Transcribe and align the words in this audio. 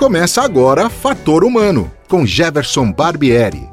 Começa 0.00 0.40
agora 0.40 0.88
Fator 0.88 1.44
Humano, 1.44 1.92
com 2.08 2.24
Jefferson 2.24 2.90
Barbieri. 2.90 3.68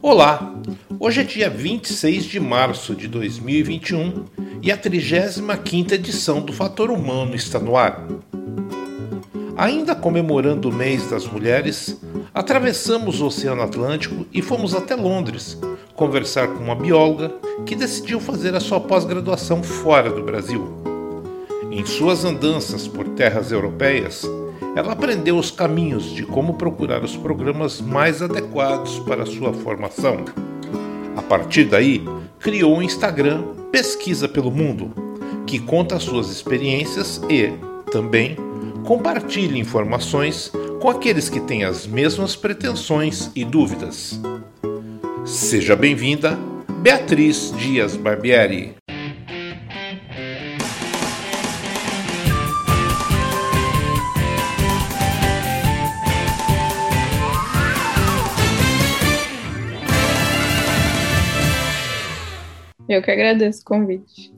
Olá, 0.00 0.54
hoje 0.98 1.20
é 1.20 1.24
dia 1.24 1.50
26 1.50 2.24
de 2.24 2.40
março 2.40 2.94
de 2.94 3.06
2021 3.06 4.24
e 4.62 4.72
a 4.72 4.78
35ª 4.78 5.92
edição 5.92 6.40
do 6.40 6.54
Fator 6.54 6.90
Humano 6.90 7.34
está 7.34 7.58
no 7.58 7.76
ar. 7.76 8.08
Ainda 9.58 9.94
comemorando 9.94 10.70
o 10.70 10.72
mês 10.72 11.10
das 11.10 11.26
mulheres, 11.26 12.00
atravessamos 12.32 13.20
o 13.20 13.26
Oceano 13.26 13.60
Atlântico 13.60 14.26
e 14.32 14.40
fomos 14.40 14.74
até 14.74 14.94
Londres 14.94 15.58
conversar 16.00 16.48
com 16.48 16.64
uma 16.64 16.74
bióloga 16.74 17.30
que 17.66 17.76
decidiu 17.76 18.18
fazer 18.18 18.54
a 18.54 18.60
sua 18.60 18.80
pós-graduação 18.80 19.62
fora 19.62 20.08
do 20.08 20.22
Brasil. 20.22 20.66
Em 21.70 21.84
suas 21.84 22.24
andanças 22.24 22.88
por 22.88 23.06
terras 23.08 23.52
europeias, 23.52 24.24
ela 24.74 24.92
aprendeu 24.92 25.36
os 25.36 25.50
caminhos 25.50 26.10
de 26.14 26.24
como 26.24 26.54
procurar 26.54 27.04
os 27.04 27.14
programas 27.18 27.82
mais 27.82 28.22
adequados 28.22 28.98
para 29.00 29.26
sua 29.26 29.52
formação. 29.52 30.24
A 31.14 31.20
partir 31.20 31.64
daí, 31.64 32.02
criou 32.38 32.78
o 32.78 32.82
Instagram 32.82 33.42
Pesquisa 33.70 34.26
pelo 34.26 34.50
Mundo, 34.50 34.94
que 35.46 35.58
conta 35.58 36.00
suas 36.00 36.30
experiências 36.30 37.20
e, 37.28 37.52
também, 37.92 38.36
compartilha 38.86 39.58
informações 39.58 40.50
com 40.80 40.88
aqueles 40.88 41.28
que 41.28 41.40
têm 41.40 41.62
as 41.62 41.86
mesmas 41.86 42.34
pretensões 42.34 43.30
e 43.36 43.44
dúvidas. 43.44 44.18
Seja 45.24 45.76
bem-vinda, 45.76 46.38
Beatriz 46.82 47.52
Dias 47.56 47.94
Barbieri. 47.94 48.74
Eu 62.88 63.02
que 63.02 63.10
agradeço 63.10 63.60
o 63.60 63.64
convite. 63.64 64.32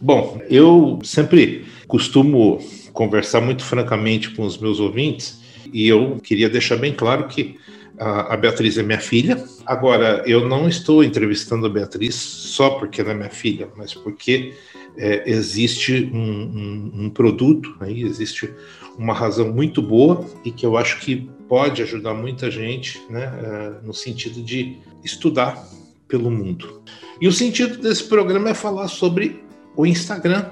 Bom, 0.00 0.40
eu 0.48 0.98
sempre 1.04 1.64
costumo 1.86 2.58
conversar 2.92 3.40
muito 3.40 3.62
francamente 3.62 4.30
com 4.30 4.42
os 4.42 4.58
meus 4.58 4.80
ouvintes 4.80 5.40
e 5.72 5.86
eu 5.86 6.16
queria 6.22 6.48
deixar 6.48 6.76
bem 6.76 6.92
claro 6.92 7.28
que 7.28 7.56
a 7.98 8.36
Beatriz 8.36 8.76
é 8.78 8.82
minha 8.82 9.00
filha. 9.00 9.42
Agora, 9.64 10.22
eu 10.26 10.48
não 10.48 10.68
estou 10.68 11.02
entrevistando 11.02 11.66
a 11.66 11.70
Beatriz 11.70 12.14
só 12.14 12.70
porque 12.70 13.00
ela 13.00 13.12
é 13.12 13.14
minha 13.14 13.30
filha, 13.30 13.68
mas 13.76 13.94
porque 13.94 14.54
é, 14.96 15.30
existe 15.30 16.10
um, 16.12 16.18
um, 16.18 16.92
um, 17.04 17.10
produto, 17.10 17.74
aí 17.80 18.02
existe 18.02 18.52
uma 18.98 19.12
razão 19.12 19.52
muito 19.52 19.82
boa 19.82 20.24
e 20.44 20.50
que 20.50 20.64
eu 20.64 20.76
acho 20.76 21.00
que 21.00 21.28
pode 21.48 21.82
ajudar 21.82 22.14
muita 22.14 22.50
gente 22.50 23.00
né, 23.10 23.24
é, 23.24 23.86
no 23.86 23.92
sentido 23.92 24.42
de 24.42 24.78
estudar 25.04 25.66
pelo 26.08 26.30
mundo. 26.30 26.82
E 27.20 27.28
o 27.28 27.32
sentido 27.32 27.78
desse 27.78 28.04
programa 28.04 28.50
é 28.50 28.54
falar 28.54 28.88
sobre 28.88 29.42
o 29.74 29.86
Instagram 29.86 30.50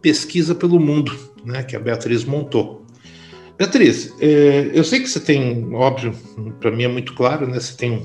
Pesquisa 0.00 0.54
pelo 0.54 0.78
Mundo, 0.78 1.16
né, 1.44 1.62
que 1.62 1.74
a 1.74 1.80
Beatriz 1.80 2.24
montou. 2.24 2.86
Beatriz, 3.58 4.14
é, 4.20 4.70
eu 4.72 4.84
sei 4.84 5.00
que 5.00 5.08
você 5.08 5.18
tem, 5.18 5.74
óbvio, 5.74 6.14
para 6.60 6.70
mim 6.70 6.84
é 6.84 6.88
muito 6.88 7.12
claro, 7.14 7.44
né? 7.48 7.58
Você 7.58 7.76
tem 7.76 8.00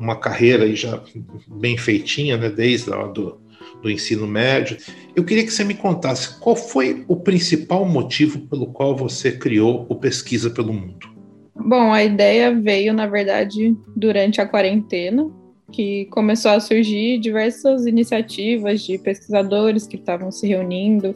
uma 0.00 0.16
carreira 0.16 0.64
aí 0.64 0.74
já 0.74 1.00
bem 1.46 1.78
feitinha, 1.78 2.36
né? 2.36 2.50
Desde 2.50 2.90
lá 2.90 3.06
do, 3.06 3.40
do 3.80 3.88
ensino 3.88 4.26
médio. 4.26 4.76
Eu 5.14 5.24
queria 5.24 5.44
que 5.44 5.52
você 5.52 5.62
me 5.62 5.74
contasse 5.74 6.40
qual 6.40 6.56
foi 6.56 7.04
o 7.06 7.14
principal 7.14 7.84
motivo 7.84 8.40
pelo 8.48 8.66
qual 8.66 8.96
você 8.96 9.30
criou 9.30 9.86
o 9.88 9.94
Pesquisa 9.94 10.50
pelo 10.50 10.72
Mundo. 10.72 11.08
Bom, 11.54 11.92
a 11.92 12.02
ideia 12.02 12.52
veio, 12.52 12.92
na 12.92 13.06
verdade, 13.06 13.76
durante 13.94 14.40
a 14.40 14.46
quarentena, 14.46 15.30
que 15.70 16.06
começou 16.06 16.50
a 16.50 16.58
surgir 16.58 17.20
diversas 17.20 17.86
iniciativas 17.86 18.80
de 18.80 18.98
pesquisadores 18.98 19.86
que 19.86 19.94
estavam 19.94 20.32
se 20.32 20.48
reunindo, 20.48 21.14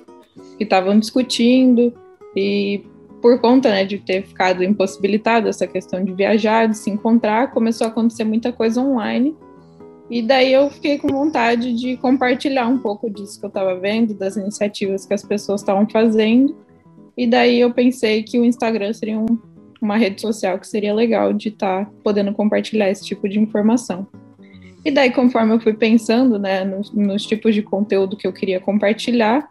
que 0.56 0.62
estavam 0.62 0.96
discutindo, 0.96 1.92
e 2.36 2.82
por 3.24 3.40
conta 3.40 3.70
né, 3.70 3.86
de 3.86 3.96
ter 3.96 4.22
ficado 4.22 4.62
impossibilitado 4.62 5.48
essa 5.48 5.66
questão 5.66 6.04
de 6.04 6.12
viajar, 6.12 6.68
de 6.68 6.76
se 6.76 6.90
encontrar, 6.90 7.52
começou 7.52 7.86
a 7.86 7.88
acontecer 7.88 8.22
muita 8.22 8.52
coisa 8.52 8.82
online. 8.82 9.34
E 10.10 10.20
daí 10.20 10.52
eu 10.52 10.68
fiquei 10.68 10.98
com 10.98 11.08
vontade 11.08 11.72
de 11.72 11.96
compartilhar 11.96 12.68
um 12.68 12.76
pouco 12.76 13.08
disso 13.08 13.40
que 13.40 13.46
eu 13.46 13.48
estava 13.48 13.80
vendo, 13.80 14.12
das 14.12 14.36
iniciativas 14.36 15.06
que 15.06 15.14
as 15.14 15.22
pessoas 15.22 15.62
estavam 15.62 15.88
fazendo. 15.88 16.54
E 17.16 17.26
daí 17.26 17.60
eu 17.60 17.72
pensei 17.72 18.22
que 18.22 18.38
o 18.38 18.44
Instagram 18.44 18.92
seria 18.92 19.18
um, 19.18 19.38
uma 19.80 19.96
rede 19.96 20.20
social 20.20 20.58
que 20.58 20.68
seria 20.68 20.92
legal 20.92 21.32
de 21.32 21.48
estar 21.48 21.86
tá 21.86 21.90
podendo 22.04 22.30
compartilhar 22.34 22.90
esse 22.90 23.06
tipo 23.06 23.26
de 23.26 23.40
informação. 23.40 24.06
E 24.84 24.90
daí, 24.90 25.10
conforme 25.10 25.54
eu 25.54 25.60
fui 25.60 25.72
pensando 25.72 26.38
né, 26.38 26.62
nos, 26.62 26.92
nos 26.92 27.24
tipos 27.24 27.54
de 27.54 27.62
conteúdo 27.62 28.18
que 28.18 28.26
eu 28.26 28.34
queria 28.34 28.60
compartilhar, 28.60 29.48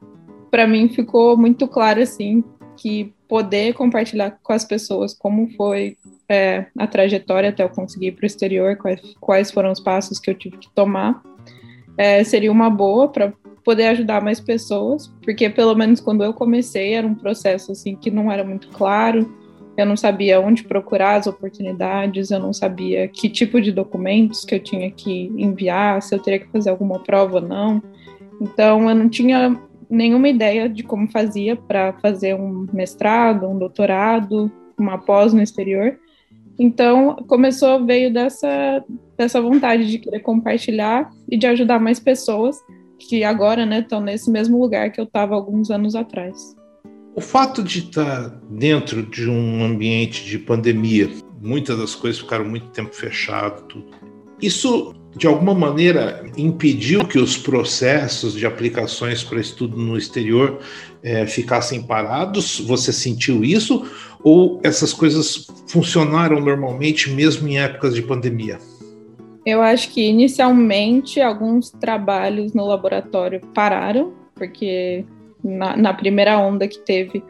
para 0.52 0.68
mim 0.68 0.90
ficou 0.90 1.36
muito 1.36 1.68
claro 1.68 2.04
assim 2.04 2.44
que 2.78 3.12
poder 3.34 3.74
compartilhar 3.74 4.38
com 4.44 4.54
as 4.54 4.64
pessoas 4.64 5.12
como 5.12 5.50
foi 5.58 5.98
é, 6.30 6.68
a 6.78 6.86
trajetória 6.86 7.50
até 7.50 7.64
eu 7.64 7.70
conseguir 7.70 8.10
ir 8.10 8.12
para 8.12 8.26
o 8.26 8.28
exterior, 8.28 8.78
quais, 8.78 9.02
quais, 9.20 9.52
foram 9.52 9.72
os 9.72 9.80
passos 9.80 10.20
que 10.20 10.30
eu 10.30 10.36
tive 10.36 10.58
que 10.58 10.70
tomar, 10.70 11.20
é, 11.98 12.24
seria 12.24 12.52
uma 12.52 12.70
boa 12.70 13.08
para 13.08 13.34
poder 13.66 13.88
ajudar 13.88 14.22
mais 14.22 14.40
pessoas, 14.40 15.12
porque 15.24 15.50
pelo 15.50 15.74
menos 15.74 16.00
quando 16.00 16.24
eu 16.24 16.32
comecei 16.32 16.94
era 16.94 17.08
um 17.08 17.16
processo 17.16 17.72
assim 17.72 17.96
que 17.96 18.12
não 18.12 18.32
era 18.32 18.44
muito 18.44 18.68
claro, 18.68 19.28
eu 19.76 19.86
não 19.88 19.98
sabia 19.98 20.40
onde 20.40 20.64
procurar 20.64 21.16
as 21.16 21.26
oportunidades, 21.26 22.30
eu 22.30 22.40
não 22.40 22.54
sabia 22.54 23.08
que 23.08 23.28
tipo 23.28 23.60
de 23.60 23.72
documentos 23.72 24.46
que 24.46 24.54
eu 24.54 24.60
tinha 24.60 24.92
que 24.92 25.34
enviar, 25.36 26.04
se 26.04 26.14
eu 26.14 26.20
teria 26.20 26.40
que 26.40 26.52
fazer 26.52 26.70
alguma 26.70 27.00
prova 27.00 27.38
ou 27.38 27.42
não. 27.42 27.82
Então 28.40 28.88
eu 28.88 28.94
não 28.94 29.10
tinha 29.10 29.60
nenhuma 29.94 30.28
ideia 30.28 30.68
de 30.68 30.82
como 30.82 31.10
fazia 31.10 31.56
para 31.56 31.94
fazer 31.94 32.34
um 32.34 32.66
mestrado, 32.74 33.48
um 33.48 33.58
doutorado, 33.58 34.52
uma 34.78 34.98
pós 34.98 35.34
no 35.34 35.42
exterior. 35.42 36.00
Então, 36.58 37.16
começou, 37.28 37.86
veio 37.86 38.12
dessa, 38.12 38.84
dessa 39.16 39.40
vontade 39.40 39.90
de 39.90 40.00
querer 40.00 40.20
compartilhar 40.22 41.12
e 41.30 41.38
de 41.38 41.46
ajudar 41.46 41.80
mais 41.80 42.00
pessoas 42.00 42.58
que 42.98 43.24
agora 43.24 43.64
estão 43.78 44.00
né, 44.00 44.14
nesse 44.14 44.32
mesmo 44.32 44.60
lugar 44.60 44.92
que 44.92 45.00
eu 45.00 45.06
estava 45.06 45.36
alguns 45.36 45.70
anos 45.70 45.96
atrás. 45.96 46.56
O 47.16 47.22
fato 47.22 47.62
de 47.62 47.80
estar 47.80 48.30
tá 48.32 48.42
dentro 48.50 49.04
de 49.04 49.30
um 49.30 49.64
ambiente 49.64 50.26
de 50.26 50.40
pandemia, 50.40 51.10
muitas 51.40 51.78
das 51.78 51.94
coisas 51.94 52.20
ficaram 52.20 52.46
muito 52.46 52.68
tempo 52.68 52.96
fechado, 52.96 53.68
tudo. 53.68 53.86
Isso 54.42 54.96
de 55.16 55.28
alguma 55.28 55.54
maneira 55.54 56.24
impediu 56.36 57.06
que 57.06 57.20
os 57.20 57.38
processos 57.38 58.34
de 58.34 58.46
aplicações 58.46 59.24
para 59.24 59.40
estudo 59.40 59.78
no 59.78 59.98
exterior 59.98 60.60
é, 61.04 61.26
ficassem 61.28 61.84
parados? 61.84 62.60
Você 62.62 62.92
sentiu 62.92 63.44
isso? 63.44 63.86
Ou 64.24 64.60
essas 64.64 64.94
coisas 64.94 65.48
funcionaram 65.68 66.40
normalmente 66.40 67.12
mesmo 67.12 67.48
em 67.48 67.60
épocas 67.60 67.94
de 67.94 68.02
pandemia? 68.02 68.58
Eu 69.46 69.62
acho 69.62 69.92
que 69.92 70.02
inicialmente 70.02 71.20
alguns 71.20 71.70
trabalhos 71.70 72.54
no 72.54 72.66
laboratório 72.66 73.42
pararam, 73.54 74.14
porque 74.34 75.06
na, 75.44 75.76
na 75.76 75.94
primeira 75.94 76.40
onda 76.40 76.68
que 76.68 76.80
teve, 76.80 77.22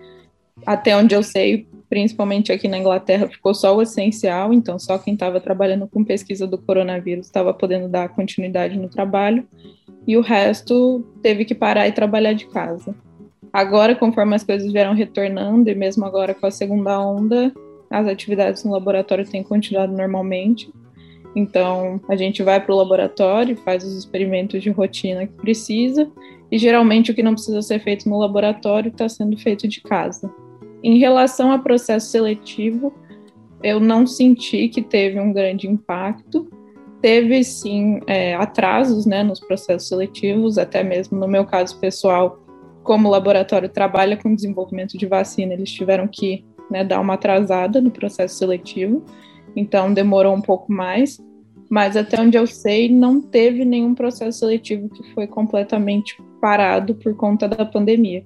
até 0.65 0.95
onde 0.95 1.15
eu 1.15 1.23
sei, 1.23 1.67
principalmente 1.93 2.51
aqui 2.51 2.67
na 2.67 2.79
Inglaterra, 2.79 3.27
ficou 3.27 3.53
só 3.53 3.77
o 3.77 3.79
essencial, 3.79 4.51
então 4.51 4.79
só 4.79 4.97
quem 4.97 5.13
estava 5.13 5.39
trabalhando 5.39 5.87
com 5.87 6.03
pesquisa 6.03 6.47
do 6.47 6.57
coronavírus 6.57 7.27
estava 7.27 7.53
podendo 7.53 7.87
dar 7.87 8.09
continuidade 8.09 8.79
no 8.79 8.89
trabalho, 8.89 9.47
e 10.07 10.17
o 10.17 10.21
resto 10.21 11.05
teve 11.21 11.45
que 11.45 11.53
parar 11.53 11.87
e 11.87 11.91
trabalhar 11.91 12.33
de 12.33 12.47
casa. 12.47 12.95
Agora, 13.53 13.93
conforme 13.93 14.33
as 14.33 14.43
coisas 14.43 14.73
vieram 14.73 14.95
retornando, 14.95 15.69
e 15.69 15.75
mesmo 15.75 16.03
agora 16.03 16.33
com 16.33 16.47
a 16.47 16.49
segunda 16.49 16.99
onda, 16.99 17.53
as 17.91 18.07
atividades 18.07 18.63
no 18.63 18.71
laboratório 18.71 19.29
têm 19.29 19.43
continuado 19.43 19.95
normalmente. 19.95 20.73
Então, 21.35 22.01
a 22.09 22.15
gente 22.15 22.41
vai 22.41 22.59
para 22.59 22.73
o 22.73 22.77
laboratório, 22.77 23.55
faz 23.57 23.83
os 23.83 23.95
experimentos 23.95 24.63
de 24.63 24.71
rotina 24.71 25.27
que 25.27 25.33
precisa, 25.33 26.09
e 26.51 26.57
geralmente 26.57 27.11
o 27.11 27.13
que 27.13 27.21
não 27.21 27.35
precisa 27.35 27.61
ser 27.61 27.77
feito 27.83 28.09
no 28.09 28.17
laboratório 28.17 28.89
está 28.89 29.07
sendo 29.07 29.37
feito 29.37 29.67
de 29.67 29.79
casa. 29.79 30.33
Em 30.83 30.97
relação 30.99 31.51
ao 31.51 31.59
processo 31.59 32.07
seletivo, 32.11 32.93
eu 33.63 33.79
não 33.79 34.05
senti 34.05 34.67
que 34.67 34.81
teve 34.81 35.17
um 35.19 35.31
grande 35.31 35.65
impacto. 35.65 36.49
Teve 37.01 37.43
sim 37.43 38.01
é, 38.05 38.35
atrasos 38.35 39.05
né, 39.05 39.23
nos 39.23 39.39
processos 39.39 39.87
seletivos, 39.87 40.57
até 40.57 40.83
mesmo 40.83 41.17
no 41.17 41.27
meu 41.27 41.45
caso 41.45 41.79
pessoal, 41.79 42.43
como 42.83 43.07
o 43.07 43.11
laboratório 43.11 43.69
trabalha 43.69 44.17
com 44.17 44.35
desenvolvimento 44.35 44.97
de 44.97 45.05
vacina, 45.05 45.53
eles 45.53 45.71
tiveram 45.71 46.07
que 46.07 46.43
né, 46.69 46.83
dar 46.83 46.99
uma 46.99 47.13
atrasada 47.13 47.79
no 47.79 47.89
processo 47.89 48.35
seletivo, 48.35 49.03
então 49.55 49.93
demorou 49.93 50.33
um 50.33 50.41
pouco 50.41 50.71
mais. 50.71 51.21
mas 51.69 51.97
até 51.97 52.19
onde 52.21 52.37
eu 52.37 52.45
sei, 52.45 52.89
não 52.89 53.21
teve 53.21 53.65
nenhum 53.65 53.95
processo 53.95 54.39
seletivo 54.39 54.89
que 54.89 55.13
foi 55.13 55.25
completamente 55.27 56.21
parado 56.41 56.93
por 56.95 57.15
conta 57.15 57.47
da 57.47 57.65
pandemia. 57.65 58.23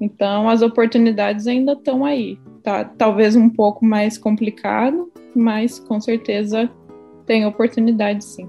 Então, 0.00 0.48
as 0.48 0.62
oportunidades 0.62 1.46
ainda 1.46 1.72
estão 1.72 2.04
aí. 2.04 2.38
Tá, 2.62 2.84
talvez 2.84 3.34
um 3.34 3.48
pouco 3.48 3.84
mais 3.84 4.16
complicado, 4.16 5.10
mas 5.34 5.78
com 5.80 6.00
certeza 6.00 6.70
tem 7.26 7.44
oportunidade 7.46 8.24
sim. 8.24 8.48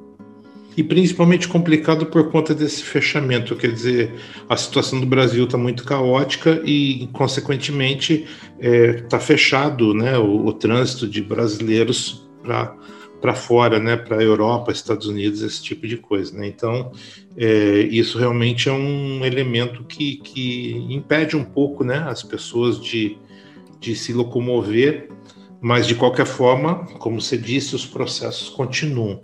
E 0.75 0.83
principalmente 0.83 1.47
complicado 1.47 2.07
por 2.07 2.31
conta 2.31 2.53
desse 2.53 2.83
fechamento, 2.83 3.55
quer 3.55 3.71
dizer, 3.71 4.11
a 4.49 4.57
situação 4.57 4.99
do 4.99 5.05
Brasil 5.05 5.45
está 5.45 5.57
muito 5.57 5.83
caótica 5.83 6.61
e, 6.65 7.07
consequentemente, 7.13 8.25
está 8.59 8.67
é, 8.67 8.93
tá 9.01 9.19
fechado 9.19 9.93
né, 9.93 10.17
o, 10.17 10.47
o 10.47 10.53
trânsito 10.53 11.07
de 11.07 11.21
brasileiros 11.21 12.27
para 12.41 12.75
para 13.23 13.33
fora, 13.33 13.79
né, 13.79 13.95
para 13.95 14.17
a 14.17 14.21
Europa, 14.21 14.69
Estados 14.69 15.07
Unidos, 15.07 15.41
esse 15.41 15.63
tipo 15.63 15.87
de 15.87 15.95
coisa. 15.95 16.37
Né? 16.37 16.45
Então, 16.45 16.91
é, 17.37 17.79
isso 17.89 18.17
realmente 18.19 18.67
é 18.67 18.73
um 18.73 19.23
elemento 19.23 19.85
que, 19.85 20.17
que 20.17 20.85
impede 20.89 21.37
um 21.37 21.45
pouco 21.45 21.85
né, 21.85 22.03
as 22.05 22.21
pessoas 22.21 22.81
de, 22.81 23.17
de 23.79 23.95
se 23.95 24.11
locomover, 24.11 25.07
mas 25.61 25.87
de 25.87 25.95
qualquer 25.95 26.25
forma, 26.25 26.85
como 26.99 27.21
você 27.21 27.37
disse, 27.37 27.73
os 27.73 27.85
processos 27.85 28.49
continuam. 28.49 29.21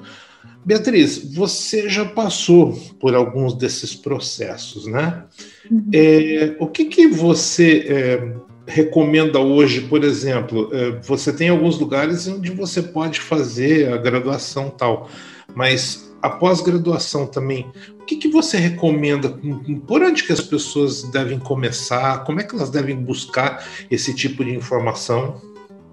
Beatriz, 0.64 1.36
você 1.36 1.90
já 1.90 2.06
passou 2.06 2.72
por 3.02 3.14
alguns 3.14 3.54
desses 3.54 3.94
processos, 3.94 4.88
né? 4.88 5.26
Uhum. 5.70 5.90
É, 5.92 6.56
o 6.58 6.68
que, 6.68 6.86
que 6.86 7.08
você 7.08 7.86
é, 7.90 8.34
recomenda 8.70 9.40
hoje, 9.40 9.82
por 9.82 10.04
exemplo? 10.04 10.70
É, 10.72 10.92
você 11.02 11.34
tem 11.34 11.50
alguns 11.50 11.80
lugares 11.80 12.28
onde 12.28 12.52
você 12.52 12.82
pode 12.82 13.20
fazer 13.20 13.92
a 13.92 13.98
graduação 13.98 14.70
tal, 14.70 15.10
mas 15.56 16.14
a 16.22 16.30
pós-graduação 16.30 17.26
também, 17.26 17.72
o 18.00 18.06
que, 18.06 18.18
que 18.18 18.28
você 18.28 18.58
recomenda? 18.58 19.40
Por 19.88 20.04
onde 20.04 20.24
que 20.24 20.34
as 20.34 20.42
pessoas 20.42 21.04
devem 21.04 21.40
começar? 21.40 22.24
Como 22.26 22.40
é 22.40 22.44
que 22.44 22.56
elas 22.56 22.70
devem 22.70 22.96
buscar 22.96 23.66
esse 23.90 24.14
tipo 24.14 24.44
de 24.44 24.54
informação? 24.54 25.42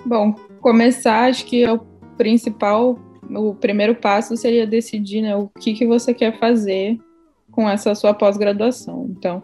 Bom, 0.04 0.34
começar, 0.60 1.28
acho 1.28 1.46
que 1.46 1.64
é 1.64 1.72
o 1.72 1.80
principal, 2.16 2.98
o 3.30 3.54
primeiro 3.54 3.94
passo 3.94 4.36
seria 4.36 4.66
decidir 4.66 5.22
né, 5.22 5.36
o 5.36 5.48
que, 5.60 5.74
que 5.74 5.86
você 5.86 6.12
quer 6.12 6.38
fazer 6.38 6.98
com 7.52 7.68
essa 7.68 7.94
sua 7.94 8.12
pós-graduação. 8.12 9.06
Então, 9.10 9.42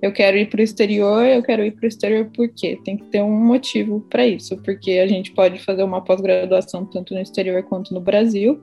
eu 0.00 0.12
quero 0.12 0.36
ir 0.36 0.48
para 0.48 0.60
o 0.60 0.64
exterior, 0.64 1.24
eu 1.24 1.42
quero 1.42 1.64
ir 1.64 1.72
para 1.72 1.84
o 1.84 1.88
exterior 1.88 2.30
por 2.34 2.48
quê? 2.48 2.78
Tem 2.84 2.96
que 2.96 3.04
ter 3.04 3.22
um 3.22 3.30
motivo 3.30 4.00
para 4.10 4.26
isso, 4.26 4.56
porque 4.62 4.92
a 4.92 5.06
gente 5.06 5.32
pode 5.32 5.58
fazer 5.60 5.82
uma 5.82 6.02
pós-graduação 6.02 6.84
tanto 6.84 7.14
no 7.14 7.20
exterior 7.20 7.62
quanto 7.62 7.94
no 7.94 8.00
Brasil, 8.00 8.60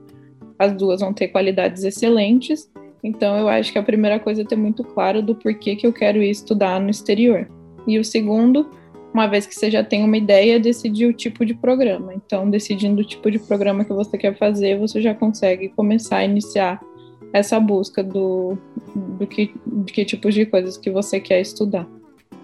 as 0.58 0.72
duas 0.74 1.00
vão 1.00 1.12
ter 1.12 1.28
qualidades 1.28 1.84
excelentes, 1.84 2.70
então 3.02 3.36
eu 3.38 3.48
acho 3.48 3.72
que 3.72 3.78
a 3.78 3.82
primeira 3.82 4.20
coisa 4.20 4.42
é 4.42 4.44
ter 4.44 4.56
muito 4.56 4.84
claro 4.84 5.22
do 5.22 5.34
porquê 5.34 5.74
que 5.74 5.86
eu 5.86 5.92
quero 5.92 6.22
ir 6.22 6.30
estudar 6.30 6.80
no 6.80 6.90
exterior. 6.90 7.48
E 7.86 7.98
o 7.98 8.04
segundo, 8.04 8.68
uma 9.12 9.26
vez 9.26 9.46
que 9.46 9.54
você 9.54 9.70
já 9.70 9.82
tem 9.82 10.04
uma 10.04 10.16
ideia, 10.16 10.60
decidir 10.60 11.06
o 11.06 11.12
tipo 11.12 11.44
de 11.44 11.54
programa. 11.54 12.14
Então, 12.14 12.48
decidindo 12.48 13.00
o 13.00 13.04
tipo 13.04 13.30
de 13.30 13.38
programa 13.38 13.84
que 13.84 13.92
você 13.92 14.18
quer 14.18 14.36
fazer, 14.36 14.78
você 14.78 15.00
já 15.00 15.14
consegue 15.14 15.70
começar 15.70 16.18
a 16.18 16.24
iniciar 16.24 16.80
essa 17.32 17.58
busca 17.60 18.02
do, 18.02 18.56
do 18.94 19.26
que, 19.26 19.54
de 19.66 19.92
que 19.92 20.04
tipos 20.04 20.34
de 20.34 20.46
coisas 20.46 20.76
que 20.76 20.90
você 20.90 21.20
quer 21.20 21.40
estudar. 21.40 21.86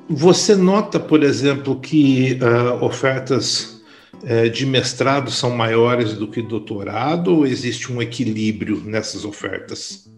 Você 0.08 0.54
nota, 0.54 1.00
por 1.00 1.22
exemplo, 1.22 1.80
que 1.80 2.38
uh, 2.40 2.84
ofertas 2.84 3.82
uh, 4.22 4.48
de 4.48 4.64
mestrado 4.64 5.30
são 5.30 5.50
maiores 5.50 6.14
do 6.14 6.28
que 6.28 6.40
doutorado 6.40 7.34
ou 7.34 7.46
existe 7.46 7.92
um 7.92 8.00
equilíbrio 8.00 8.80
nessas 8.84 9.24
ofertas? 9.24 10.08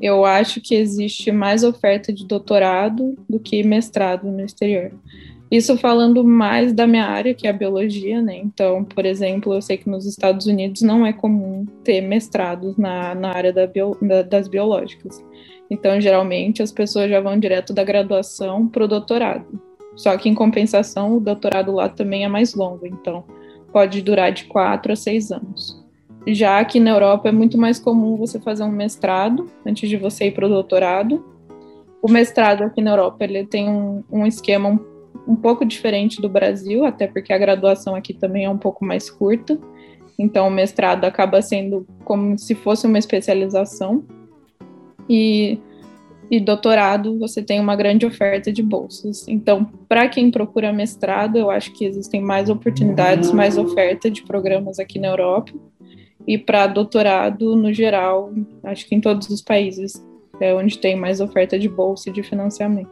Eu 0.00 0.24
acho 0.24 0.60
que 0.60 0.74
existe 0.74 1.32
mais 1.32 1.64
oferta 1.64 2.12
de 2.12 2.26
doutorado 2.26 3.16
do 3.28 3.38
que 3.38 3.62
mestrado 3.62 4.24
no 4.24 4.40
exterior. 4.40 4.92
Isso 5.50 5.76
falando 5.78 6.24
mais 6.24 6.72
da 6.72 6.86
minha 6.86 7.06
área, 7.06 7.32
que 7.32 7.46
é 7.46 7.50
a 7.50 7.52
biologia, 7.52 8.20
né? 8.20 8.36
Então, 8.36 8.82
por 8.82 9.06
exemplo, 9.06 9.54
eu 9.54 9.62
sei 9.62 9.76
que 9.76 9.88
nos 9.88 10.04
Estados 10.04 10.46
Unidos 10.46 10.82
não 10.82 11.06
é 11.06 11.12
comum 11.12 11.64
ter 11.84 12.00
mestrados 12.00 12.76
na, 12.76 13.14
na 13.14 13.30
área 13.32 13.52
da 13.52 13.66
bio, 13.66 13.96
da, 14.02 14.22
das 14.22 14.48
biológicas. 14.48 15.24
Então, 15.70 16.00
geralmente, 16.00 16.62
as 16.62 16.72
pessoas 16.72 17.08
já 17.08 17.20
vão 17.20 17.38
direto 17.38 17.72
da 17.72 17.84
graduação 17.84 18.66
para 18.66 18.84
o 18.84 18.88
doutorado. 18.88 19.46
Só 19.94 20.16
que, 20.16 20.28
em 20.28 20.34
compensação, 20.34 21.16
o 21.16 21.20
doutorado 21.20 21.72
lá 21.72 21.88
também 21.88 22.24
é 22.24 22.28
mais 22.28 22.54
longo, 22.54 22.86
então 22.86 23.24
pode 23.72 24.02
durar 24.02 24.32
de 24.32 24.44
quatro 24.44 24.92
a 24.92 24.96
seis 24.96 25.30
anos. 25.30 25.84
Já 26.26 26.64
que 26.64 26.80
na 26.80 26.90
Europa 26.90 27.28
é 27.28 27.32
muito 27.32 27.56
mais 27.56 27.78
comum 27.78 28.16
você 28.16 28.40
fazer 28.40 28.64
um 28.64 28.70
mestrado 28.70 29.48
antes 29.64 29.88
de 29.88 29.96
você 29.96 30.26
ir 30.26 30.32
para 30.32 30.46
o 30.46 30.48
doutorado. 30.48 31.24
O 32.02 32.10
mestrado 32.10 32.62
aqui 32.62 32.82
na 32.82 32.92
Europa 32.92 33.22
ele 33.22 33.46
tem 33.46 33.68
um, 33.68 34.02
um 34.10 34.26
esquema 34.26 34.68
um 34.68 34.95
um 35.26 35.34
pouco 35.34 35.64
diferente 35.64 36.20
do 36.20 36.28
Brasil, 36.28 36.84
até 36.84 37.06
porque 37.06 37.32
a 37.32 37.38
graduação 37.38 37.94
aqui 37.94 38.14
também 38.14 38.44
é 38.44 38.50
um 38.50 38.58
pouco 38.58 38.84
mais 38.84 39.10
curta. 39.10 39.58
Então, 40.18 40.48
o 40.48 40.50
mestrado 40.50 41.04
acaba 41.04 41.42
sendo 41.42 41.86
como 42.04 42.38
se 42.38 42.54
fosse 42.54 42.86
uma 42.86 42.98
especialização. 42.98 44.04
E, 45.08 45.58
e 46.30 46.40
doutorado, 46.40 47.18
você 47.18 47.42
tem 47.42 47.60
uma 47.60 47.76
grande 47.76 48.06
oferta 48.06 48.52
de 48.52 48.62
bolsas. 48.62 49.26
Então, 49.28 49.64
para 49.88 50.08
quem 50.08 50.30
procura 50.30 50.72
mestrado, 50.72 51.36
eu 51.36 51.50
acho 51.50 51.72
que 51.72 51.84
existem 51.84 52.20
mais 52.20 52.48
oportunidades, 52.48 53.30
mais 53.32 53.58
oferta 53.58 54.10
de 54.10 54.22
programas 54.22 54.78
aqui 54.78 54.98
na 54.98 55.08
Europa. 55.08 55.52
E 56.26 56.38
para 56.38 56.66
doutorado, 56.66 57.54
no 57.54 57.72
geral, 57.72 58.32
acho 58.64 58.86
que 58.88 58.94
em 58.94 59.00
todos 59.00 59.28
os 59.28 59.42
países 59.42 60.04
é 60.40 60.54
onde 60.54 60.78
tem 60.78 60.96
mais 60.96 61.20
oferta 61.20 61.58
de 61.58 61.68
bolsa 61.68 62.10
e 62.10 62.12
de 62.12 62.22
financiamento. 62.22 62.90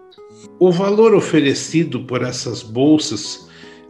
O 0.58 0.70
valor 0.70 1.14
oferecido 1.14 2.00
por 2.00 2.23
essas 2.23 2.62
bolsas, 2.62 3.49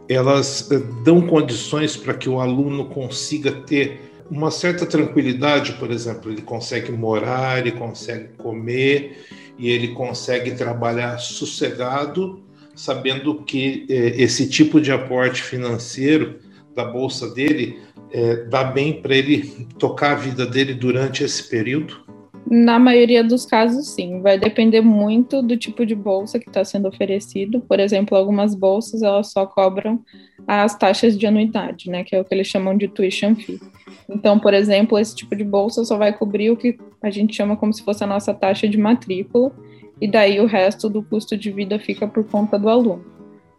elas 0.09 0.69
eh, 0.71 0.79
dão 1.03 1.21
condições 1.21 1.95
para 1.97 2.13
que 2.13 2.29
o 2.29 2.39
aluno 2.39 2.85
consiga 2.85 3.51
ter 3.51 3.99
uma 4.29 4.49
certa 4.49 4.85
tranquilidade, 4.85 5.73
por 5.73 5.91
exemplo, 5.91 6.31
ele 6.31 6.41
consegue 6.41 6.91
morar, 6.91 7.59
ele 7.59 7.71
consegue 7.71 8.29
comer 8.37 9.17
e 9.57 9.69
ele 9.69 9.89
consegue 9.89 10.51
trabalhar 10.51 11.17
sossegado, 11.19 12.43
sabendo 12.75 13.43
que 13.43 13.85
eh, 13.89 14.13
esse 14.17 14.49
tipo 14.49 14.81
de 14.81 14.91
aporte 14.91 15.41
financeiro 15.41 16.39
da 16.75 16.83
bolsa 16.83 17.33
dele 17.33 17.79
eh, 18.11 18.45
dá 18.49 18.63
bem 18.63 19.01
para 19.01 19.15
ele 19.15 19.67
tocar 19.79 20.11
a 20.11 20.15
vida 20.15 20.45
dele 20.45 20.73
durante 20.73 21.23
esse 21.23 21.49
período? 21.49 22.05
Na 22.49 22.77
maioria 22.77 23.23
dos 23.23 23.45
casos, 23.45 23.89
sim. 23.89 24.21
Vai 24.21 24.37
depender 24.37 24.81
muito 24.81 25.41
do 25.41 25.57
tipo 25.57 25.85
de 25.85 25.95
bolsa 25.95 26.39
que 26.39 26.47
está 26.47 26.63
sendo 26.63 26.87
oferecido. 26.87 27.59
Por 27.61 27.79
exemplo, 27.79 28.15
algumas 28.15 28.53
bolsas 28.53 29.01
elas 29.01 29.31
só 29.31 29.45
cobram 29.45 29.99
as 30.47 30.77
taxas 30.77 31.17
de 31.17 31.25
anuidade, 31.25 31.89
né, 31.89 32.03
que 32.03 32.15
é 32.15 32.19
o 32.19 32.23
que 32.23 32.33
eles 32.33 32.47
chamam 32.47 32.77
de 32.77 32.87
tuition 32.87 33.35
fee. 33.35 33.59
Então, 34.07 34.39
por 34.39 34.53
exemplo, 34.53 34.99
esse 34.99 35.15
tipo 35.15 35.35
de 35.35 35.43
bolsa 35.43 35.83
só 35.83 35.97
vai 35.97 36.13
cobrir 36.13 36.51
o 36.51 36.57
que 36.57 36.77
a 37.01 37.09
gente 37.09 37.35
chama 37.35 37.57
como 37.57 37.73
se 37.73 37.83
fosse 37.83 38.03
a 38.03 38.07
nossa 38.07 38.33
taxa 38.33 38.67
de 38.67 38.77
matrícula, 38.77 39.51
e 39.99 40.07
daí 40.07 40.39
o 40.39 40.45
resto 40.45 40.89
do 40.89 41.01
custo 41.01 41.37
de 41.37 41.51
vida 41.51 41.79
fica 41.79 42.07
por 42.07 42.23
conta 42.25 42.59
do 42.59 42.69
aluno. 42.69 43.03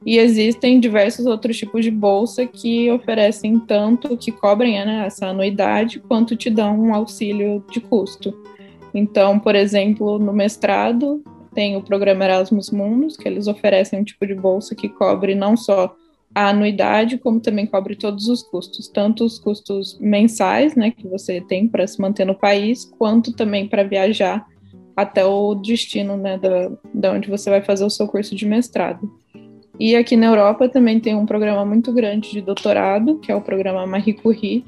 E 0.04 0.18
existem 0.18 0.78
diversos 0.78 1.26
outros 1.26 1.56
tipos 1.56 1.84
de 1.84 1.90
bolsa 1.90 2.46
que 2.46 2.88
oferecem 2.92 3.58
tanto 3.58 4.16
que 4.16 4.30
cobrem 4.30 4.74
né, 4.84 5.06
essa 5.06 5.26
anuidade, 5.26 5.98
quanto 5.98 6.36
te 6.36 6.48
dão 6.48 6.78
um 6.78 6.94
auxílio 6.94 7.64
de 7.72 7.80
custo. 7.80 8.32
Então, 8.96 9.38
por 9.38 9.54
exemplo, 9.54 10.18
no 10.18 10.32
mestrado 10.32 11.22
tem 11.54 11.76
o 11.76 11.82
programa 11.82 12.24
Erasmus 12.24 12.70
Mundus, 12.70 13.14
que 13.14 13.28
eles 13.28 13.46
oferecem 13.46 14.00
um 14.00 14.04
tipo 14.04 14.26
de 14.26 14.34
bolsa 14.34 14.74
que 14.74 14.88
cobre 14.88 15.34
não 15.34 15.54
só 15.54 15.94
a 16.34 16.48
anuidade, 16.48 17.18
como 17.18 17.38
também 17.38 17.66
cobre 17.66 17.94
todos 17.94 18.26
os 18.28 18.42
custos, 18.42 18.88
tanto 18.88 19.22
os 19.22 19.38
custos 19.38 19.98
mensais, 20.00 20.74
né, 20.74 20.90
que 20.90 21.06
você 21.06 21.42
tem 21.42 21.68
para 21.68 21.86
se 21.86 22.00
manter 22.00 22.24
no 22.24 22.34
país, 22.34 22.86
quanto 22.98 23.34
também 23.34 23.68
para 23.68 23.82
viajar 23.84 24.46
até 24.96 25.24
o 25.24 25.54
destino, 25.54 26.16
né, 26.16 26.38
da, 26.38 26.72
da 26.92 27.12
onde 27.12 27.28
você 27.28 27.50
vai 27.50 27.60
fazer 27.60 27.84
o 27.84 27.90
seu 27.90 28.06
curso 28.08 28.34
de 28.34 28.46
mestrado. 28.46 29.10
E 29.78 29.94
aqui 29.94 30.16
na 30.16 30.26
Europa 30.26 30.70
também 30.70 31.00
tem 31.00 31.14
um 31.14 31.26
programa 31.26 31.66
muito 31.66 31.92
grande 31.92 32.30
de 32.30 32.40
doutorado, 32.40 33.18
que 33.18 33.30
é 33.30 33.36
o 33.36 33.42
programa 33.42 33.86
Marie 33.86 34.14
Curie, 34.14 34.64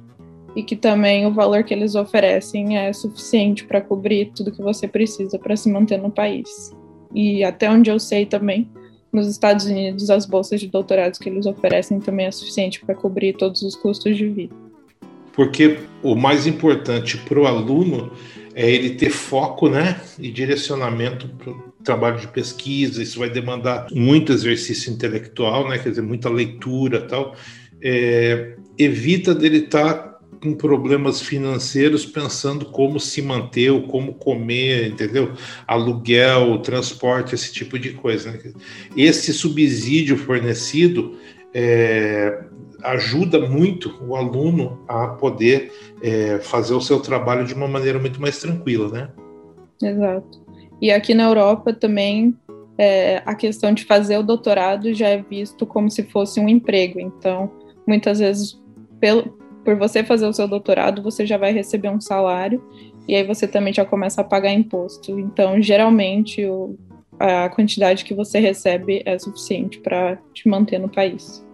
e 0.58 0.62
que 0.64 0.74
também 0.74 1.24
o 1.24 1.32
valor 1.32 1.62
que 1.62 1.72
eles 1.72 1.94
oferecem 1.94 2.76
é 2.76 2.92
suficiente 2.92 3.64
para 3.64 3.80
cobrir 3.80 4.32
tudo 4.34 4.50
que 4.50 4.60
você 4.60 4.88
precisa 4.88 5.38
para 5.38 5.56
se 5.56 5.70
manter 5.70 5.98
no 5.98 6.10
país. 6.10 6.74
E 7.14 7.44
até 7.44 7.70
onde 7.70 7.88
eu 7.88 8.00
sei 8.00 8.26
também, 8.26 8.68
nos 9.12 9.28
Estados 9.28 9.66
Unidos, 9.66 10.10
as 10.10 10.26
bolsas 10.26 10.58
de 10.58 10.66
doutorados 10.66 11.16
que 11.16 11.28
eles 11.28 11.46
oferecem 11.46 12.00
também 12.00 12.26
é 12.26 12.32
suficiente 12.32 12.84
para 12.84 12.92
cobrir 12.92 13.34
todos 13.34 13.62
os 13.62 13.76
custos 13.76 14.16
de 14.16 14.26
vida. 14.26 14.52
Porque 15.32 15.78
o 16.02 16.16
mais 16.16 16.44
importante 16.44 17.16
para 17.18 17.38
o 17.38 17.46
aluno 17.46 18.10
é 18.52 18.68
ele 18.68 18.96
ter 18.96 19.10
foco 19.10 19.68
né, 19.68 20.00
e 20.18 20.28
direcionamento 20.28 21.28
para 21.38 21.52
o 21.52 21.72
trabalho 21.84 22.18
de 22.18 22.26
pesquisa. 22.26 23.00
Isso 23.00 23.20
vai 23.20 23.30
demandar 23.30 23.86
muito 23.92 24.32
exercício 24.32 24.92
intelectual, 24.92 25.68
né, 25.68 25.78
quer 25.78 25.90
dizer, 25.90 26.02
muita 26.02 26.28
leitura 26.28 27.02
tal. 27.02 27.36
É, 27.80 28.56
evita 28.76 29.32
dele 29.32 29.58
estar 29.58 29.94
tá 29.94 30.17
com 30.40 30.54
problemas 30.54 31.20
financeiros 31.20 32.06
pensando 32.06 32.66
como 32.66 32.98
se 32.98 33.20
manter 33.22 33.70
ou 33.70 33.82
como 33.82 34.14
comer, 34.14 34.88
entendeu? 34.88 35.32
Aluguel, 35.66 36.58
transporte, 36.58 37.34
esse 37.34 37.52
tipo 37.52 37.78
de 37.78 37.92
coisa. 37.92 38.32
Né? 38.32 38.52
Esse 38.96 39.32
subsídio 39.32 40.16
fornecido 40.16 41.16
é, 41.54 42.44
ajuda 42.82 43.40
muito 43.48 43.94
o 44.02 44.16
aluno 44.16 44.82
a 44.86 45.08
poder 45.08 45.72
é, 46.02 46.38
fazer 46.38 46.74
o 46.74 46.80
seu 46.80 47.00
trabalho 47.00 47.46
de 47.46 47.54
uma 47.54 47.68
maneira 47.68 47.98
muito 47.98 48.20
mais 48.20 48.38
tranquila, 48.38 48.88
né? 48.88 49.08
Exato. 49.82 50.46
E 50.80 50.90
aqui 50.90 51.14
na 51.14 51.24
Europa 51.24 51.72
também 51.72 52.36
é, 52.76 53.22
a 53.26 53.34
questão 53.34 53.72
de 53.72 53.84
fazer 53.84 54.16
o 54.18 54.22
doutorado 54.22 54.94
já 54.94 55.08
é 55.08 55.20
visto 55.20 55.66
como 55.66 55.90
se 55.90 56.04
fosse 56.04 56.38
um 56.38 56.48
emprego. 56.48 57.00
Então, 57.00 57.50
muitas 57.86 58.20
vezes, 58.20 58.60
pelo, 59.00 59.37
por 59.68 59.76
você 59.76 60.02
fazer 60.02 60.26
o 60.26 60.32
seu 60.32 60.48
doutorado, 60.48 61.02
você 61.02 61.26
já 61.26 61.36
vai 61.36 61.52
receber 61.52 61.90
um 61.90 62.00
salário 62.00 62.64
e 63.06 63.14
aí 63.14 63.22
você 63.22 63.46
também 63.46 63.70
já 63.70 63.84
começa 63.84 64.22
a 64.22 64.24
pagar 64.24 64.50
imposto. 64.50 65.20
Então, 65.20 65.60
geralmente, 65.60 66.42
o, 66.46 66.74
a 67.20 67.50
quantidade 67.50 68.02
que 68.02 68.14
você 68.14 68.38
recebe 68.38 69.02
é 69.04 69.18
suficiente 69.18 69.78
para 69.80 70.16
te 70.32 70.48
manter 70.48 70.78
no 70.78 70.88
país. 70.88 71.44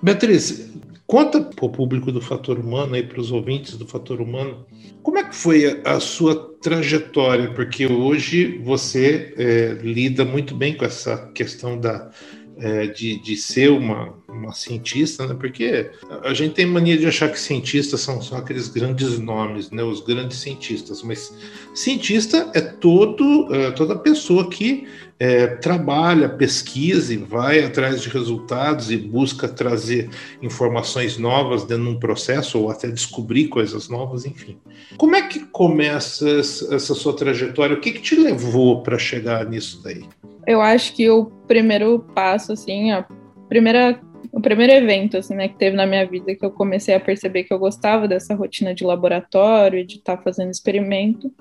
Beatriz, 0.00 0.72
conta 1.04 1.40
para 1.40 1.64
o 1.64 1.68
público 1.68 2.12
do 2.12 2.20
Fator 2.20 2.60
Humano, 2.60 2.94
para 3.08 3.20
os 3.20 3.32
ouvintes 3.32 3.76
do 3.76 3.88
Fator 3.88 4.20
Humano, 4.20 4.64
como 5.02 5.18
é 5.18 5.24
que 5.24 5.34
foi 5.34 5.82
a, 5.84 5.96
a 5.96 6.00
sua 6.00 6.54
trajetória? 6.62 7.50
Porque 7.54 7.88
hoje 7.88 8.56
você 8.58 9.34
é, 9.36 9.78
lida 9.82 10.24
muito 10.24 10.54
bem 10.54 10.76
com 10.76 10.84
essa 10.84 11.28
questão 11.34 11.76
da, 11.76 12.08
é, 12.58 12.86
de, 12.86 13.18
de 13.20 13.36
ser 13.36 13.70
uma, 13.70 14.14
uma 14.28 14.52
cientista, 14.52 15.26
né? 15.26 15.34
Porque 15.34 15.90
a 16.22 16.32
gente 16.32 16.54
tem 16.54 16.66
mania 16.66 16.96
de 16.96 17.06
achar 17.06 17.30
que 17.30 17.38
cientistas 17.38 18.00
são 18.00 18.20
só 18.22 18.36
aqueles 18.36 18.68
grandes 18.68 19.18
nomes, 19.18 19.70
né? 19.70 19.82
Os 19.82 20.00
grandes 20.00 20.38
cientistas, 20.38 21.02
mas 21.02 21.34
cientista 21.74 22.50
é 22.54 22.60
todo 22.60 23.52
é, 23.54 23.70
toda 23.72 23.96
pessoa 23.96 24.48
que 24.48 24.86
é, 25.18 25.46
trabalha, 25.46 26.28
pesquisa 26.28 27.14
e 27.14 27.16
vai 27.16 27.62
atrás 27.62 28.02
de 28.02 28.08
resultados 28.08 28.90
e 28.90 28.96
busca 28.96 29.48
trazer 29.48 30.10
informações 30.42 31.16
novas 31.16 31.64
dentro 31.64 31.84
de 31.84 31.90
um 31.90 31.98
processo 31.98 32.58
ou 32.58 32.70
até 32.70 32.88
descobrir 32.88 33.48
coisas 33.48 33.88
novas, 33.88 34.26
enfim. 34.26 34.56
Como 34.96 35.14
é 35.14 35.22
que 35.22 35.40
começa 35.46 36.28
essa 36.38 36.94
sua 36.94 37.14
trajetória? 37.14 37.76
O 37.76 37.80
que, 37.80 37.92
que 37.92 38.00
te 38.00 38.16
levou 38.16 38.82
para 38.82 38.98
chegar 38.98 39.48
nisso 39.48 39.80
daí? 39.82 40.04
Eu 40.46 40.60
acho 40.60 40.94
que 40.94 41.08
o 41.08 41.26
primeiro 41.46 42.00
passo, 42.14 42.52
assim, 42.52 42.90
a 42.90 43.06
primeira 43.48 44.00
o 44.32 44.40
primeiro 44.40 44.72
evento 44.72 45.16
assim, 45.16 45.34
né, 45.36 45.46
que 45.46 45.56
teve 45.56 45.76
na 45.76 45.86
minha 45.86 46.04
vida 46.04 46.34
que 46.34 46.44
eu 46.44 46.50
comecei 46.50 46.92
a 46.92 46.98
perceber 46.98 47.44
que 47.44 47.54
eu 47.54 47.58
gostava 47.58 48.08
dessa 48.08 48.34
rotina 48.34 48.74
de 48.74 48.82
laboratório, 48.82 49.86
de 49.86 49.96
estar 49.96 50.16
tá 50.16 50.22
fazendo 50.24 50.50
experimento, 50.50 51.32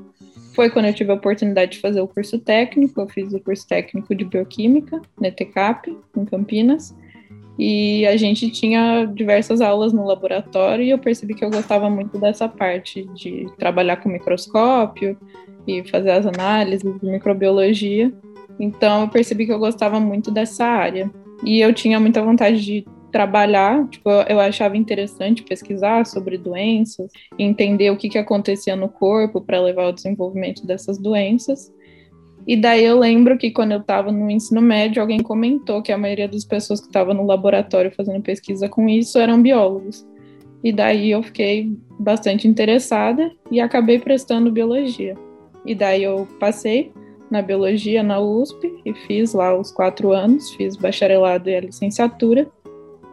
foi 0.53 0.69
quando 0.69 0.85
eu 0.85 0.93
tive 0.93 1.11
a 1.11 1.15
oportunidade 1.15 1.73
de 1.73 1.79
fazer 1.79 2.01
o 2.01 2.07
curso 2.07 2.39
técnico. 2.39 3.01
Eu 3.01 3.09
fiz 3.09 3.33
o 3.33 3.39
curso 3.39 3.67
técnico 3.67 4.13
de 4.13 4.23
bioquímica 4.23 5.01
na 5.19 5.27
ETCAP, 5.27 5.97
em 6.15 6.25
Campinas. 6.25 6.95
E 7.57 8.05
a 8.07 8.17
gente 8.17 8.49
tinha 8.49 9.05
diversas 9.05 9.61
aulas 9.61 9.93
no 9.93 10.05
laboratório 10.05 10.83
e 10.83 10.89
eu 10.89 10.97
percebi 10.97 11.33
que 11.33 11.45
eu 11.45 11.51
gostava 11.51 11.89
muito 11.89 12.17
dessa 12.17 12.47
parte 12.47 13.03
de 13.15 13.47
trabalhar 13.57 13.97
com 13.97 14.09
microscópio 14.09 15.17
e 15.67 15.83
fazer 15.83 16.11
as 16.11 16.25
análises 16.25 16.99
de 16.99 17.05
microbiologia. 17.05 18.11
Então 18.59 19.01
eu 19.01 19.07
percebi 19.07 19.45
que 19.45 19.51
eu 19.51 19.59
gostava 19.59 19.99
muito 19.99 20.31
dessa 20.31 20.65
área. 20.65 21.11
E 21.43 21.59
eu 21.59 21.73
tinha 21.73 21.99
muita 21.99 22.21
vontade 22.21 22.63
de 22.63 22.85
trabalhar, 23.11 23.87
tipo, 23.89 24.09
eu 24.09 24.39
achava 24.39 24.75
interessante 24.75 25.43
pesquisar 25.43 26.05
sobre 26.05 26.35
doenças, 26.35 27.11
entender 27.37 27.91
o 27.91 27.97
que, 27.97 28.09
que 28.09 28.17
acontecia 28.17 28.75
no 28.75 28.89
corpo 28.89 29.39
para 29.39 29.61
levar 29.61 29.83
ao 29.83 29.93
desenvolvimento 29.93 30.65
dessas 30.65 30.97
doenças. 30.97 31.71
E 32.45 32.57
daí 32.57 32.83
eu 32.83 32.97
lembro 32.97 33.37
que 33.37 33.51
quando 33.51 33.71
eu 33.71 33.79
estava 33.79 34.11
no 34.11 34.29
ensino 34.29 34.61
médio, 34.61 35.01
alguém 35.01 35.21
comentou 35.21 35.81
que 35.81 35.91
a 35.91 35.97
maioria 35.97 36.27
das 36.27 36.43
pessoas 36.43 36.81
que 36.81 36.87
estavam 36.87 37.13
no 37.13 37.25
laboratório 37.25 37.93
fazendo 37.95 38.21
pesquisa 38.21 38.67
com 38.67 38.89
isso 38.89 39.19
eram 39.19 39.41
biólogos. 39.41 40.05
E 40.63 40.71
daí 40.71 41.11
eu 41.11 41.21
fiquei 41.21 41.71
bastante 41.99 42.47
interessada 42.47 43.31
e 43.51 43.61
acabei 43.61 43.99
prestando 43.99 44.51
biologia. 44.51 45.15
E 45.65 45.75
daí 45.75 46.03
eu 46.03 46.27
passei 46.39 46.91
na 47.33 47.41
biologia 47.41 48.03
na 48.03 48.19
USP 48.19 48.71
e 48.85 48.93
fiz 48.93 49.33
lá 49.33 49.59
os 49.59 49.71
quatro 49.71 50.11
anos, 50.11 50.51
fiz 50.51 50.75
bacharelado 50.75 51.49
e 51.49 51.55
a 51.55 51.61
licenciatura. 51.61 52.47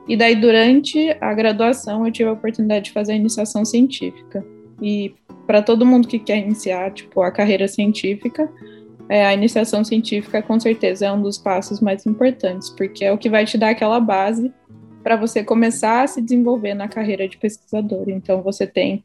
E 0.06 0.14
daí, 0.14 0.36
durante 0.36 1.16
a 1.22 1.32
graduação, 1.32 2.06
eu 2.06 2.12
tive 2.12 2.28
a 2.28 2.32
oportunidade 2.32 2.86
de 2.86 2.90
fazer 2.92 3.12
a 3.12 3.16
iniciação 3.16 3.64
científica. 3.64 4.44
E 4.82 5.14
para 5.46 5.62
todo 5.62 5.86
mundo 5.86 6.06
que 6.06 6.18
quer 6.18 6.36
iniciar, 6.36 6.90
tipo, 6.92 7.22
a 7.22 7.30
carreira 7.30 7.66
científica, 7.66 8.46
é, 9.08 9.24
a 9.24 9.32
iniciação 9.32 9.82
científica, 9.82 10.42
com 10.42 10.60
certeza, 10.60 11.06
é 11.06 11.12
um 11.12 11.22
dos 11.22 11.38
passos 11.38 11.80
mais 11.80 12.04
importantes, 12.04 12.68
porque 12.68 13.06
é 13.06 13.10
o 13.10 13.16
que 13.16 13.30
vai 13.30 13.46
te 13.46 13.56
dar 13.56 13.70
aquela 13.70 14.00
base 14.00 14.52
para 15.02 15.16
você 15.16 15.42
começar 15.42 16.02
a 16.02 16.06
se 16.06 16.20
desenvolver 16.20 16.74
na 16.74 16.88
carreira 16.88 17.26
de 17.26 17.38
pesquisador. 17.38 18.10
Então, 18.10 18.42
você 18.42 18.66
tem 18.66 19.02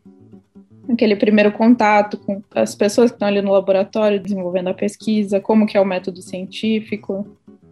aquele 0.90 1.16
primeiro 1.16 1.52
contato 1.52 2.18
com 2.18 2.42
as 2.54 2.76
pessoas 2.76 3.12
que 3.12 3.16
estão 3.16 3.28
ali 3.28 3.42
no 3.42 3.52
laboratório 3.52 4.20
desenvolvendo 4.20 4.70
a 4.70 4.74
pesquisa, 4.74 5.40
como 5.40 5.66
que 5.66 5.78
é 5.78 5.82
o 5.82 5.86
método 5.86 6.22
científico, 6.22 7.26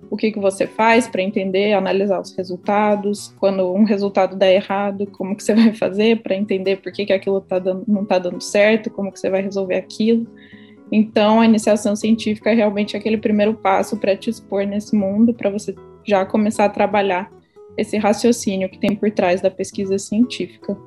o 0.09 0.17
que, 0.17 0.31
que 0.31 0.39
você 0.39 0.67
faz 0.67 1.07
para 1.07 1.21
entender, 1.21 1.73
analisar 1.73 2.19
os 2.19 2.35
resultados, 2.35 3.33
quando 3.39 3.73
um 3.73 3.83
resultado 3.83 4.35
dá 4.35 4.47
errado, 4.47 5.07
como 5.07 5.35
que 5.35 5.43
você 5.43 5.55
vai 5.55 5.73
fazer 5.73 6.21
para 6.21 6.35
entender 6.35 6.77
por 6.77 6.91
que, 6.91 7.05
que 7.05 7.13
aquilo 7.13 7.41
tá 7.41 7.59
dando, 7.59 7.83
não 7.87 8.03
está 8.03 8.19
dando 8.19 8.41
certo, 8.41 8.91
como 8.91 9.11
que 9.11 9.19
você 9.19 9.29
vai 9.29 9.41
resolver 9.41 9.75
aquilo. 9.75 10.27
Então, 10.91 11.41
a 11.41 11.45
iniciação 11.45 11.95
científica 11.95 12.51
é 12.51 12.53
realmente 12.53 12.95
aquele 12.95 13.17
primeiro 13.17 13.55
passo 13.55 13.97
para 13.97 14.15
te 14.15 14.29
expor 14.29 14.65
nesse 14.65 14.95
mundo, 14.95 15.33
para 15.33 15.49
você 15.49 15.73
já 16.05 16.23
começar 16.25 16.65
a 16.65 16.69
trabalhar 16.69 17.31
esse 17.75 17.97
raciocínio 17.97 18.69
que 18.69 18.77
tem 18.77 18.95
por 18.95 19.09
trás 19.09 19.41
da 19.41 19.49
pesquisa 19.49 19.97
científica. 19.97 20.77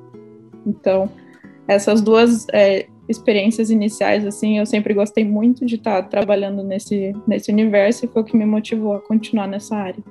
Então, 0.65 1.11
essas 1.67 2.01
duas 2.01 2.47
é, 2.53 2.87
experiências 3.09 3.69
iniciais, 3.69 4.25
assim, 4.25 4.59
eu 4.59 4.65
sempre 4.65 4.93
gostei 4.93 5.23
muito 5.23 5.65
de 5.65 5.75
estar 5.75 6.03
trabalhando 6.03 6.63
nesse, 6.63 7.13
nesse 7.27 7.51
universo 7.51 8.05
e 8.05 8.07
foi 8.07 8.21
o 8.21 8.25
que 8.25 8.37
me 8.37 8.45
motivou 8.45 8.93
a 8.93 8.99
continuar 8.99 9.47
nessa 9.47 9.75
área. 9.75 10.03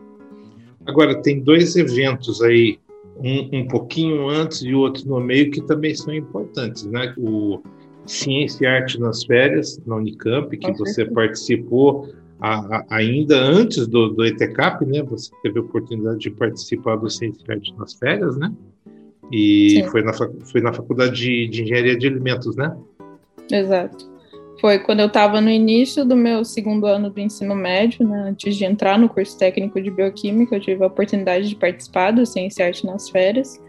Agora, 0.87 1.21
tem 1.21 1.41
dois 1.41 1.77
eventos 1.77 2.41
aí, 2.43 2.79
um, 3.19 3.61
um 3.61 3.69
pouquinho 3.69 4.29
antes 4.29 4.63
e 4.63 4.73
outro 4.75 5.09
no 5.09 5.21
meio, 5.21 5.51
que 5.51 5.61
também 5.63 5.95
são 5.95 6.15
importantes, 6.15 6.85
né? 6.85 7.13
O 7.19 7.61
Ciência 8.07 8.65
e 8.65 8.67
Arte 8.67 9.01
nas 9.01 9.25
Férias, 9.25 9.81
na 9.85 9.97
Unicamp, 9.97 10.57
que 10.57 10.73
você 10.73 11.05
participou 11.05 12.09
a, 12.39 12.77
a, 12.77 12.85
ainda 12.91 13.37
antes 13.37 13.87
do, 13.87 14.11
do 14.11 14.25
ETCAP, 14.25 14.87
né? 14.87 15.03
Você 15.03 15.31
teve 15.43 15.59
a 15.59 15.63
oportunidade 15.63 16.19
de 16.19 16.31
participar 16.31 16.97
do 16.97 17.11
Ciência 17.11 17.45
e 17.49 17.53
Arte 17.53 17.75
nas 17.77 17.95
Férias, 17.95 18.37
né? 18.37 18.53
E 19.31 19.85
foi 19.91 20.03
na, 20.03 20.13
foi 20.13 20.61
na 20.61 20.73
faculdade 20.73 21.15
de, 21.17 21.49
de, 21.49 21.63
Engenharia 21.63 21.97
de 21.97 22.07
Alimentos, 22.07 22.57
né? 22.57 22.77
Exato. 23.51 24.09
Foi 24.61 24.79
quando 24.79 25.01
eu 25.01 25.07
estava 25.07 25.41
no 25.41 25.51
início 25.51 26.05
do 26.05 26.17
meu 26.17 26.45
segundo 26.45 26.87
ano 26.87 27.11
do 27.11 27.21
ensino 27.21 27.55
médio, 27.55 28.07
né, 28.07 28.29
antes 28.29 28.57
de 28.57 28.65
entrar 28.65 28.99
no 28.99 29.09
curso 29.09 29.37
técnico 29.39 29.81
de 29.81 29.91
bioquímica, 29.91 30.57
eu 30.57 30.61
tive 30.61 30.83
a 30.83 30.87
oportunidade 30.87 31.49
de 31.49 31.57
participar 31.57 32.13
do 32.13 32.25
Ciência 32.25 32.63
e 32.63 32.67
Arte 32.67 32.87
nas 32.87 33.11
férias. 33.11 33.61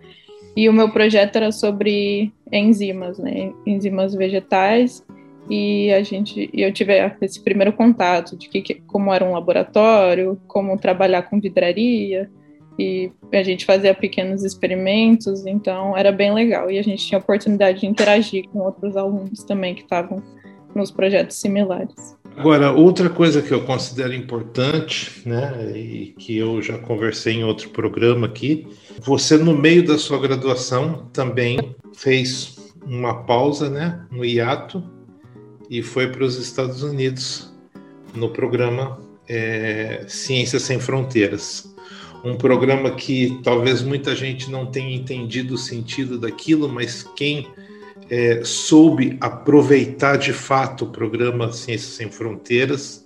E 0.55 0.69
o 0.69 0.73
meu 0.73 0.89
projeto 0.89 1.35
era 1.35 1.51
sobre 1.51 2.31
enzimas, 2.51 3.19
né, 3.19 3.51
enzimas 3.65 4.15
vegetais. 4.15 5.05
E 5.49 5.91
a 5.91 6.01
gente, 6.03 6.49
eu 6.53 6.71
tive 6.73 6.93
esse 7.21 7.41
primeiro 7.41 7.73
contato 7.73 8.35
de 8.35 8.49
que, 8.49 8.75
como 8.87 9.13
era 9.13 9.23
um 9.23 9.33
laboratório, 9.33 10.39
como 10.47 10.77
trabalhar 10.77 11.23
com 11.23 11.39
vidraria, 11.39 12.29
e 12.77 13.11
a 13.31 13.43
gente 13.43 13.65
fazia 13.65 13.93
pequenos 13.93 14.43
experimentos, 14.43 15.45
então 15.45 15.97
era 15.97 16.11
bem 16.11 16.33
legal. 16.33 16.69
E 16.69 16.77
a 16.77 16.83
gente 16.83 17.05
tinha 17.05 17.17
a 17.19 17.21
oportunidade 17.21 17.81
de 17.81 17.87
interagir 17.87 18.47
com 18.49 18.59
outros 18.59 18.95
alunos 18.95 19.43
também 19.43 19.73
que 19.73 19.81
estavam 19.81 20.21
nos 20.75 20.91
projetos 20.91 21.37
similares. 21.37 22.15
Agora, 22.35 22.71
outra 22.71 23.09
coisa 23.09 23.41
que 23.41 23.51
eu 23.51 23.65
considero 23.65 24.13
importante, 24.13 25.27
né, 25.27 25.71
e 25.75 26.13
que 26.19 26.37
eu 26.37 26.61
já 26.61 26.77
conversei 26.77 27.33
em 27.33 27.43
outro 27.43 27.69
programa 27.71 28.27
aqui, 28.27 28.67
você 29.01 29.37
no 29.37 29.57
meio 29.57 29.83
da 29.83 29.97
sua 29.97 30.19
graduação 30.19 31.09
também 31.11 31.75
fez 31.93 32.55
uma 32.85 33.23
pausa, 33.23 33.71
né, 33.71 34.05
no 34.11 34.23
hiato, 34.23 34.83
e 35.67 35.81
foi 35.81 36.11
para 36.11 36.23
os 36.23 36.37
Estados 36.37 36.83
Unidos 36.83 37.51
no 38.13 38.29
programa 38.29 38.99
é, 39.27 40.05
Ciências 40.07 40.61
Sem 40.61 40.79
Fronteiras 40.79 41.75
um 42.27 42.37
programa 42.37 42.91
que 42.91 43.39
talvez 43.43 43.81
muita 43.81 44.15
gente 44.15 44.51
não 44.51 44.65
tenha 44.65 44.95
entendido 44.95 45.55
o 45.55 45.57
sentido 45.57 46.19
daquilo, 46.19 46.67
mas 46.67 47.03
quem 47.03 47.47
é, 48.09 48.41
soube 48.43 49.17
aproveitar 49.19 50.17
de 50.17 50.33
fato 50.33 50.85
o 50.85 50.89
programa 50.89 51.51
Ciências 51.51 51.93
Sem 51.93 52.09
Fronteiras 52.09 53.05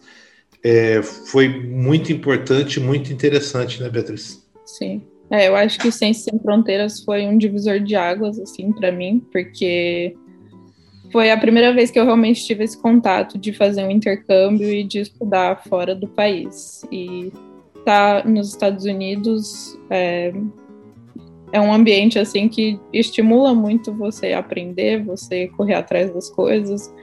é, 0.63 1.01
foi 1.01 1.47
muito 1.49 2.11
importante, 2.11 2.79
muito 2.79 3.11
interessante, 3.11 3.81
né, 3.81 3.89
Beatriz? 3.89 4.45
Sim, 4.65 5.01
É, 5.29 5.47
eu 5.47 5.55
acho 5.55 5.79
que 5.79 5.91
Ciências 5.91 6.25
Sem 6.25 6.39
Fronteiras 6.39 7.03
foi 7.03 7.25
um 7.25 7.37
divisor 7.37 7.79
de 7.79 7.95
águas, 7.95 8.39
assim, 8.39 8.71
para 8.71 8.91
mim, 8.91 9.21
porque 9.31 10.15
foi 11.11 11.31
a 11.31 11.37
primeira 11.37 11.73
vez 11.73 11.91
que 11.91 11.99
eu 11.99 12.05
realmente 12.05 12.45
tive 12.45 12.63
esse 12.63 12.81
contato 12.81 13.37
de 13.37 13.51
fazer 13.51 13.83
um 13.83 13.91
intercâmbio 13.91 14.69
e 14.69 14.83
de 14.83 14.99
estudar 14.99 15.63
fora 15.67 15.93
do 15.93 16.07
país. 16.07 16.85
E 16.91 17.31
tá 17.85 18.23
nos 18.23 18.49
Estados 18.49 18.85
Unidos 18.85 19.77
é, 19.89 20.33
é 21.51 21.59
um 21.59 21.73
ambiente, 21.73 22.17
assim, 22.17 22.47
que 22.47 22.79
estimula 22.93 23.53
muito 23.53 23.93
você 23.93 24.33
aprender, 24.33 25.03
você 25.03 25.47
correr 25.49 25.75
atrás 25.75 26.13
das 26.13 26.29
coisas. 26.29 26.93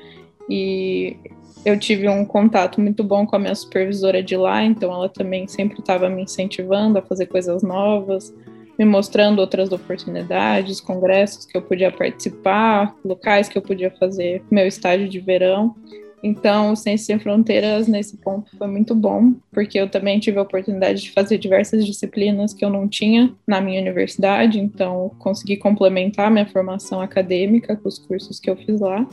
E 0.49 1.16
eu 1.64 1.78
tive 1.78 2.08
um 2.08 2.25
contato 2.25 2.80
muito 2.80 3.04
bom 3.04 3.26
com 3.26 3.37
a 3.37 3.38
minha 3.38 3.54
supervisora 3.54 4.23
de 4.23 4.37
lá, 4.37 4.64
então 4.64 4.92
ela 4.92 5.08
também 5.08 5.47
sempre 5.47 5.80
estava 5.80 6.08
me 6.08 6.23
incentivando 6.23 6.99
a 6.99 7.02
fazer 7.02 7.26
coisas 7.26 7.62
novas, 7.62 8.35
me 8.78 8.85
mostrando 8.85 9.40
outras 9.40 9.70
oportunidades, 9.73 10.80
congressos 10.80 11.44
que 11.44 11.56
eu 11.56 11.62
podia 11.62 11.90
participar, 11.90 12.94
locais 13.04 13.49
que 13.49 13.58
eu 13.58 13.62
podia 13.62 13.90
fazer 13.90 14.42
meu 14.50 14.66
estágio 14.66 15.08
de 15.08 15.20
verão. 15.20 15.75
Então, 16.23 16.73
o 16.73 16.77
Ciências 16.77 17.07
Sem 17.07 17.19
Fronteiras, 17.19 17.87
nesse 17.87 18.17
ponto, 18.17 18.57
foi 18.57 18.67
muito 18.67 18.95
bom, 18.95 19.35
porque 19.53 19.79
eu 19.79 19.89
também 19.89 20.19
tive 20.19 20.39
a 20.39 20.43
oportunidade 20.43 21.03
de 21.03 21.13
fazer 21.13 21.39
diversas 21.39 21.87
disciplinas 21.87 22.53
que 22.53 22.65
eu 22.65 22.71
não 22.71 22.89
tinha 22.89 23.33
na 23.47 23.61
minha 23.61 23.81
universidade, 23.81 24.59
então 24.59 25.13
consegui 25.19 25.57
complementar 25.57 26.31
minha 26.31 26.47
formação 26.47 27.01
acadêmica 27.01 27.77
com 27.77 27.89
os 27.89 27.99
cursos 27.99 28.41
que 28.41 28.51
eu 28.51 28.57
fiz 28.57 28.81
lá. 28.81 29.07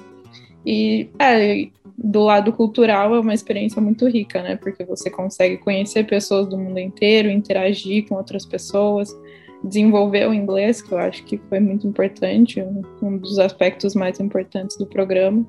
E 0.65 1.07
é, 1.19 1.67
do 1.95 2.23
lado 2.23 2.51
cultural 2.51 3.13
é 3.13 3.19
uma 3.19 3.33
experiência 3.33 3.79
muito 3.79 4.07
rica, 4.07 4.41
né? 4.41 4.55
Porque 4.55 4.83
você 4.83 5.09
consegue 5.09 5.57
conhecer 5.57 6.05
pessoas 6.05 6.47
do 6.47 6.57
mundo 6.57 6.79
inteiro, 6.79 7.29
interagir 7.29 8.07
com 8.07 8.15
outras 8.15 8.45
pessoas, 8.45 9.15
desenvolver 9.63 10.27
o 10.27 10.33
inglês, 10.33 10.81
que 10.81 10.91
eu 10.91 10.97
acho 10.97 11.23
que 11.23 11.37
foi 11.49 11.59
muito 11.59 11.87
importante, 11.87 12.63
um 13.01 13.17
dos 13.17 13.37
aspectos 13.37 13.93
mais 13.93 14.19
importantes 14.19 14.75
do 14.77 14.87
programa. 14.87 15.45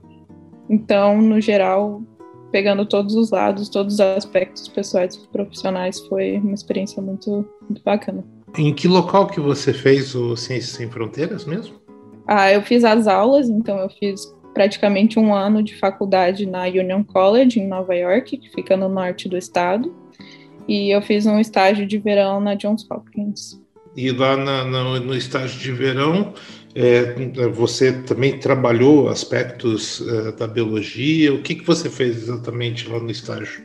Então, 0.68 1.20
no 1.20 1.40
geral, 1.40 2.02
pegando 2.50 2.86
todos 2.86 3.14
os 3.14 3.30
lados, 3.30 3.68
todos 3.68 3.94
os 3.94 4.00
aspectos 4.00 4.68
pessoais 4.68 5.14
e 5.14 5.28
profissionais, 5.28 6.00
foi 6.06 6.38
uma 6.38 6.54
experiência 6.54 7.02
muito, 7.02 7.48
muito 7.68 7.82
bacana. 7.84 8.24
Em 8.56 8.72
que 8.72 8.88
local 8.88 9.26
que 9.26 9.40
você 9.40 9.72
fez 9.72 10.14
o 10.14 10.36
Ciências 10.36 10.72
Sem 10.72 10.88
Fronteiras 10.88 11.44
mesmo? 11.44 11.76
Ah, 12.26 12.50
eu 12.50 12.62
fiz 12.62 12.84
as 12.84 13.06
aulas, 13.06 13.48
então 13.48 13.78
eu 13.78 13.90
fiz 13.90 14.34
praticamente 14.54 15.18
um 15.18 15.34
ano 15.34 15.62
de 15.62 15.76
faculdade 15.76 16.46
na 16.46 16.62
Union 16.64 17.04
College, 17.04 17.60
em 17.60 17.68
Nova 17.68 17.94
York, 17.94 18.38
que 18.38 18.50
fica 18.50 18.76
no 18.76 18.88
norte 18.88 19.28
do 19.28 19.36
estado. 19.36 19.94
E 20.66 20.90
eu 20.90 21.02
fiz 21.02 21.26
um 21.26 21.38
estágio 21.38 21.86
de 21.86 21.98
verão 21.98 22.40
na 22.40 22.54
Johns 22.54 22.86
Hopkins. 22.90 23.60
E 23.94 24.10
lá 24.10 24.36
na, 24.36 24.64
na, 24.64 25.00
no 25.00 25.14
estágio 25.14 25.60
de 25.60 25.72
verão, 25.72 26.32
é, 26.76 27.48
você 27.48 27.90
também 28.02 28.38
trabalhou 28.38 29.08
aspectos 29.08 30.06
é, 30.06 30.32
da 30.32 30.46
biologia? 30.46 31.32
O 31.32 31.40
que, 31.40 31.54
que 31.54 31.66
você 31.66 31.88
fez 31.88 32.24
exatamente 32.24 32.86
lá 32.86 33.00
no 33.00 33.10
estágio? 33.10 33.64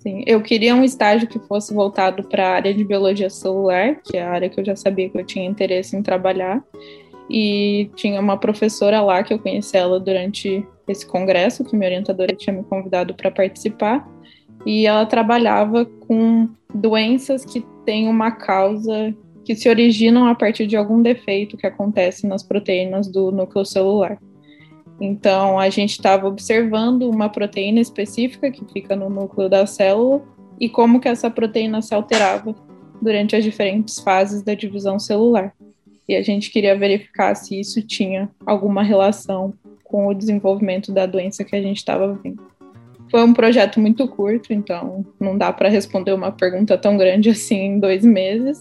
Sim, 0.00 0.22
eu 0.26 0.42
queria 0.42 0.74
um 0.74 0.84
estágio 0.84 1.26
que 1.28 1.38
fosse 1.38 1.72
voltado 1.72 2.24
para 2.24 2.46
a 2.46 2.54
área 2.54 2.74
de 2.74 2.84
biologia 2.84 3.30
celular, 3.30 4.00
que 4.02 4.18
é 4.18 4.22
a 4.22 4.30
área 4.30 4.50
que 4.50 4.60
eu 4.60 4.64
já 4.64 4.76
sabia 4.76 5.08
que 5.08 5.18
eu 5.18 5.24
tinha 5.24 5.46
interesse 5.46 5.96
em 5.96 6.02
trabalhar 6.02 6.62
e 7.30 7.88
tinha 7.94 8.20
uma 8.20 8.36
professora 8.36 9.00
lá 9.00 9.22
que 9.22 9.32
eu 9.32 9.38
conheci 9.38 9.76
ela 9.76 9.98
durante 9.98 10.66
esse 10.86 11.06
congresso 11.06 11.64
que 11.64 11.74
minha 11.74 11.88
orientadora 11.88 12.34
tinha 12.34 12.54
me 12.54 12.64
convidado 12.64 13.14
para 13.14 13.30
participar 13.30 14.06
e 14.66 14.86
ela 14.86 15.06
trabalhava 15.06 15.86
com 15.86 16.48
doenças 16.74 17.44
que 17.44 17.64
têm 17.86 18.08
uma 18.08 18.32
causa 18.32 19.14
que 19.44 19.54
se 19.54 19.68
originam 19.68 20.26
a 20.26 20.34
partir 20.34 20.66
de 20.66 20.76
algum 20.76 21.02
defeito 21.02 21.56
que 21.56 21.66
acontece 21.66 22.26
nas 22.26 22.42
proteínas 22.42 23.08
do 23.08 23.30
núcleo 23.30 23.64
celular. 23.64 24.18
Então, 25.00 25.58
a 25.58 25.68
gente 25.68 25.90
estava 25.90 26.28
observando 26.28 27.08
uma 27.08 27.28
proteína 27.28 27.80
específica 27.80 28.50
que 28.50 28.64
fica 28.72 28.94
no 28.94 29.10
núcleo 29.10 29.48
da 29.48 29.66
célula 29.66 30.22
e 30.60 30.68
como 30.68 31.00
que 31.00 31.08
essa 31.08 31.30
proteína 31.30 31.82
se 31.82 31.94
alterava 31.94 32.54
durante 33.00 33.34
as 33.34 33.42
diferentes 33.42 33.98
fases 33.98 34.42
da 34.42 34.54
divisão 34.54 34.98
celular 34.98 35.52
e 36.08 36.16
a 36.16 36.22
gente 36.22 36.50
queria 36.50 36.76
verificar 36.76 37.34
se 37.34 37.58
isso 37.58 37.82
tinha 37.82 38.30
alguma 38.44 38.82
relação 38.82 39.54
com 39.84 40.06
o 40.06 40.14
desenvolvimento 40.14 40.92
da 40.92 41.06
doença 41.06 41.44
que 41.44 41.54
a 41.54 41.62
gente 41.62 41.78
estava 41.78 42.12
vendo. 42.14 42.42
Foi 43.10 43.22
um 43.22 43.32
projeto 43.32 43.78
muito 43.78 44.08
curto, 44.08 44.52
então 44.52 45.04
não 45.20 45.36
dá 45.36 45.52
para 45.52 45.68
responder 45.68 46.12
uma 46.12 46.32
pergunta 46.32 46.78
tão 46.78 46.96
grande 46.96 47.28
assim 47.30 47.56
em 47.56 47.78
dois 47.78 48.04
meses, 48.04 48.60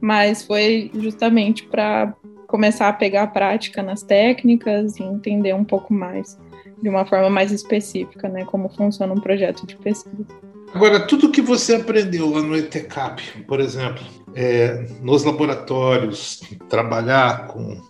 mas 0.00 0.42
foi 0.42 0.90
justamente 0.94 1.64
para 1.64 2.14
começar 2.46 2.88
a 2.88 2.92
pegar 2.92 3.24
a 3.24 3.26
prática 3.26 3.82
nas 3.82 4.02
técnicas 4.02 4.96
e 4.98 5.02
entender 5.02 5.54
um 5.54 5.64
pouco 5.64 5.92
mais, 5.92 6.38
de 6.82 6.88
uma 6.88 7.04
forma 7.04 7.28
mais 7.28 7.52
específica, 7.52 8.28
né, 8.28 8.44
como 8.44 8.68
funciona 8.70 9.12
um 9.12 9.20
projeto 9.20 9.66
de 9.66 9.76
pesquisa. 9.76 10.26
Agora, 10.74 11.00
tudo 11.00 11.30
que 11.30 11.40
você 11.40 11.76
aprendeu 11.76 12.30
lá 12.30 12.42
no 12.42 12.56
ETCAP, 12.56 13.44
por 13.46 13.60
exemplo, 13.60 14.04
é, 14.34 14.86
nos 15.00 15.24
laboratórios, 15.24 16.42
trabalhar 16.68 17.48
com 17.48 17.80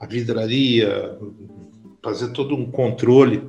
a 0.00 0.06
vidraria, 0.06 1.18
fazer 2.02 2.28
todo 2.32 2.54
um 2.54 2.70
controle, 2.70 3.42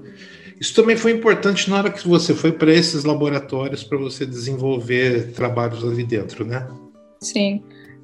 isso 0.59 0.75
também 0.75 0.95
foi 0.95 1.11
importante 1.11 1.69
na 1.69 1.77
hora 1.77 1.91
que 1.91 2.07
você 2.07 2.33
foi 2.33 2.51
para 2.51 2.71
esses 2.71 3.03
laboratórios 3.03 3.83
para 3.83 3.97
você 3.97 4.25
desenvolver 4.25 5.31
trabalhos 5.31 5.83
ali 5.83 6.03
dentro, 6.03 6.45
né? 6.45 6.67
Sim. 7.21 7.63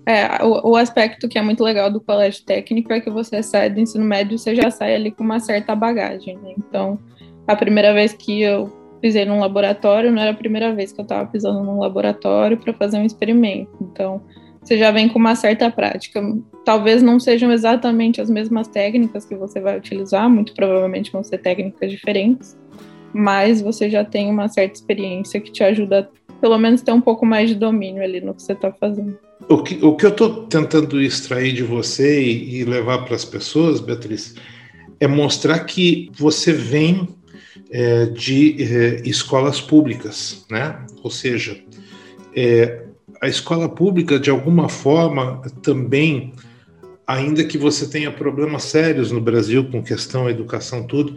É, 0.10 0.44
o, 0.44 0.72
o, 0.72 0.76
aspecto 0.76 1.30
que 1.30 1.38
é 1.38 1.42
muito 1.44 1.64
legal 1.64 1.92
do 1.92 2.02
colégio 2.02 2.44
técnico 2.44 2.92
é 2.92 3.00
que 3.00 3.12
você 3.12 3.44
sai 3.44 3.70
do 3.70 3.80
ensino 3.80 4.04
médio, 4.04 4.40
você 4.40 4.56
já 4.56 4.72
sai 4.72 4.96
ali 4.96 5.12
com 5.12 5.24
uma 5.24 5.40
certa 5.40 5.76
bagagem, 5.76 6.36
né? 6.38 6.56
Então, 6.58 6.98
a 7.46 7.56
primeira 7.56 7.94
vez 7.94 8.12
que 8.12 8.42
eu 8.42 8.76
pisei 9.00 9.24
num 9.24 9.40
laboratório, 9.40 10.12
não 10.12 10.20
era 10.20 10.32
a 10.32 10.34
primeira 10.34 10.74
vez 10.74 10.92
que 10.92 11.00
eu 11.00 11.04
estava 11.04 11.30
pisando 11.30 11.62
num 11.62 11.78
laboratório 11.78 12.58
para 12.58 12.74
fazer 12.74 12.98
um 12.98 13.06
experimento. 13.06 13.72
Então, 13.80 14.20
você 14.64 14.80
já 14.80 14.90
vem 14.90 15.08
com 15.08 15.20
uma 15.20 15.36
certa 15.36 15.70
prática. 15.70 16.20
Talvez 16.66 17.04
não 17.04 17.20
sejam 17.20 17.52
exatamente 17.52 18.20
as 18.20 18.32
mesmas 18.32 18.68
técnicas 18.68 19.26
que 19.26 19.36
você 19.36 19.62
vai 19.62 19.78
utilizar, 19.78 20.28
muito 20.28 20.56
provavelmente 20.56 21.12
vão 21.12 21.24
ser 21.24 21.38
técnicas 21.38 21.92
diferentes, 21.92 22.58
mas 23.14 23.62
você 23.62 23.88
já 23.88 24.04
tem 24.04 24.28
uma 24.32 24.48
certa 24.48 24.74
experiência 24.74 25.40
que 25.40 25.52
te 25.52 25.64
ajuda, 25.64 26.10
pelo 26.42 26.58
menos, 26.58 26.82
ter 26.82 26.94
um 26.94 27.02
pouco 27.02 27.28
mais 27.28 27.48
de 27.48 27.54
domínio 27.54 28.02
ali 28.02 28.20
no 28.20 28.34
que 28.34 28.42
você 28.42 28.54
está 28.54 28.72
fazendo. 28.72 29.29
O 29.50 29.64
que, 29.64 29.84
o 29.84 29.96
que 29.96 30.06
eu 30.06 30.12
estou 30.12 30.46
tentando 30.46 31.02
extrair 31.02 31.54
de 31.54 31.64
você 31.64 32.22
e, 32.22 32.60
e 32.60 32.66
levar 32.66 33.00
para 33.00 33.16
as 33.16 33.26
pessoas, 33.26 33.80
Beatriz, 33.80 34.36
é 35.00 35.08
mostrar 35.08 35.58
que 35.62 36.12
você 36.16 36.54
vem 36.54 37.10
é, 37.72 38.06
de 38.06 38.62
é, 38.62 39.02
escolas 39.06 39.60
públicas, 39.60 40.46
né? 40.52 40.86
Ou 41.02 41.10
seja, 41.10 41.60
é, 42.36 42.84
a 43.20 43.28
escola 43.28 43.68
pública, 43.68 44.20
de 44.20 44.30
alguma 44.30 44.70
forma, 44.70 45.42
também, 45.64 46.32
ainda 47.08 47.44
que 47.44 47.58
você 47.58 47.88
tenha 47.88 48.12
problemas 48.12 48.64
sérios 48.64 49.12
no 49.12 49.20
Brasil 49.20 49.68
com 49.70 49.82
questão 49.82 50.30
educação, 50.30 50.84
tudo, 50.84 51.16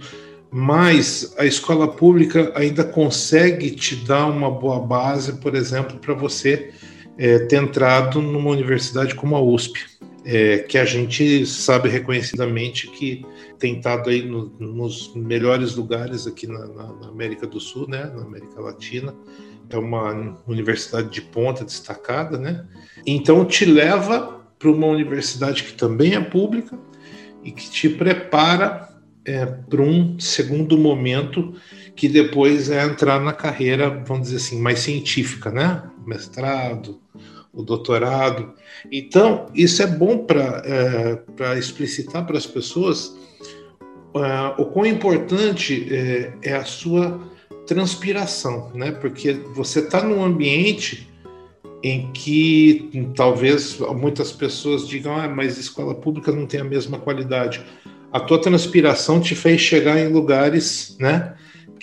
mas 0.50 1.34
a 1.36 1.44
escola 1.44 1.86
pública 1.86 2.50
ainda 2.54 2.82
consegue 2.82 3.70
te 3.72 3.94
dar 3.94 4.24
uma 4.26 4.50
boa 4.50 4.80
base, 4.80 5.34
por 5.34 5.54
exemplo, 5.54 5.98
para 5.98 6.14
você 6.14 6.70
é, 7.18 7.40
ter 7.40 7.56
entrado 7.56 8.20
numa 8.20 8.50
universidade 8.50 9.14
como 9.14 9.36
a 9.36 9.40
USP, 9.40 9.80
é, 10.24 10.58
que 10.58 10.78
a 10.78 10.84
gente 10.84 11.44
sabe 11.46 11.88
reconhecidamente 11.88 12.88
que 12.88 13.24
tem 13.58 13.76
estado 13.76 14.08
aí 14.08 14.22
no, 14.22 14.52
nos 14.58 15.14
melhores 15.14 15.74
lugares 15.74 16.26
aqui 16.26 16.46
na, 16.46 16.66
na, 16.66 16.92
na, 16.92 17.08
América 17.08 17.46
do 17.46 17.60
Sul, 17.60 17.88
né, 17.88 18.10
na 18.14 18.22
América 18.22 18.60
Latina. 18.60 19.14
É 19.68 19.76
uma 19.76 20.36
universidade 20.46 21.08
de 21.08 21.22
ponta 21.22 21.64
destacada, 21.64 22.36
né? 22.36 22.66
Então 23.06 23.44
te 23.44 23.64
leva 23.64 24.42
para 24.58 24.70
uma 24.70 24.86
universidade 24.86 25.64
que 25.64 25.72
também 25.72 26.14
é 26.14 26.20
pública 26.20 26.78
e 27.42 27.50
que 27.50 27.70
te 27.70 27.88
prepara 27.88 28.88
é, 29.24 29.46
para 29.46 29.80
um 29.80 30.18
segundo 30.20 30.76
momento 30.76 31.54
que 31.94 32.08
depois 32.08 32.70
é 32.70 32.84
entrar 32.84 33.20
na 33.20 33.32
carreira, 33.32 33.90
vamos 34.06 34.24
dizer 34.24 34.36
assim, 34.36 34.60
mais 34.60 34.80
científica, 34.80 35.50
né? 35.50 35.82
Mestrado, 36.06 37.00
o 37.52 37.62
doutorado. 37.62 38.52
Então, 38.90 39.46
isso 39.54 39.82
é 39.82 39.86
bom 39.86 40.18
para 40.18 40.62
é, 40.64 41.58
explicitar 41.58 42.26
para 42.26 42.38
as 42.38 42.46
pessoas 42.46 43.14
uh, 44.14 44.60
o 44.60 44.66
quão 44.66 44.86
importante 44.86 45.88
é, 45.90 46.32
é, 46.42 46.54
a 46.54 46.64
sua 46.64 47.20
transpiração, 47.66 48.70
né? 48.74 48.90
Porque 48.90 49.32
você 49.54 49.80
está 49.80 50.02
num 50.02 50.24
ambiente 50.24 51.08
em 51.82 52.10
que 52.12 53.10
talvez 53.16 53.78
muitas 53.78 54.32
pessoas 54.32 54.86
digam, 54.86 55.16
ah, 55.16 55.28
mas 55.28 55.58
escola 55.58 55.94
pública 55.94 56.30
não 56.30 56.46
tem 56.46 56.60
a 56.60 56.64
mesma 56.64 56.98
qualidade. 56.98 57.64
A 58.12 58.20
tua 58.20 58.40
transpiração 58.40 59.20
te 59.20 59.34
fez 59.34 59.60
chegar 59.60 59.98
em 59.98 60.08
lugares, 60.08 60.96
né? 61.00 61.34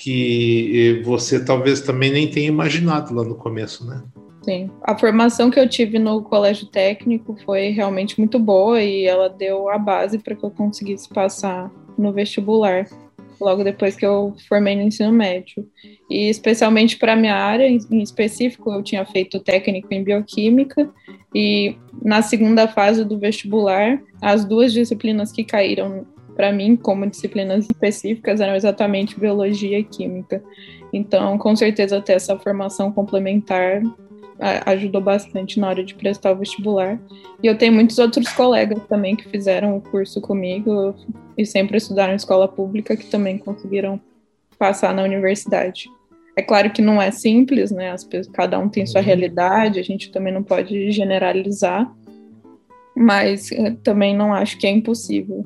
Que 0.02 1.02
você 1.04 1.44
talvez 1.44 1.82
também 1.82 2.10
nem 2.10 2.28
tenha 2.30 2.48
imaginado 2.48 3.14
lá 3.14 3.24
no 3.24 3.36
começo, 3.36 3.86
né? 3.86 4.02
Sim. 4.42 4.72
A 4.84 4.98
formação 4.98 5.52
que 5.52 5.60
eu 5.60 5.68
tive 5.68 6.00
no 6.00 6.24
colégio 6.24 6.68
técnico 6.68 7.36
foi 7.44 7.70
realmente 7.70 8.18
muito 8.18 8.40
boa 8.40 8.82
e 8.82 9.04
ela 9.04 9.28
deu 9.28 9.70
a 9.70 9.78
base 9.78 10.18
para 10.18 10.36
que 10.36 10.44
eu 10.44 10.50
conseguisse 10.50 11.10
passar 11.10 11.70
no 11.98 12.14
vestibular, 12.14 12.88
logo 13.42 13.62
depois 13.62 13.98
que 13.98 14.06
eu 14.06 14.34
formei 14.48 14.78
no 14.78 14.84
ensino 14.84 15.12
médio. 15.12 15.68
E 16.10 16.30
especialmente 16.30 16.98
para 16.98 17.18
minha 17.18 17.36
área 17.36 17.68
em 17.68 18.02
específico, 18.02 18.72
eu 18.72 18.82
tinha 18.82 19.06
feito 19.06 19.40
técnico 19.42 19.94
em 19.94 20.02
bioquímica 20.02 20.90
e 21.36 21.76
na 22.02 22.22
segunda 22.22 22.70
fase 22.70 23.04
do 23.04 23.20
vestibular, 23.20 24.02
as 24.22 24.46
duas 24.46 24.72
disciplinas 24.72 25.32
que 25.32 25.44
caíram 25.44 26.08
para 26.40 26.54
mim 26.54 26.78
como 26.78 27.06
disciplinas 27.06 27.66
específicas 27.66 28.40
eram 28.40 28.56
exatamente 28.56 29.20
biologia 29.20 29.78
e 29.78 29.84
química. 29.84 30.42
Então, 30.94 31.38
com 31.38 31.54
certeza 31.54 32.00
ter 32.00 32.14
essa 32.14 32.40
formação 32.40 32.94
complementar 32.94 33.82
ajudou 34.66 35.02
bastante 35.02 35.60
na 35.60 35.68
hora 35.68 35.84
de 35.84 35.94
prestar 35.94 36.32
o 36.32 36.38
vestibular. 36.38 36.98
E 37.44 37.48
eu 37.48 37.58
tenho 37.58 37.74
muitos 37.74 38.00
outros 38.00 38.32
colegas 38.32 38.82
também 38.88 39.18
que 39.18 39.28
fizeram 39.28 39.76
o 39.76 39.82
curso 39.82 40.22
comigo 40.22 40.96
e 41.38 41.46
sempre 41.46 41.76
estudaram 41.76 42.14
em 42.14 42.16
escola 42.16 42.48
pública 42.48 42.96
que 42.96 43.08
também 43.08 43.38
conseguiram 43.38 44.00
passar 44.58 44.96
na 44.96 45.04
universidade. 45.04 45.90
É 46.38 46.42
claro 46.42 46.72
que 46.72 46.82
não 46.82 47.02
é 47.02 47.12
simples, 47.12 47.70
né? 47.70 47.92
As, 47.92 48.08
cada 48.32 48.58
um 48.58 48.70
tem 48.70 48.86
sua 48.86 49.02
uhum. 49.02 49.08
realidade, 49.08 49.78
a 49.78 49.84
gente 49.84 50.10
também 50.10 50.34
não 50.34 50.42
pode 50.42 50.90
generalizar, 50.90 51.94
mas 52.96 53.52
eh, 53.52 53.76
também 53.84 54.16
não 54.16 54.34
acho 54.34 54.58
que 54.58 54.66
é 54.66 54.70
impossível. 54.70 55.46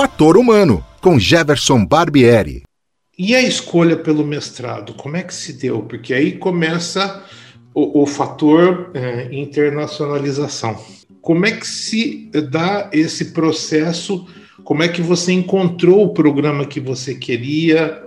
Fator 0.00 0.36
Humano, 0.36 0.84
com 1.00 1.18
Jefferson 1.18 1.84
Barbieri. 1.84 2.62
E 3.18 3.34
a 3.34 3.42
escolha 3.42 3.96
pelo 3.96 4.24
mestrado, 4.24 4.94
como 4.94 5.16
é 5.16 5.24
que 5.24 5.34
se 5.34 5.54
deu? 5.54 5.82
Porque 5.82 6.14
aí 6.14 6.38
começa 6.38 7.24
o, 7.74 8.02
o 8.02 8.06
fator 8.06 8.92
é, 8.94 9.28
internacionalização. 9.32 10.80
Como 11.20 11.44
é 11.46 11.50
que 11.50 11.66
se 11.66 12.30
dá 12.48 12.88
esse 12.92 13.32
processo? 13.32 14.24
Como 14.62 14.84
é 14.84 14.88
que 14.88 15.02
você 15.02 15.32
encontrou 15.32 16.04
o 16.04 16.14
programa 16.14 16.64
que 16.64 16.78
você 16.78 17.16
queria? 17.16 18.00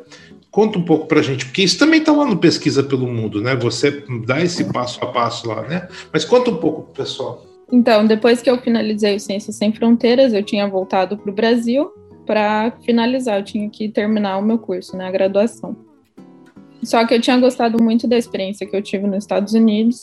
Conta 0.49 0.79
um 0.79 0.85
pouco 0.85 1.07
para 1.07 1.19
a 1.19 1.23
gente, 1.23 1.43
porque 1.43 1.61
isso 1.61 1.77
também 1.77 1.99
está 1.99 2.13
lá 2.13 2.23
no 2.23 2.37
Pesquisa 2.37 2.81
pelo 2.81 3.05
Mundo, 3.05 3.41
né? 3.41 3.53
Você 3.57 4.01
dá 4.25 4.41
esse 4.41 4.63
passo 4.63 5.03
a 5.03 5.07
passo 5.07 5.45
lá, 5.45 5.63
né? 5.63 5.89
Mas 6.13 6.23
conta 6.23 6.51
um 6.51 6.55
pouco 6.55 6.93
pessoal. 6.93 7.50
Então, 7.71 8.05
depois 8.05 8.41
que 8.41 8.49
eu 8.49 8.57
finalizei 8.57 9.15
o 9.15 9.19
Ciências 9.19 9.55
Sem 9.55 9.71
Fronteiras, 9.71 10.33
eu 10.33 10.43
tinha 10.43 10.67
voltado 10.67 11.17
para 11.17 11.31
o 11.31 11.33
Brasil 11.33 11.89
para 12.25 12.71
finalizar, 12.83 13.39
eu 13.39 13.43
tinha 13.43 13.69
que 13.69 13.89
terminar 13.89 14.37
o 14.37 14.41
meu 14.41 14.59
curso, 14.59 14.95
né, 14.95 15.07
a 15.07 15.11
graduação. 15.11 15.75
Só 16.83 17.05
que 17.05 17.13
eu 17.13 17.21
tinha 17.21 17.37
gostado 17.37 17.81
muito 17.81 18.07
da 18.07 18.17
experiência 18.17 18.67
que 18.67 18.75
eu 18.75 18.81
tive 18.81 19.07
nos 19.07 19.23
Estados 19.23 19.53
Unidos 19.53 20.01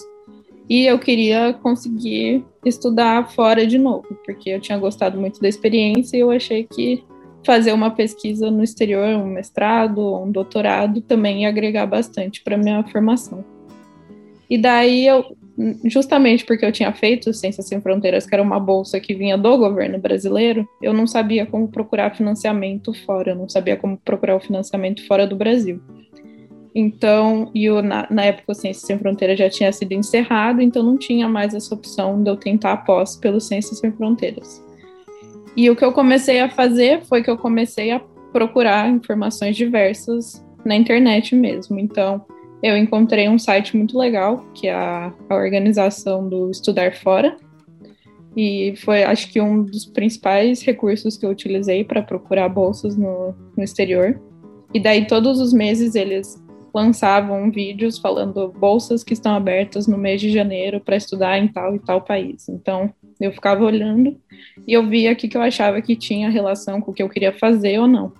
e 0.69 0.85
eu 0.87 0.99
queria 0.99 1.53
conseguir 1.55 2.45
estudar 2.65 3.31
fora 3.33 3.67
de 3.67 3.79
novo, 3.79 4.07
porque 4.25 4.51
eu 4.51 4.61
tinha 4.61 4.79
gostado 4.79 5.19
muito 5.19 5.41
da 5.41 5.49
experiência 5.49 6.17
e 6.17 6.21
eu 6.21 6.31
achei 6.31 6.65
que 6.65 7.05
fazer 7.45 7.73
uma 7.73 7.91
pesquisa 7.91 8.51
no 8.51 8.63
exterior, 8.63 9.07
um 9.17 9.27
mestrado, 9.27 10.15
um 10.17 10.31
doutorado, 10.31 11.01
também 11.01 11.43
ia 11.43 11.49
agregar 11.49 11.87
bastante 11.87 12.43
para 12.43 12.59
minha 12.59 12.83
formação. 12.85 13.45
E 14.51 14.59
daí 14.59 15.07
eu 15.07 15.37
justamente 15.85 16.45
porque 16.45 16.65
eu 16.65 16.71
tinha 16.71 16.93
feito 16.93 17.33
Ciências 17.33 17.67
Sem 17.67 17.81
Fronteiras, 17.81 18.27
que 18.27 18.35
era 18.35 18.43
uma 18.43 18.61
bolsa 18.61 19.01
que 19.01 19.15
vinha 19.15 19.37
do 19.37 19.59
governo 19.59 19.99
brasileiro, 19.99 20.69
eu 20.81 20.93
não 20.93 21.07
sabia 21.07 21.47
como 21.47 21.69
procurar 21.69 22.15
financiamento 22.15 22.93
fora, 23.05 23.33
eu 23.33 23.37
não 23.37 23.49
sabia 23.49 23.77
como 23.77 23.97
procurar 23.97 24.37
o 24.37 24.41
financiamento 24.41 25.05
fora 25.07 25.27
do 25.27 25.37
Brasil. 25.37 25.81
Então, 26.75 27.51
e 27.55 27.65
eu, 27.65 27.83
na, 27.83 28.07
na 28.09 28.27
época 28.27 28.53
o 28.53 28.55
Ciências 28.55 28.87
Sem 28.87 28.99
Fronteiras 28.99 29.39
já 29.39 29.51
tinha 29.51 29.73
sido 29.73 29.93
encerrado, 29.93 30.61
então 30.61 30.83
não 30.83 30.97
tinha 30.97 31.29
mais 31.29 31.55
essa 31.55 31.75
opção 31.75 32.23
de 32.23 32.31
eu 32.31 32.37
tentar 32.37 32.73
a 32.73 32.77
pós 32.77 33.17
pelo 33.17 33.41
Ciências 33.41 33.79
Sem 33.81 33.91
Fronteiras. 33.91 34.63
E 35.57 35.69
o 35.69 35.75
que 35.75 35.85
eu 35.85 35.93
comecei 35.93 36.39
a 36.39 36.49
fazer 36.49 37.03
foi 37.05 37.23
que 37.23 37.31
eu 37.31 37.37
comecei 37.37 37.91
a 37.91 38.01
procurar 38.33 38.89
informações 38.89 39.57
diversas 39.57 40.45
na 40.65 40.77
internet 40.77 41.35
mesmo. 41.35 41.81
Então, 41.81 42.25
eu 42.63 42.77
encontrei 42.77 43.29
um 43.29 43.39
site 43.39 43.77
muito 43.77 43.99
legal, 43.99 44.45
que 44.55 44.67
é 44.67 44.75
a, 44.75 45.13
organização 45.31 46.29
do 46.29 46.51
Estudar 46.51 46.95
Fora, 46.95 47.37
e 48.37 48.75
foi, 48.77 49.03
acho 49.03 49.31
que, 49.31 49.41
um 49.41 49.65
dos 49.65 49.85
principais 49.85 50.63
recursos 50.63 51.17
que 51.17 51.27
eu 51.27 51.31
utilizei 51.31 51.85
para 51.85 52.03
procurar 52.03 52.49
bolsas 52.49 52.97
no, 52.97 53.35
no 53.57 53.65
exterior. 53.65 54.21
E 54.73 54.79
daí, 54.79 55.07
todos 55.07 55.41
os 55.41 55.53
meses, 55.53 55.95
eles 55.95 56.41
lançavam 56.73 57.51
vídeos 57.51 57.99
falando 57.99 58.49
bolsas 58.49 59.03
que 59.03 59.13
estão 59.13 59.35
abertas 59.35 59.87
no 59.87 59.99
mês 59.99 60.21
de 60.21 60.31
janeiro 60.31 60.81
para 60.81 60.97
estudar 60.97 61.39
em 61.39 61.49
tal 61.49 61.75
e 61.75 61.79
tal 61.81 62.01
país. 62.01 62.49
Então, 62.49 62.93
eu 63.21 63.33
ficava 63.33 63.65
olhando 63.65 64.17
e 64.67 64.73
eu 64.73 64.87
via 64.87 65.13
o 65.13 65.17
que 65.17 65.37
eu 65.37 65.43
achava 65.43 65.83
que 65.83 65.97
tinha 65.97 66.31
relação 66.31 66.81
com 66.81 66.91
o 66.91 66.95
que 66.95 67.03
eu 67.03 67.09
queria 67.09 67.33
fazer 67.33 67.81
ou 67.81 67.89
não. 67.89 68.13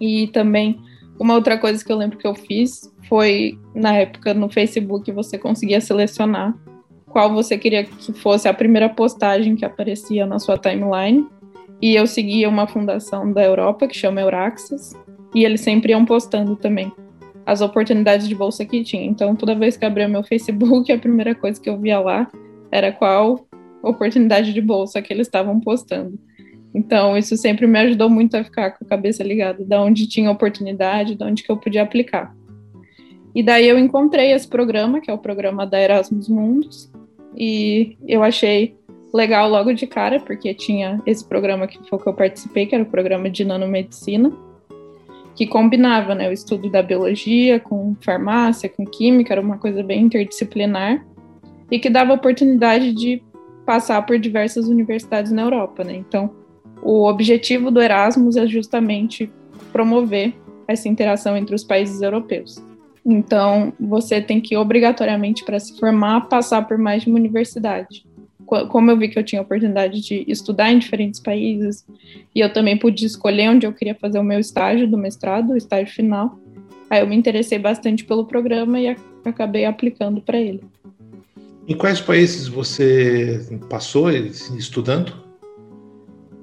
E 0.00 0.28
também 0.28 0.78
uma 1.18 1.34
outra 1.34 1.58
coisa 1.58 1.84
que 1.84 1.90
eu 1.90 1.96
lembro 1.96 2.18
que 2.18 2.26
eu 2.26 2.34
fiz 2.34 2.92
foi, 3.08 3.58
na 3.74 3.94
época, 3.94 4.34
no 4.34 4.48
Facebook, 4.48 5.10
você 5.12 5.38
conseguia 5.38 5.80
selecionar 5.80 6.54
qual 7.06 7.32
você 7.32 7.56
queria 7.56 7.84
que 7.84 8.12
fosse 8.12 8.48
a 8.48 8.54
primeira 8.54 8.88
postagem 8.88 9.56
que 9.56 9.64
aparecia 9.64 10.26
na 10.26 10.38
sua 10.38 10.58
timeline. 10.58 11.26
E 11.80 11.94
eu 11.94 12.06
seguia 12.06 12.48
uma 12.48 12.66
fundação 12.66 13.32
da 13.32 13.42
Europa 13.42 13.86
que 13.86 13.96
chama 13.96 14.20
Euraxis, 14.20 14.94
e 15.34 15.44
eles 15.44 15.60
sempre 15.60 15.92
iam 15.92 16.04
postando 16.04 16.56
também 16.56 16.92
as 17.44 17.60
oportunidades 17.60 18.28
de 18.28 18.34
bolsa 18.34 18.64
que 18.64 18.82
tinha. 18.82 19.04
Então, 19.04 19.36
toda 19.36 19.54
vez 19.54 19.76
que 19.76 19.84
abria 19.84 20.08
meu 20.08 20.24
Facebook, 20.24 20.90
a 20.92 20.98
primeira 20.98 21.34
coisa 21.34 21.60
que 21.60 21.70
eu 21.70 21.78
via 21.78 22.00
lá 22.00 22.30
era 22.70 22.90
qual 22.90 23.46
oportunidade 23.82 24.52
de 24.52 24.60
bolsa 24.60 25.00
que 25.00 25.12
eles 25.12 25.26
estavam 25.26 25.60
postando. 25.60 26.18
Então, 26.76 27.16
isso 27.16 27.38
sempre 27.38 27.66
me 27.66 27.78
ajudou 27.78 28.10
muito 28.10 28.36
a 28.36 28.44
ficar 28.44 28.72
com 28.72 28.84
a 28.84 28.86
cabeça 28.86 29.24
ligada, 29.24 29.64
de 29.64 29.76
onde 29.76 30.06
tinha 30.06 30.30
oportunidade, 30.30 31.14
de 31.14 31.24
onde 31.24 31.42
que 31.42 31.50
eu 31.50 31.56
podia 31.56 31.82
aplicar. 31.82 32.36
E 33.34 33.42
daí 33.42 33.66
eu 33.66 33.78
encontrei 33.78 34.32
esse 34.32 34.46
programa, 34.46 35.00
que 35.00 35.10
é 35.10 35.14
o 35.14 35.16
programa 35.16 35.66
da 35.66 35.80
Erasmus 35.80 36.28
Mundus, 36.28 36.92
e 37.34 37.96
eu 38.06 38.22
achei 38.22 38.76
legal 39.12 39.48
logo 39.48 39.72
de 39.72 39.86
cara, 39.86 40.20
porque 40.20 40.52
tinha 40.52 41.00
esse 41.06 41.26
programa 41.26 41.66
que 41.66 41.78
foi 41.88 41.98
que 41.98 42.06
eu 42.06 42.12
participei, 42.12 42.66
que 42.66 42.74
era 42.74 42.84
o 42.84 42.90
programa 42.90 43.30
de 43.30 43.42
nanomedicina, 43.42 44.30
que 45.34 45.46
combinava 45.46 46.14
né, 46.14 46.28
o 46.28 46.32
estudo 46.32 46.70
da 46.70 46.82
biologia 46.82 47.58
com 47.58 47.96
farmácia, 48.02 48.68
com 48.68 48.84
química, 48.84 49.32
era 49.32 49.40
uma 49.40 49.56
coisa 49.56 49.82
bem 49.82 50.02
interdisciplinar, 50.02 51.02
e 51.70 51.78
que 51.78 51.88
dava 51.88 52.12
oportunidade 52.12 52.92
de 52.92 53.22
passar 53.64 54.04
por 54.04 54.18
diversas 54.18 54.68
universidades 54.68 55.32
na 55.32 55.40
Europa, 55.40 55.82
né? 55.82 55.96
Então, 55.96 56.45
o 56.82 57.08
objetivo 57.08 57.70
do 57.70 57.80
Erasmus 57.80 58.36
é 58.36 58.46
justamente 58.46 59.30
promover 59.72 60.34
essa 60.68 60.88
interação 60.88 61.36
entre 61.36 61.54
os 61.54 61.64
países 61.64 62.02
europeus. 62.02 62.62
Então, 63.04 63.72
você 63.78 64.20
tem 64.20 64.40
que 64.40 64.56
obrigatoriamente 64.56 65.44
para 65.44 65.60
se 65.60 65.78
formar 65.78 66.28
passar 66.28 66.66
por 66.66 66.76
mais 66.76 67.02
de 67.02 67.08
uma 67.08 67.18
universidade. 67.18 68.04
Como 68.44 68.90
eu 68.90 68.96
vi 68.96 69.08
que 69.08 69.18
eu 69.18 69.24
tinha 69.24 69.40
a 69.40 69.44
oportunidade 69.44 70.00
de 70.00 70.24
estudar 70.28 70.72
em 70.72 70.78
diferentes 70.78 71.20
países 71.20 71.84
e 72.34 72.40
eu 72.40 72.52
também 72.52 72.76
pude 72.76 73.04
escolher 73.04 73.50
onde 73.50 73.66
eu 73.66 73.72
queria 73.72 73.94
fazer 73.94 74.18
o 74.18 74.24
meu 74.24 74.38
estágio 74.38 74.88
do 74.88 74.96
mestrado, 74.96 75.52
o 75.52 75.56
estágio 75.56 75.92
final, 75.92 76.38
aí 76.88 77.00
eu 77.00 77.06
me 77.06 77.16
interessei 77.16 77.58
bastante 77.58 78.04
pelo 78.04 78.24
programa 78.24 78.78
e 78.78 78.96
acabei 79.24 79.64
aplicando 79.64 80.20
para 80.20 80.38
ele. 80.38 80.62
Em 81.66 81.76
quais 81.76 82.00
países 82.00 82.46
você 82.46 83.44
passou 83.68 84.10
estudando? 84.10 85.25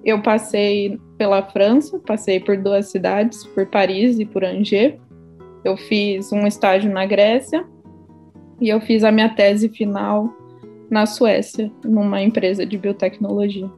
Eu 0.04 0.22
passei 0.22 1.00
pela 1.18 1.42
França, 1.42 1.98
passei 2.00 2.40
por 2.40 2.58
duas 2.58 2.88
cidades, 2.88 3.46
por 3.48 3.66
Paris 3.68 4.20
e 4.20 4.26
por 4.26 4.44
Angers. 4.44 4.96
Eu 5.64 5.78
fiz 5.78 6.32
um 6.34 6.46
estágio 6.46 6.92
na 6.92 7.06
Grécia 7.06 7.66
e 8.60 8.68
eu 8.68 8.82
fiz 8.82 9.04
a 9.04 9.12
minha 9.12 9.30
tese 9.30 9.70
final 9.70 10.34
na 10.90 11.06
Suécia, 11.06 11.72
numa 11.86 12.22
empresa 12.22 12.66
de 12.66 12.78
biotecnologia. 12.78 13.70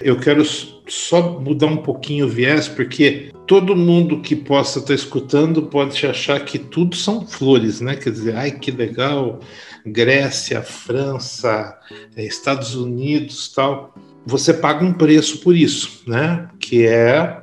Eu 0.00 0.18
quero 0.20 0.44
só 0.44 1.40
mudar 1.40 1.66
um 1.66 1.78
pouquinho 1.78 2.26
o 2.26 2.28
viés, 2.28 2.68
porque 2.68 3.32
todo 3.44 3.74
mundo 3.74 4.20
que 4.20 4.36
possa 4.36 4.78
estar 4.78 4.94
escutando 4.94 5.62
pode 5.64 6.06
achar 6.06 6.44
que 6.44 6.56
tudo 6.56 6.94
são 6.94 7.26
flores, 7.26 7.80
né? 7.80 7.96
Quer 7.96 8.10
dizer, 8.10 8.36
ai 8.36 8.52
que 8.52 8.70
legal, 8.70 9.40
Grécia, 9.84 10.62
França, 10.62 11.76
Estados 12.16 12.76
Unidos, 12.76 13.48
tal 13.52 13.92
você 14.26 14.54
paga 14.54 14.84
um 14.84 14.92
preço 14.92 15.38
por 15.38 15.56
isso, 15.56 16.02
né? 16.06 16.48
Que 16.58 16.86
é 16.86 17.42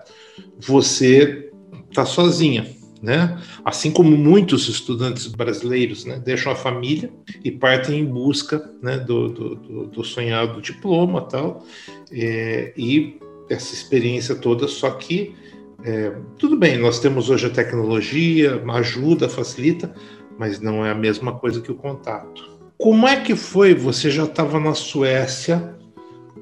você 0.59 1.51
estar 1.89 2.03
tá 2.03 2.05
sozinha, 2.05 2.67
né? 3.01 3.39
Assim 3.65 3.91
como 3.91 4.15
muitos 4.17 4.67
estudantes 4.67 5.27
brasileiros, 5.27 6.05
né, 6.05 6.19
deixam 6.23 6.51
a 6.51 6.55
família 6.55 7.11
e 7.43 7.51
partem 7.51 7.99
em 7.99 8.05
busca, 8.05 8.71
né, 8.81 8.97
do, 8.97 9.29
do, 9.29 9.87
do 9.87 10.03
sonhado 10.03 10.61
diploma, 10.61 11.21
tal, 11.21 11.65
é, 12.11 12.73
e 12.77 13.17
essa 13.49 13.73
experiência 13.73 14.35
toda. 14.35 14.67
Só 14.67 14.91
que 14.91 15.35
é, 15.83 16.13
tudo 16.37 16.55
bem, 16.55 16.77
nós 16.77 16.99
temos 16.99 17.29
hoje 17.29 17.47
a 17.47 17.49
tecnologia, 17.49 18.61
ajuda, 18.73 19.27
facilita, 19.27 19.93
mas 20.37 20.59
não 20.59 20.85
é 20.85 20.91
a 20.91 20.95
mesma 20.95 21.33
coisa 21.33 21.59
que 21.59 21.71
o 21.71 21.75
contato. 21.75 22.51
Como 22.77 23.07
é 23.07 23.19
que 23.19 23.35
foi? 23.35 23.75
Você 23.75 24.09
já 24.09 24.23
estava 24.23 24.59
na 24.59 24.73
Suécia 24.73 25.75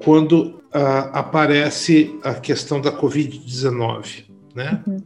quando 0.04 0.60
ah, 0.72 1.10
aparece 1.20 2.18
a 2.22 2.34
questão 2.34 2.80
da 2.80 2.92
Covid-19, 2.92 4.24
né? 4.54 4.82
Uhum. 4.86 4.98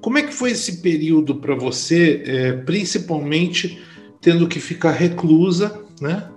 Como 0.00 0.18
é 0.18 0.22
que 0.22 0.32
foi 0.32 0.50
esse 0.50 0.82
período 0.82 1.36
para 1.36 1.54
você, 1.54 2.22
é, 2.26 2.52
principalmente 2.52 3.80
tendo 4.20 4.48
que 4.48 4.60
ficar 4.60 4.92
reclusa, 4.92 5.80
né? 6.00 6.28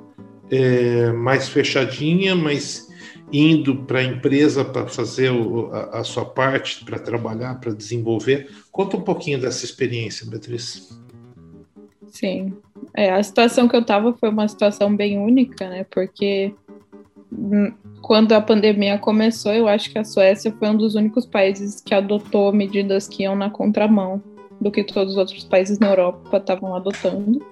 É, 0.51 1.11
mais 1.11 1.49
fechadinha, 1.49 2.35
mas 2.35 2.87
indo 3.31 3.83
para 3.83 3.99
a 3.99 4.03
empresa 4.03 4.63
para 4.63 4.87
fazer 4.87 5.31
o, 5.31 5.71
a, 5.73 5.99
a, 5.99 6.03
sua 6.03 6.25
parte, 6.25 6.85
para 6.85 6.99
trabalhar, 6.99 7.59
para 7.59 7.73
desenvolver. 7.73 8.49
Conta 8.71 8.97
um 8.97 9.01
pouquinho 9.01 9.39
dessa 9.39 9.65
experiência, 9.65 10.27
Beatriz. 10.29 10.97
Sim, 12.07 12.53
é, 12.93 13.11
a 13.11 13.21
situação 13.21 13.67
que 13.67 13.75
eu 13.75 13.81
estava 13.81 14.13
foi 14.13 14.29
uma 14.29 14.47
situação 14.47 14.95
bem 14.95 15.17
única, 15.17 15.67
né? 15.67 15.85
Porque 15.89 16.53
hum, 17.31 17.73
quando 18.05 18.33
a 18.33 18.39
pandemia 18.39 18.99
começou, 18.99 19.51
eu 19.51 19.67
acho 19.67 19.89
que 19.89 19.97
a 19.97 20.03
Suécia 20.03 20.53
foi 20.59 20.69
um 20.69 20.77
dos 20.77 20.93
únicos 20.93 21.25
países 21.25 21.81
que 21.81 21.91
adotou 21.91 22.53
medidas 22.53 23.07
que 23.07 23.23
iam 23.23 23.35
na 23.35 23.49
contramão 23.49 24.21
do 24.61 24.69
que 24.69 24.83
todos 24.83 25.13
os 25.13 25.17
outros 25.17 25.43
países 25.43 25.79
na 25.79 25.89
Europa 25.89 26.37
estavam 26.37 26.75
adotando. 26.75 27.43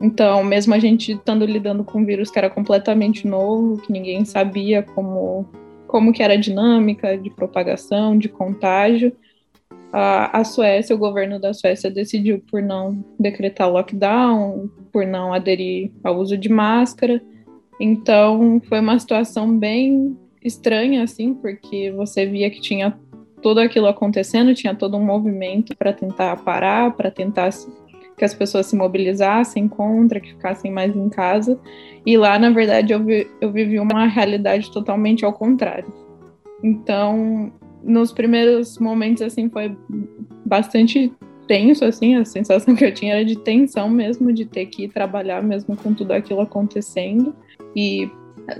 Então, 0.00 0.44
mesmo 0.44 0.74
a 0.74 0.78
gente 0.78 1.10
estando 1.10 1.44
lidando 1.44 1.82
com 1.82 1.98
um 1.98 2.04
vírus 2.04 2.30
que 2.30 2.38
era 2.38 2.48
completamente 2.48 3.26
novo, 3.26 3.82
que 3.82 3.92
ninguém 3.92 4.24
sabia 4.24 4.80
como, 4.80 5.44
como 5.88 6.12
que 6.12 6.22
era 6.22 6.34
a 6.34 6.40
dinâmica 6.40 7.18
de 7.18 7.28
propagação, 7.28 8.16
de 8.16 8.28
contágio, 8.28 9.12
a, 9.92 10.38
a 10.38 10.44
Suécia, 10.44 10.94
o 10.94 11.00
governo 11.00 11.40
da 11.40 11.52
Suécia 11.52 11.90
decidiu 11.90 12.40
por 12.48 12.62
não 12.62 13.04
decretar 13.18 13.68
lockdown, 13.68 14.70
por 14.92 15.04
não 15.04 15.32
aderir 15.32 15.90
ao 16.04 16.16
uso 16.16 16.38
de 16.38 16.48
máscara. 16.48 17.20
Então, 17.80 18.60
foi 18.68 18.78
uma 18.78 18.98
situação 18.98 19.56
bem 19.56 20.14
estranha, 20.44 21.02
assim, 21.02 21.32
porque 21.32 21.90
você 21.90 22.26
via 22.26 22.50
que 22.50 22.60
tinha 22.60 22.94
tudo 23.42 23.58
aquilo 23.58 23.86
acontecendo, 23.86 24.54
tinha 24.54 24.74
todo 24.74 24.98
um 24.98 25.04
movimento 25.04 25.74
para 25.74 25.92
tentar 25.92 26.36
parar, 26.44 26.92
para 26.94 27.10
tentar 27.10 27.48
que 28.18 28.24
as 28.24 28.34
pessoas 28.34 28.66
se 28.66 28.76
mobilizassem 28.76 29.66
contra, 29.66 30.20
que 30.20 30.28
ficassem 30.28 30.70
mais 30.70 30.94
em 30.94 31.08
casa. 31.08 31.58
E 32.04 32.18
lá, 32.18 32.38
na 32.38 32.50
verdade, 32.50 32.92
eu, 32.92 33.02
vi, 33.02 33.26
eu 33.40 33.50
vivi 33.50 33.80
uma 33.80 34.06
realidade 34.06 34.70
totalmente 34.70 35.24
ao 35.24 35.32
contrário. 35.32 35.90
Então, 36.62 37.50
nos 37.82 38.12
primeiros 38.12 38.78
momentos, 38.78 39.22
assim, 39.22 39.48
foi 39.48 39.74
bastante 40.44 41.10
tenso, 41.48 41.84
assim, 41.84 42.14
a 42.14 42.24
sensação 42.26 42.76
que 42.76 42.84
eu 42.84 42.92
tinha 42.92 43.14
era 43.14 43.24
de 43.24 43.36
tensão 43.36 43.88
mesmo, 43.88 44.32
de 44.32 44.44
ter 44.44 44.66
que 44.66 44.86
trabalhar 44.86 45.42
mesmo 45.42 45.74
com 45.74 45.94
tudo 45.94 46.12
aquilo 46.12 46.42
acontecendo. 46.42 47.34
E, 47.74 48.10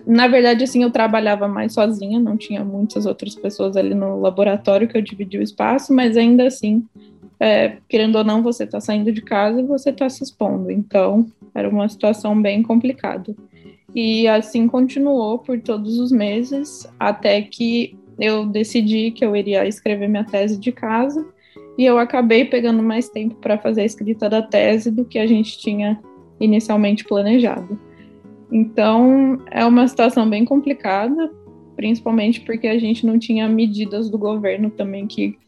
na 0.06 0.28
verdade, 0.28 0.64
assim, 0.64 0.82
eu 0.82 0.90
trabalhava 0.90 1.48
mais 1.48 1.72
sozinha, 1.72 2.18
não 2.18 2.36
tinha 2.36 2.64
muitas 2.64 3.06
outras 3.06 3.34
pessoas 3.34 3.76
ali 3.76 3.94
no 3.94 4.20
laboratório 4.20 4.88
que 4.88 4.96
eu 4.96 5.02
dividi 5.02 5.38
o 5.38 5.42
espaço, 5.42 5.92
mas 5.92 6.16
ainda 6.16 6.46
assim 6.46 6.86
é, 7.40 7.78
querendo 7.88 8.16
ou 8.16 8.24
não, 8.24 8.42
você 8.42 8.64
está 8.64 8.78
saindo 8.80 9.10
de 9.10 9.22
casa 9.22 9.60
e 9.60 9.64
você 9.64 9.88
está 9.88 10.08
se 10.10 10.22
expondo. 10.22 10.70
Então, 10.70 11.26
era 11.54 11.68
uma 11.68 11.88
situação 11.88 12.40
bem 12.40 12.62
complicada. 12.62 13.34
E 13.94 14.28
assim 14.28 14.68
continuou 14.68 15.38
por 15.38 15.58
todos 15.58 15.98
os 15.98 16.12
meses, 16.12 16.86
até 16.98 17.40
que 17.40 17.98
eu 18.18 18.44
decidi 18.44 19.10
que 19.10 19.24
eu 19.24 19.34
iria 19.34 19.66
escrever 19.66 20.06
minha 20.06 20.22
tese 20.22 20.60
de 20.60 20.70
casa, 20.70 21.26
e 21.78 21.86
eu 21.86 21.98
acabei 21.98 22.44
pegando 22.44 22.82
mais 22.82 23.08
tempo 23.08 23.36
para 23.36 23.56
fazer 23.56 23.80
a 23.80 23.86
escrita 23.86 24.28
da 24.28 24.42
tese 24.42 24.90
do 24.90 25.06
que 25.06 25.18
a 25.18 25.26
gente 25.26 25.58
tinha 25.58 25.98
inicialmente 26.38 27.04
planejado. 27.04 27.80
Então, 28.50 29.38
é 29.50 29.64
uma 29.64 29.86
situação 29.86 30.28
bem 30.28 30.44
complicada, 30.44 31.30
principalmente 31.76 32.40
porque 32.40 32.66
a 32.66 32.78
gente 32.78 33.06
não 33.06 33.18
tinha 33.18 33.48
medidas 33.48 34.10
do 34.10 34.18
governo 34.18 34.70
também 34.70 35.06
que, 35.06 35.38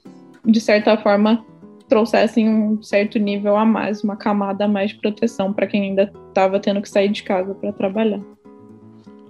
de 0.45 0.61
certa 0.61 0.97
forma, 0.97 1.45
trouxessem 1.89 2.49
um 2.49 2.83
certo 2.83 3.19
nível 3.19 3.57
a 3.57 3.65
mais, 3.65 4.03
uma 4.03 4.17
camada 4.17 4.65
a 4.65 4.69
mais 4.69 4.91
de 4.91 4.99
proteção 4.99 5.53
para 5.53 5.67
quem 5.67 5.83
ainda 5.83 6.13
estava 6.29 6.59
tendo 6.59 6.81
que 6.81 6.89
sair 6.89 7.11
de 7.11 7.23
casa 7.23 7.55
para 7.55 7.73
trabalhar. 7.73 8.21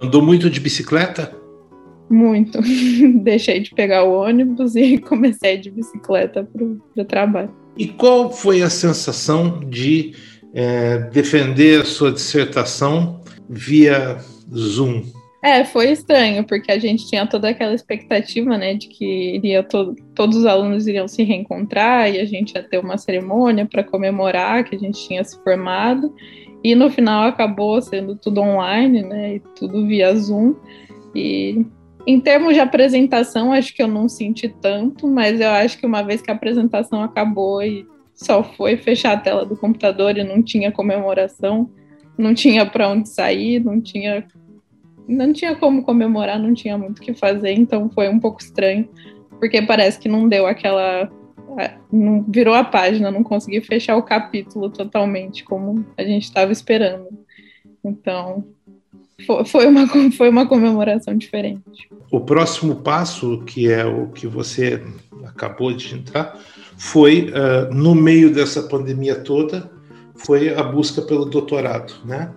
Andou 0.01 0.21
muito 0.21 0.49
de 0.49 0.59
bicicleta? 0.59 1.35
Muito. 2.09 2.59
Deixei 3.23 3.59
de 3.59 3.71
pegar 3.73 4.03
o 4.03 4.13
ônibus 4.13 4.75
e 4.75 4.97
comecei 5.01 5.57
de 5.57 5.71
bicicleta 5.71 6.43
para 6.43 6.63
o 6.63 7.05
trabalho. 7.05 7.51
E 7.77 7.87
qual 7.87 8.31
foi 8.31 8.61
a 8.61 8.69
sensação 8.69 9.59
de 9.61 10.13
é, 10.53 10.99
defender 11.11 11.81
a 11.81 11.85
sua 11.85 12.11
dissertação 12.11 13.19
via 13.53 14.17
Zoom? 14.53 15.03
É, 15.43 15.65
foi 15.65 15.91
estranho, 15.91 16.45
porque 16.45 16.71
a 16.71 16.79
gente 16.79 17.05
tinha 17.05 17.27
toda 17.27 17.49
aquela 17.49 17.73
expectativa, 17.73 18.57
né, 18.57 18.75
de 18.75 18.87
que 18.87 19.35
iria 19.35 19.61
to 19.61 19.93
todos 20.15 20.37
os 20.37 20.45
alunos 20.45 20.87
iriam 20.87 21.05
se 21.05 21.21
reencontrar 21.21 22.09
e 22.09 22.19
a 22.19 22.25
gente 22.25 22.55
ia 22.55 22.63
ter 22.63 22.77
uma 22.77 22.97
cerimônia 22.97 23.65
para 23.65 23.83
comemorar 23.83 24.63
que 24.63 24.73
a 24.73 24.79
gente 24.79 25.05
tinha 25.05 25.21
se 25.21 25.37
formado. 25.43 26.15
E 26.63 26.73
no 26.75 26.89
final 26.89 27.27
acabou 27.27 27.81
sendo 27.81 28.15
tudo 28.15 28.39
online, 28.39 29.03
né, 29.03 29.35
e 29.35 29.39
tudo 29.53 29.85
via 29.85 30.15
Zoom. 30.15 30.55
E 31.13 31.65
em 32.07 32.21
termos 32.21 32.53
de 32.53 32.61
apresentação, 32.61 33.51
acho 33.51 33.75
que 33.75 33.83
eu 33.83 33.87
não 33.87 34.07
senti 34.07 34.47
tanto, 34.47 35.07
mas 35.07 35.41
eu 35.41 35.49
acho 35.49 35.77
que 35.77 35.85
uma 35.85 36.03
vez 36.03 36.21
que 36.21 36.31
a 36.31 36.33
apresentação 36.33 37.03
acabou 37.03 37.61
e 37.61 37.85
só 38.13 38.43
foi 38.43 38.77
fechar 38.77 39.13
a 39.13 39.19
tela 39.19 39.45
do 39.45 39.57
computador 39.57 40.17
e 40.17 40.23
não 40.23 40.41
tinha 40.41 40.71
comemoração, 40.71 41.69
não 42.17 42.33
tinha 42.33 42.65
para 42.65 42.89
onde 42.89 43.09
sair, 43.09 43.63
não 43.63 43.81
tinha 43.81 44.25
não 45.07 45.33
tinha 45.33 45.55
como 45.55 45.83
comemorar, 45.83 46.39
não 46.39 46.53
tinha 46.53 46.77
muito 46.77 46.99
o 46.99 47.01
que 47.01 47.13
fazer, 47.13 47.51
então 47.53 47.89
foi 47.89 48.09
um 48.09 48.19
pouco 48.19 48.41
estranho, 48.41 48.87
porque 49.39 49.61
parece 49.61 49.99
que 49.99 50.09
não 50.09 50.27
deu 50.27 50.47
aquela. 50.47 51.11
Não 51.91 52.23
virou 52.27 52.55
a 52.55 52.63
página, 52.63 53.11
não 53.11 53.21
consegui 53.21 53.61
fechar 53.61 53.95
o 53.95 54.01
capítulo 54.01 54.69
totalmente 54.69 55.43
como 55.43 55.85
a 55.95 56.03
gente 56.03 56.23
estava 56.23 56.51
esperando. 56.51 57.07
Então, 57.83 58.43
foi 59.45 59.67
uma, 59.67 59.85
foi 60.17 60.29
uma 60.29 60.47
comemoração 60.47 61.15
diferente. 61.15 61.89
O 62.09 62.21
próximo 62.21 62.77
passo, 62.77 63.43
que 63.45 63.71
é 63.71 63.85
o 63.85 64.07
que 64.07 64.25
você 64.25 64.83
acabou 65.25 65.71
de 65.73 65.93
entrar, 65.93 66.39
foi, 66.75 67.29
uh, 67.29 67.71
no 67.71 67.93
meio 67.93 68.33
dessa 68.33 68.63
pandemia 68.63 69.15
toda, 69.15 69.69
foi 70.25 70.53
a 70.53 70.63
busca 70.63 71.01
pelo 71.01 71.25
doutorado, 71.25 71.93
né? 72.05 72.31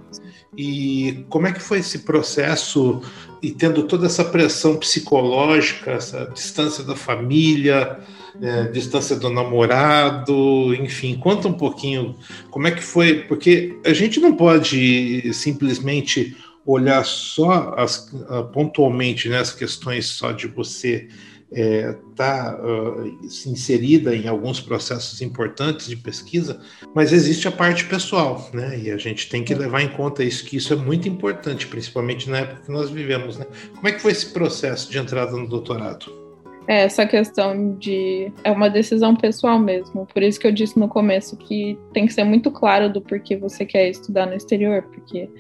E 0.57 1.25
como 1.29 1.47
é 1.47 1.53
que 1.53 1.61
foi 1.61 1.81
esse 1.81 2.01
processo 2.01 3.03
e 3.43 3.51
tendo 3.51 3.83
toda 3.83 4.07
essa 4.07 4.25
pressão 4.25 4.77
psicológica, 4.77 5.93
essa 5.93 6.31
distância 6.33 6.83
da 6.83 6.97
família, 6.97 7.99
é, 8.41 8.65
distância 8.65 9.17
do 9.17 9.29
namorado, 9.29 10.75
enfim, 10.75 11.17
conta 11.17 11.49
um 11.49 11.53
pouquinho 11.53 12.17
como 12.51 12.67
é 12.67 12.71
que 12.71 12.83
foi, 12.83 13.23
porque 13.25 13.79
a 13.85 13.93
gente 13.93 14.19
não 14.19 14.35
pode 14.35 15.33
simplesmente 15.35 16.37
olhar 16.65 17.05
só 17.05 17.75
as, 17.77 18.11
pontualmente 18.53 19.29
né, 19.29 19.39
as 19.39 19.53
questões 19.53 20.07
só 20.07 20.33
de 20.33 20.49
você 20.49 21.09
está 21.51 21.61
é, 21.61 21.93
tá, 22.17 22.61
uh, 22.61 23.07
inserida 23.47 24.15
em 24.15 24.27
alguns 24.27 24.61
processos 24.61 25.21
importantes 25.23 25.87
de 25.87 25.97
pesquisa, 25.97 26.61
mas 26.95 27.13
existe 27.13 27.47
a 27.47 27.53
parte 27.53 27.85
pessoal, 27.85 28.51
né? 28.53 28.79
E 28.79 28.91
a 28.91 28.97
gente 28.97 29.29
tem 29.29 29.45
que 29.45 29.55
levar 29.55 29.81
em 29.81 29.89
conta 29.89 30.25
isso, 30.25 30.45
que 30.45 30.57
isso 30.57 30.73
é 30.73 30.77
muito 30.77 31.09
importante, 31.09 31.67
principalmente 31.67 32.29
na 32.29 32.39
época 32.39 32.63
que 32.63 32.73
nós 32.73 32.91
vivemos, 32.91 33.39
né? 33.39 33.47
Como 33.75 33.89
é 33.89 33.93
que 33.93 34.01
foi 34.01 34.13
esse 34.13 34.33
processo 34.33 34.91
de 34.91 34.99
entrada 34.99 35.33
no 35.33 35.49
doutorado? 35.49 36.27
É, 36.69 36.83
essa 36.83 37.07
questão 37.07 37.77
de. 37.77 38.33
É 38.43 38.51
uma 38.51 38.69
decisão 38.69 39.15
pessoal 39.15 39.59
mesmo. 39.59 40.05
Por 40.07 40.23
isso 40.23 40.41
que 40.41 40.49
eu 40.49 40.53
disse 40.53 40.77
no 40.77 40.89
começo 40.89 41.37
que 41.37 41.79
tem 41.93 42.07
que 42.07 42.13
ser 42.13 42.25
muito 42.25 42.51
claro 42.51 42.93
do 42.93 43.01
porquê 43.01 43.37
você 43.37 43.65
quer 43.65 43.89
estudar 43.89 44.27
no 44.27 44.35
exterior, 44.35 44.83
porque 44.83 45.31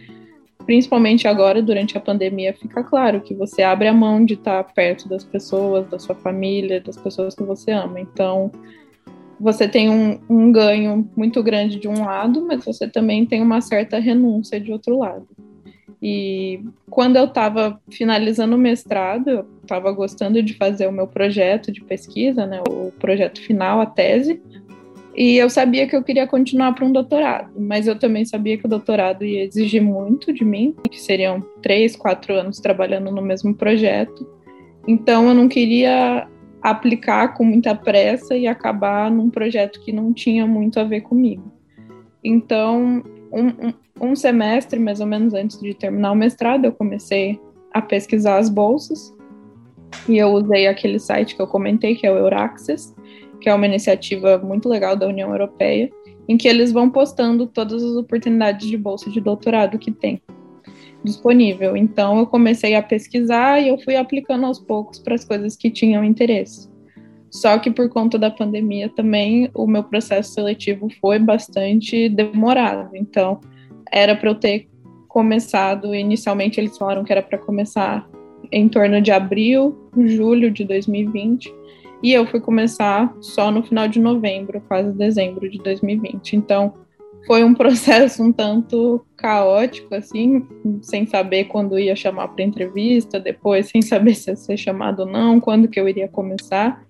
principalmente 0.65 1.29
agora, 1.29 1.63
durante 1.63 1.97
a 1.97 2.01
pandemia, 2.01 2.55
fica 2.55 2.83
claro 2.83 3.21
que 3.21 3.35
você 3.35 3.63
abre 3.63 3.89
a 3.89 3.93
mão 3.93 4.25
de 4.25 4.35
estar 4.35 4.63
perto 4.73 5.09
das 5.09 5.25
pessoas, 5.25 5.89
da 5.89 5.99
sua 5.99 6.15
família, 6.15 6.81
das 6.81 6.97
pessoas 6.97 7.35
que 7.35 7.43
você 7.43 7.71
ama. 7.71 8.01
Então, 8.01 8.51
você 9.39 9.69
tem 9.69 9.91
um, 9.91 10.19
um 10.29 10.51
ganho 10.51 11.09
muito 11.17 11.43
grande 11.43 11.79
de 11.79 11.89
um 11.89 12.05
lado, 12.05 12.45
mas 12.47 12.65
você 12.65 12.89
também 12.89 13.27
tem 13.27 13.43
uma 13.43 13.61
certa 13.61 13.99
renúncia 13.99 14.61
de 14.61 14.73
outro 14.73 14.99
lado. 14.99 15.27
E 16.01 16.61
quando 16.91 17.17
eu 17.17 17.25
estava 17.25 17.81
finalizando 17.91 18.55
o 18.55 18.59
mestrado, 18.59 19.29
eu 19.29 19.47
estava 19.63 19.91
gostando 19.93 20.43
de 20.43 20.55
fazer 20.55 20.87
o 20.87 20.93
meu 20.93 21.07
projeto 21.07 21.73
de 21.73 21.83
pesquisa, 21.83 22.47
né, 22.47 22.63
o 22.69 22.93
projeto 22.93 23.41
final, 23.41 23.81
a 23.81 23.87
tese, 23.87 24.43
e 25.17 25.39
eu 25.39 25.49
sabia 25.49 25.87
que 25.87 25.97
eu 25.97 26.03
queria 26.03 26.27
continuar 26.27 26.75
para 26.75 26.85
um 26.85 26.93
doutorado, 26.93 27.51
mas 27.59 27.87
eu 27.87 27.99
também 27.99 28.25
sabia 28.27 28.59
que 28.59 28.67
o 28.67 28.69
doutorado 28.69 29.25
ia 29.25 29.45
exigir 29.45 29.81
muito 29.81 30.31
de 30.31 30.45
mim, 30.45 30.75
que 30.91 31.01
seriam 31.01 31.43
três, 31.63 31.97
quatro 31.97 32.35
anos 32.35 32.61
trabalhando 32.61 33.11
no 33.11 33.23
mesmo 33.23 33.55
projeto. 33.55 34.29
Então 34.87 35.27
eu 35.27 35.35
não 35.35 35.49
queria 35.49 36.29
aplicar 36.61 37.29
com 37.35 37.45
muita 37.45 37.75
pressa 37.75 38.37
e 38.37 38.47
acabar 38.47 39.11
num 39.11 39.31
projeto 39.31 39.81
que 39.81 39.91
não 39.91 40.13
tinha 40.13 40.47
muito 40.47 40.79
a 40.79 40.85
ver 40.85 41.01
comigo. 41.01 41.51
Então, 42.23 43.03
um, 43.33 43.73
um, 44.01 44.15
semestre 44.15 44.79
mais 44.79 45.01
ou 45.01 45.07
menos 45.07 45.33
antes 45.33 45.59
de 45.61 45.73
terminar 45.73 46.13
o 46.13 46.17
mestrado, 46.17 46.67
eu 46.67 46.73
comecei 46.73 47.41
a 47.73 47.81
pesquisar 47.81 48.37
as 48.37 48.51
bolsas 48.51 49.15
e 50.09 50.19
eu 50.19 50.29
usei 50.29 50.67
aquele 50.67 50.99
site 50.99 51.37
que 51.37 51.41
eu 51.41 51.47
comentei, 51.47 51.95
que 51.95 52.07
é 52.07 52.13
o 52.13 52.19
Euraccess, 52.19 52.95
que 53.47 53.51
é 53.51 53.55
uma 53.55 53.67
iniciativa 53.67 54.39
muito 54.39 54.69
legal 54.69 54.97
da 54.97 55.07
União 55.07 55.31
Europeia, 55.31 55.89
em 56.29 56.37
que 56.37 56.49
eles 56.49 56.73
vão 56.73 56.91
postando 56.91 57.47
todas 57.47 57.81
as 57.81 57.93
oportunidades 57.93 58.67
de 58.67 58.77
bolsa 58.77 59.09
de 59.09 59.21
doutorado 59.21 59.79
que 59.79 59.93
tem 59.93 60.21
disponível. 61.05 61.77
Então 61.77 62.19
eu 62.19 62.27
comecei 62.27 62.75
a 62.75 62.83
pesquisar 62.83 63.61
e 63.61 63.69
eu 63.69 63.79
fui 63.79 63.95
aplicando 63.95 64.47
aos 64.47 64.59
poucos 64.59 64.99
para 64.99 65.15
as 65.15 65.25
coisas 65.25 65.55
que 65.55 65.71
tinham 65.71 66.03
interesse. 66.03 66.69
Só 67.31 67.57
que 67.61 67.71
por 67.71 67.89
conta 67.89 68.19
da 68.19 68.33
pandemia 68.33 68.89
também 68.89 69.49
o 69.55 69.65
meu 69.65 69.85
processo 69.85 70.35
seletivo 70.35 70.89
foi 71.01 71.21
bastante 71.21 72.09
demorado. 72.09 72.97
Então 72.97 73.41
era 73.93 74.17
para 74.17 74.31
eu 74.31 74.35
ter 74.35 74.69
começado 75.07 75.95
inicialmente 75.95 76.59
eles 76.59 76.77
falaram 76.77 77.05
que 77.05 77.13
era 77.13 77.23
para 77.23 77.39
começar 77.39 78.11
em 78.51 78.69
torno 78.69 79.01
de 79.01 79.13
abril, 79.13 79.89
julho 79.97 80.51
de 80.51 80.65
2020. 80.65 81.55
E 82.03 82.13
eu 82.13 82.27
fui 82.27 82.41
começar 82.41 83.15
só 83.21 83.51
no 83.51 83.63
final 83.63 83.89
de 83.89 84.01
novembro, 84.01 84.61
quase 84.69 84.93
dezembro 84.93 85.49
de 85.49 85.59
2020. 85.59 86.37
Então, 86.37 86.75
foi 87.27 87.43
um 87.43 87.53
processo 87.55 88.23
um 88.23 88.33
tanto 88.33 89.05
caótico, 89.17 89.95
assim, 89.95 90.47
sem 90.83 91.07
saber 91.07 91.45
quando 91.45 91.79
ia 91.79 91.97
chamar 91.97 92.29
para 92.29 92.45
entrevista, 92.45 93.19
depois 93.19 93.69
sem 93.69 93.83
saber 93.83 94.15
se 94.15 94.31
ia 94.31 94.37
ser 94.37 94.57
chamado 94.57 95.01
ou 95.01 95.07
não, 95.07 95.41
quando 95.41 95.69
que 95.69 95.81
eu 95.81 95.89
iria 95.89 96.09
começar. 96.09 96.85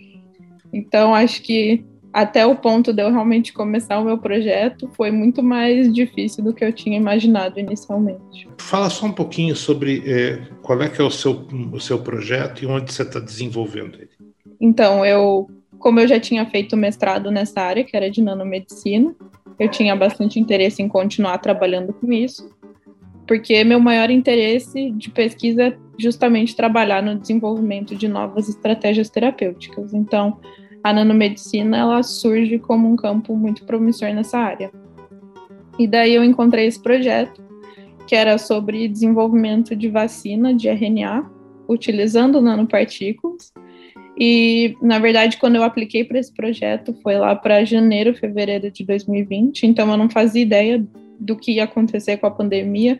Então, 0.73 1.14
acho 1.14 1.42
que 1.42 1.85
até 2.16 2.47
o 2.47 2.57
ponto 2.57 2.95
de 2.95 3.03
eu 3.03 3.11
realmente 3.11 3.53
começar 3.53 3.99
o 3.99 4.05
meu 4.05 4.16
projeto 4.16 4.88
foi 4.97 5.11
muito 5.11 5.42
mais 5.42 5.92
difícil 5.92 6.42
do 6.42 6.55
que 6.55 6.64
eu 6.64 6.73
tinha 6.73 6.97
imaginado 6.97 7.61
inicialmente. 7.61 8.49
Fala 8.57 8.88
só 8.88 9.05
um 9.05 9.12
pouquinho 9.12 9.55
sobre 9.55 10.03
é, 10.07 10.40
qual 10.62 10.83
é 10.83 10.88
que 10.88 10.99
é 10.99 11.05
o 11.05 11.11
seu, 11.11 11.47
o 11.71 11.79
seu 11.79 11.99
projeto 11.99 12.62
e 12.62 12.66
onde 12.66 12.90
você 12.90 13.03
está 13.03 13.21
desenvolvendo 13.21 13.97
ele. 13.97 14.06
Então, 14.61 15.05
eu, 15.05 15.49
como 15.79 16.01
eu 16.01 16.09
já 16.09 16.19
tinha 16.19 16.47
feito 16.47 16.77
mestrado 16.77 17.31
nessa 17.31 17.61
área, 17.61 17.85
que 17.85 17.97
era 17.97 18.11
de 18.11 18.23
nanomedicina, 18.23 19.14
eu 19.59 19.69
tinha 19.71 19.97
bastante 19.97 20.38
interesse 20.38 20.83
em 20.83 20.88
continuar 20.88 21.38
trabalhando 21.38 21.92
com 21.92 22.12
isso, 22.12 22.51
porque 23.27 23.64
meu 23.64 23.81
maior 23.81 24.11
interesse 24.11 24.90
de 24.90 25.11
pesquisa 25.11 25.64
é 25.64 25.77
justamente 25.99 26.55
trabalhar 26.55 27.03
no 27.03 27.19
desenvolvimento 27.19 27.97
de 27.97 28.07
novas 28.07 28.49
estratégias 28.49 29.11
terapêuticas. 29.11 29.92
Então, 29.92 30.38
a 30.85 30.92
nanomedicina 30.92 31.79
ela 31.79 32.03
surge 32.03 32.59
como 32.59 32.88
um 32.88 32.95
campo 32.95 33.35
muito 33.35 33.64
promissor 33.64 34.12
nessa 34.14 34.38
área. 34.38 34.71
E 35.79 35.87
daí 35.87 36.14
eu 36.14 36.23
encontrei 36.23 36.66
esse 36.66 36.81
projeto 36.81 37.45
que 38.07 38.14
era 38.14 38.38
sobre 38.38 38.87
desenvolvimento 38.87 39.75
de 39.75 39.88
vacina 39.88 40.55
de 40.55 40.69
RNA 40.69 41.29
utilizando 41.69 42.40
nanopartículas 42.40 43.53
e, 44.18 44.76
na 44.81 44.98
verdade, 44.98 45.37
quando 45.37 45.57
eu 45.57 45.62
apliquei 45.62 46.02
para 46.05 46.18
esse 46.18 46.33
projeto, 46.33 46.94
foi 47.02 47.18
lá 47.18 47.35
para 47.35 47.64
janeiro, 47.64 48.14
fevereiro 48.14 48.70
de 48.70 48.85
2020, 48.85 49.66
então 49.66 49.90
eu 49.90 49.96
não 49.96 50.09
fazia 50.09 50.42
ideia 50.42 50.87
do 51.20 51.37
que 51.37 51.52
ia 51.52 51.64
acontecer 51.64 52.16
com 52.16 52.26
a 52.26 52.31
pandemia, 52.31 52.98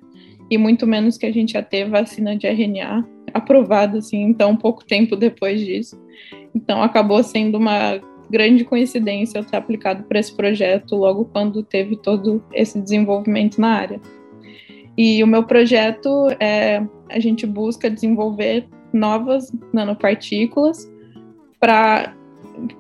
e 0.50 0.59
muito 0.59 0.87
menos 0.87 1.16
que 1.16 1.26
a 1.26 1.33
gente 1.33 1.55
ia 1.55 1.62
ter 1.62 1.88
vacina 1.88 2.37
de 2.37 2.46
RNA 2.46 3.07
aprovada, 3.33 3.98
assim, 3.98 4.22
então 4.22 4.57
pouco 4.57 4.85
tempo 4.85 5.16
depois 5.16 5.61
disso. 5.61 6.00
Então 6.55 6.83
acabou 6.83 7.22
sendo 7.22 7.59
uma 7.59 8.00
grande 8.31 8.64
coincidência 8.64 9.38
eu 9.38 9.44
ter 9.44 9.57
aplicado 9.57 10.05
para 10.05 10.18
esse 10.18 10.35
projeto 10.35 10.96
logo 10.96 11.26
quando 11.26 11.62
teve 11.62 11.96
todo 11.96 12.42
esse 12.52 12.81
desenvolvimento 12.81 13.61
na 13.61 13.70
área. 13.70 14.00
E 14.96 15.22
o 15.22 15.26
meu 15.26 15.44
projeto 15.44 16.29
é 16.40 16.83
a 17.09 17.20
gente 17.20 17.46
busca 17.46 17.90
desenvolver 17.90 18.66
novas 18.92 19.52
nanopartículas 19.72 20.90
para 21.61 22.14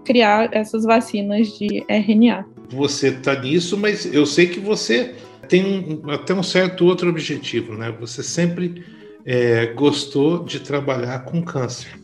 criar 0.04 0.48
essas 0.52 0.84
vacinas 0.84 1.48
de 1.58 1.84
RNA. 1.88 2.46
Você 2.70 3.08
está 3.08 3.38
nisso, 3.38 3.76
mas 3.76 4.12
eu 4.12 4.26
sei 4.26 4.48
que 4.48 4.60
você 4.60 5.14
tem 5.48 6.02
até 6.08 6.34
um 6.34 6.42
certo 6.42 6.84
outro 6.84 7.08
objetivo, 7.08 7.74
né? 7.74 7.94
Você 8.00 8.22
sempre 8.22 8.84
é, 9.24 9.66
gostou 9.66 10.44
de 10.44 10.60
trabalhar 10.60 11.20
com 11.20 11.42
câncer, 11.42 12.00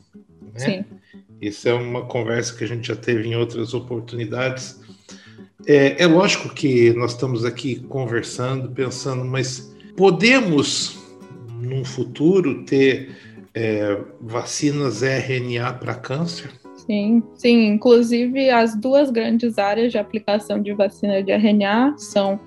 né? 0.54 0.58
Sim. 0.58 0.85
Isso 1.40 1.68
é 1.68 1.74
uma 1.74 2.02
conversa 2.02 2.56
que 2.56 2.62
a 2.62 2.68
gente 2.68 2.87
já 2.87 2.94
teve 2.94 3.28
em 3.28 3.35
outras 3.35 3.74
oportunidades. 3.74 4.80
É, 5.66 6.00
é 6.00 6.06
lógico 6.06 6.48
que 6.54 6.92
nós 6.92 7.12
estamos 7.12 7.44
aqui 7.44 7.80
conversando, 7.88 8.70
pensando, 8.70 9.24
mas 9.24 9.74
podemos, 9.96 10.98
num 11.61 11.85
futuro, 11.85 12.64
ter 12.64 13.16
é, 13.54 13.98
vacinas 14.20 15.02
RNA 15.02 15.72
para 15.74 15.94
câncer? 15.96 16.62
Sim, 16.86 17.22
sim. 17.34 17.66
Inclusive, 17.68 18.50
as 18.50 18.74
duas 18.74 19.10
grandes 19.10 19.58
áreas 19.58 19.92
de 19.92 19.98
aplicação 19.98 20.60
de 20.60 20.72
vacina 20.72 21.22
de 21.22 21.30
RNA 21.30 21.94
são 21.96 22.40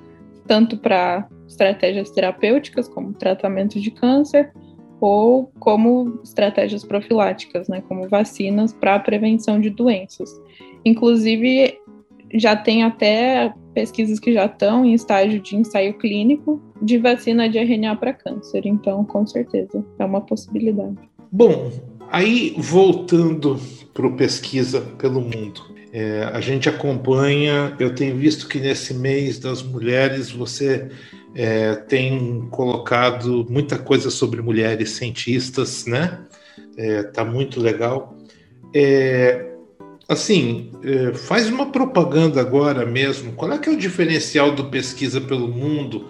tanto 0.45 0.77
para 0.77 1.27
estratégias 1.47 2.11
terapêuticas, 2.11 2.87
como 2.87 3.13
tratamento 3.13 3.79
de 3.79 3.91
câncer, 3.91 4.51
ou 4.99 5.51
como 5.59 6.19
estratégias 6.23 6.83
profiláticas, 6.83 7.67
né, 7.67 7.81
como 7.87 8.07
vacinas 8.07 8.73
para 8.73 8.99
prevenção 8.99 9.59
de 9.59 9.69
doenças. 9.69 10.29
Inclusive, 10.83 11.77
já 12.33 12.55
tem 12.55 12.83
até 12.83 13.53
pesquisas 13.73 14.19
que 14.19 14.33
já 14.33 14.45
estão 14.45 14.85
em 14.85 14.93
estágio 14.93 15.39
de 15.39 15.55
ensaio 15.55 15.97
clínico 15.97 16.61
de 16.81 16.97
vacina 16.97 17.49
de 17.49 17.57
RNA 17.57 17.95
para 17.95 18.13
câncer, 18.13 18.65
então, 18.65 19.03
com 19.03 19.25
certeza, 19.25 19.83
é 19.99 20.05
uma 20.05 20.21
possibilidade. 20.21 20.97
Bom, 21.31 21.69
Aí, 22.11 22.55
voltando 22.57 23.59
para 23.93 24.07
o 24.07 24.15
Pesquisa 24.15 24.81
pelo 24.97 25.21
Mundo, 25.21 25.61
é, 25.91 26.29
a 26.33 26.41
gente 26.41 26.67
acompanha, 26.67 27.75
eu 27.79 27.95
tenho 27.95 28.17
visto 28.17 28.47
que 28.47 28.59
nesse 28.59 28.93
mês 28.93 29.39
das 29.39 29.63
mulheres 29.63 30.29
você 30.29 30.89
é, 31.33 31.75
tem 31.75 32.47
colocado 32.51 33.45
muita 33.49 33.77
coisa 33.77 34.09
sobre 34.09 34.41
mulheres 34.41 34.91
cientistas, 34.91 35.85
né? 35.85 36.19
É, 36.77 37.03
tá 37.03 37.23
muito 37.23 37.61
legal. 37.61 38.17
É, 38.73 39.53
assim, 40.07 40.71
é, 40.83 41.13
faz 41.13 41.49
uma 41.49 41.71
propaganda 41.71 42.41
agora 42.41 42.85
mesmo. 42.85 43.31
Qual 43.33 43.51
é 43.51 43.57
que 43.57 43.69
é 43.69 43.71
o 43.71 43.77
diferencial 43.77 44.51
do 44.51 44.65
Pesquisa 44.65 45.21
pelo 45.21 45.47
Mundo? 45.47 46.07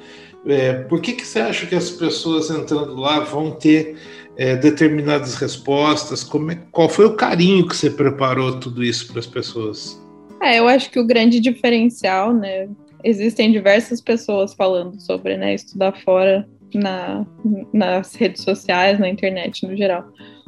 É, 0.47 0.73
por 0.73 1.01
que, 1.01 1.13
que 1.13 1.25
você 1.25 1.39
acha 1.39 1.65
que 1.65 1.75
as 1.75 1.89
pessoas 1.89 2.49
entrando 2.49 2.95
lá 2.95 3.19
vão 3.19 3.51
ter 3.51 3.97
é, 4.37 4.55
determinadas 4.55 5.35
respostas? 5.35 6.23
Como 6.23 6.51
é, 6.51 6.59
qual 6.71 6.87
foi 6.87 7.05
o 7.05 7.15
carinho 7.15 7.67
que 7.67 7.75
você 7.75 7.89
preparou 7.89 8.59
tudo 8.59 8.83
isso 8.83 9.07
para 9.07 9.19
as 9.19 9.25
pessoas? 9.25 9.99
É, 10.41 10.59
eu 10.59 10.67
acho 10.67 10.91
que 10.91 10.99
o 10.99 11.05
grande 11.05 11.39
diferencial, 11.39 12.33
né? 12.33 12.69
Existem 13.03 13.51
diversas 13.51 14.01
pessoas 14.01 14.53
falando 14.53 14.99
sobre 14.99 15.37
né, 15.37 15.53
estudar 15.53 15.93
fora 16.03 16.47
na, 16.73 17.25
nas 17.71 18.15
redes 18.15 18.43
sociais, 18.43 18.99
na 18.99 19.09
internet 19.09 19.65
no 19.65 19.75
geral. 19.75 20.05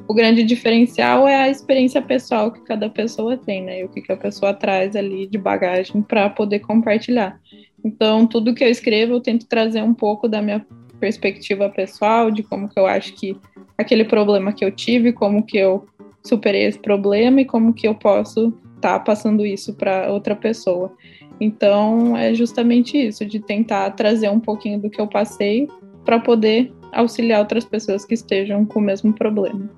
O 0.08 0.14
grande 0.14 0.44
diferencial 0.44 1.28
é 1.28 1.36
a 1.36 1.50
experiência 1.50 2.02
pessoal 2.02 2.52
que 2.52 2.62
cada 2.62 2.90
pessoa 2.90 3.38
tem, 3.38 3.64
né? 3.64 3.82
E 3.82 3.84
o 3.86 3.90
que, 3.90 4.02
que 4.02 4.12
a 4.12 4.18
pessoa 4.18 4.54
traz 4.54 4.96
ali 4.96 5.28
de 5.28 5.38
bagagem 5.38 6.02
para 6.02 6.30
poder 6.30 6.60
compartilhar. 6.60 7.40
Então, 7.84 8.26
tudo 8.26 8.54
que 8.54 8.64
eu 8.64 8.70
escrevo, 8.70 9.14
eu 9.14 9.22
tento 9.22 9.46
trazer 9.46 9.82
um 9.82 9.94
pouco 9.94 10.28
da 10.28 10.42
minha 10.42 10.66
perspectiva 11.00 11.70
pessoal, 11.70 12.32
de 12.32 12.44
como 12.44 12.68
que 12.68 12.80
eu 12.80 12.88
acho 12.88 13.14
que 13.14 13.38
aquele 13.78 14.04
problema 14.04 14.52
que 14.52 14.66
eu 14.66 14.72
tive, 14.72 15.14
como 15.14 15.44
que 15.44 15.58
eu 15.58 15.86
superei 16.26 16.64
esse 16.64 16.80
problema 16.80 17.42
e 17.42 17.46
como 17.46 17.74
que 17.74 17.88
eu 17.88 17.96
posso 17.96 18.54
estar 18.76 18.98
tá 18.98 19.00
passando 19.00 19.46
isso 19.46 19.74
para 19.74 20.12
outra 20.12 20.36
pessoa. 20.36 20.92
Então, 21.40 22.18
é 22.18 22.34
justamente 22.34 22.98
isso, 22.98 23.24
de 23.26 23.40
tentar 23.40 23.92
trazer 23.92 24.30
um 24.30 24.40
pouquinho 24.40 24.80
do 24.80 24.90
que 24.90 25.00
eu 25.00 25.08
passei 25.08 25.68
para 26.04 26.20
poder 26.20 26.74
auxiliar 26.92 27.40
outras 27.40 27.64
pessoas 27.64 28.06
que 28.06 28.14
estejam 28.14 28.66
com 28.66 28.80
o 28.80 28.82
mesmo 28.82 29.14
problema. 29.14 29.70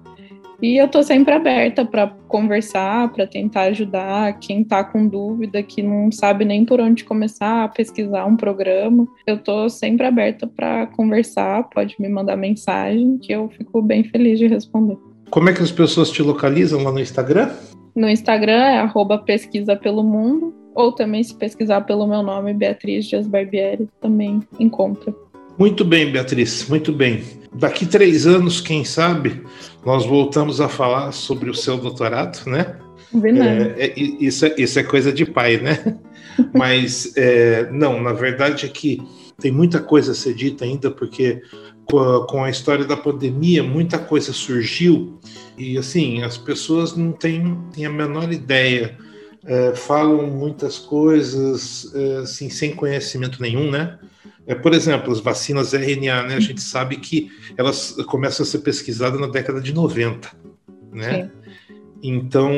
E 0.62 0.78
eu 0.78 0.88
estou 0.88 1.04
sempre 1.04 1.34
aberta 1.34 1.86
para 1.86 2.08
conversar, 2.28 3.12
para 3.14 3.26
tentar 3.26 3.64
ajudar 3.64 4.38
quem 4.40 4.62
está 4.62 4.84
com 4.84 5.08
dúvida, 5.08 5.64
que 5.64 5.82
não 5.82 6.12
sabe 6.12 6.44
nem 6.44 6.66
por 6.66 6.82
onde 6.82 7.06
começar 7.06 7.64
a 7.64 7.68
pesquisar 7.70 8.26
um 8.26 8.36
programa. 8.36 9.08
Eu 9.26 9.36
estou 9.36 9.70
sempre 9.70 10.06
aberta 10.06 10.46
para 10.46 10.88
conversar, 10.88 11.64
pode 11.70 11.96
me 11.98 12.10
mandar 12.10 12.36
mensagem, 12.36 13.18
que 13.18 13.32
eu 13.32 13.50
fico 13.50 13.82
bem 13.82 14.04
feliz 14.04 14.38
de 14.38 14.48
responder. 14.48 14.98
Como 15.30 15.50
é 15.50 15.54
que 15.54 15.62
as 15.62 15.72
pessoas 15.72 16.12
te 16.12 16.22
localizam 16.22 16.84
lá 16.84 16.92
no 16.92 17.00
Instagram? 17.00 17.52
No 17.96 18.10
Instagram 18.10 18.64
é 18.64 18.80
arroba 18.80 19.18
pesquisa 19.18 19.76
pelo 19.76 20.04
mundo, 20.04 20.54
ou 20.76 20.92
também 20.92 21.24
se 21.24 21.36
pesquisar 21.36 21.82
pelo 21.82 22.08
meu 22.08 22.22
nome, 22.22 22.54
Beatriz 22.54 23.06
Dias 23.06 23.28
Barbieri, 23.28 23.88
também 24.02 24.42
encontra. 24.60 25.14
Muito 25.60 25.84
bem, 25.84 26.10
Beatriz, 26.10 26.70
muito 26.70 26.94
bem. 26.94 27.22
Daqui 27.54 27.86
três 27.86 28.26
anos, 28.26 28.62
quem 28.62 28.86
sabe, 28.86 29.44
nós 29.86 30.06
voltamos 30.06 30.62
a 30.62 30.70
falar 30.70 31.12
sobre 31.12 31.50
o 31.50 31.54
seu 31.54 31.78
doutorado, 31.78 32.50
né? 32.50 32.80
É, 33.76 33.88
é, 33.88 33.94
isso, 34.00 34.46
é, 34.46 34.56
isso 34.58 34.80
é 34.80 34.84
coisa 34.84 35.12
de 35.12 35.26
pai, 35.26 35.58
né? 35.58 35.98
Mas, 36.56 37.12
é, 37.18 37.70
não, 37.72 38.02
na 38.02 38.14
verdade 38.14 38.66
é 38.66 38.70
que 38.70 39.02
tem 39.38 39.52
muita 39.52 39.82
coisa 39.82 40.14
a 40.14 40.16
ser 40.16 40.34
dita 40.34 40.64
ainda, 40.64 40.90
porque 40.90 41.42
com 41.84 42.00
a, 42.00 42.26
com 42.26 42.42
a 42.42 42.50
história 42.50 42.86
da 42.86 42.96
pandemia, 42.96 43.62
muita 43.62 44.00
coisa 44.00 44.32
surgiu 44.32 45.20
e, 45.58 45.78
assim, 45.78 46.24
as 46.24 46.38
pessoas 46.38 46.96
não 46.96 47.12
têm, 47.12 47.58
têm 47.74 47.86
a 47.86 47.90
menor 47.90 48.32
ideia. 48.32 48.98
É, 49.46 49.74
falam 49.76 50.26
muitas 50.28 50.78
coisas 50.78 51.92
é, 51.94 52.18
assim, 52.20 52.50
sem 52.50 52.74
conhecimento 52.74 53.42
nenhum, 53.42 53.70
né? 53.70 54.00
É, 54.50 54.56
por 54.56 54.74
exemplo, 54.74 55.12
as 55.14 55.20
vacinas 55.20 55.74
RNA, 55.76 56.24
né? 56.24 56.36
A 56.36 56.40
gente 56.40 56.60
sabe 56.60 56.98
que 56.98 57.32
elas 57.56 57.92
começam 58.08 58.44
a 58.44 58.48
ser 58.48 58.58
pesquisadas 58.60 59.22
na 59.22 59.28
década 59.28 59.62
de 59.62 59.72
90, 59.72 60.28
né? 60.92 61.26
Sim. 61.26 61.32
Então, 62.02 62.52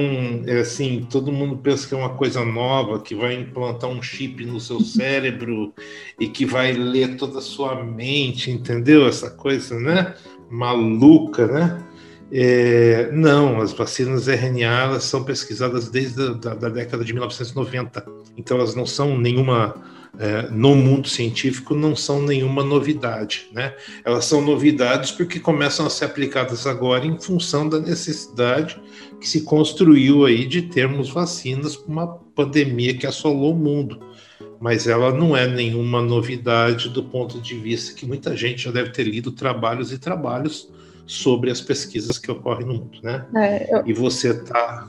é 0.47 0.59
assim, 0.59 1.05
todo 1.09 1.33
mundo 1.33 1.57
pensa 1.57 1.85
que 1.85 1.93
é 1.93 1.97
uma 1.97 2.15
coisa 2.15 2.45
nova, 2.45 3.01
que 3.01 3.13
vai 3.13 3.33
implantar 3.33 3.89
um 3.89 4.01
chip 4.01 4.45
no 4.45 4.57
seu 4.57 4.79
cérebro 4.85 5.73
e 6.17 6.29
que 6.29 6.45
vai 6.45 6.71
ler 6.71 7.17
toda 7.17 7.39
a 7.39 7.41
sua 7.41 7.83
mente, 7.83 8.49
entendeu? 8.49 9.05
Essa 9.05 9.29
coisa, 9.29 9.77
né? 9.77 10.15
Maluca, 10.49 11.45
né? 11.45 11.83
É, 12.31 13.11
não, 13.11 13.59
as 13.59 13.73
vacinas 13.73 14.29
RNA 14.29 14.97
são 15.01 15.25
pesquisadas 15.25 15.89
desde 15.89 16.21
a 16.21 16.29
da, 16.29 16.53
da 16.55 16.69
década 16.69 17.03
de 17.03 17.11
1990. 17.11 18.05
Então, 18.37 18.55
elas 18.55 18.75
não 18.75 18.85
são 18.85 19.17
nenhuma 19.17 19.75
é, 20.20 20.49
no 20.51 20.76
mundo 20.76 21.07
científico 21.07 21.74
não 21.74 21.95
são 21.95 22.22
nenhuma 22.22 22.64
novidade. 22.64 23.47
Né? 23.53 23.74
Elas 24.03 24.26
são 24.26 24.41
novidades 24.41 25.12
porque 25.12 25.39
começam 25.39 25.86
a 25.86 25.89
ser 25.89 26.05
aplicadas 26.05 26.68
agora 26.68 27.05
em 27.05 27.20
função 27.20 27.68
da 27.68 27.80
necessidade 27.80 28.80
que 29.20 29.28
se 29.28 29.43
construiu 29.43 30.26
aí 30.26 30.45
de 30.45 30.64
termos 30.64 31.09
vacinas 31.09 31.76
para 31.76 31.91
uma 31.91 32.07
pandemia 32.36 32.95
que 32.95 33.07
assolou 33.07 33.53
o 33.53 33.57
mundo. 33.57 33.99
Mas 34.59 34.86
ela 34.88 35.12
não 35.12 35.36
é 35.36 35.47
nenhuma 35.47 36.01
novidade 36.01 36.89
do 36.89 37.03
ponto 37.03 37.39
de 37.39 37.55
vista 37.55 37.95
que 37.95 38.05
muita 38.05 38.36
gente 38.36 38.64
já 38.64 38.72
deve 38.72 38.91
ter 38.91 39.03
lido 39.03 39.32
trabalhos 39.32 39.91
e 39.91 39.97
trabalhos 39.97 40.72
sobre 41.07 41.49
as 41.49 41.59
pesquisas 41.59 42.20
que 42.20 42.30
ocorrem 42.30 42.68
no 42.68 42.74
mundo, 42.76 42.99
né? 43.01 43.26
É, 43.36 43.76
eu... 43.76 43.84
E 43.88 43.93
você 43.93 44.30
está 44.30 44.88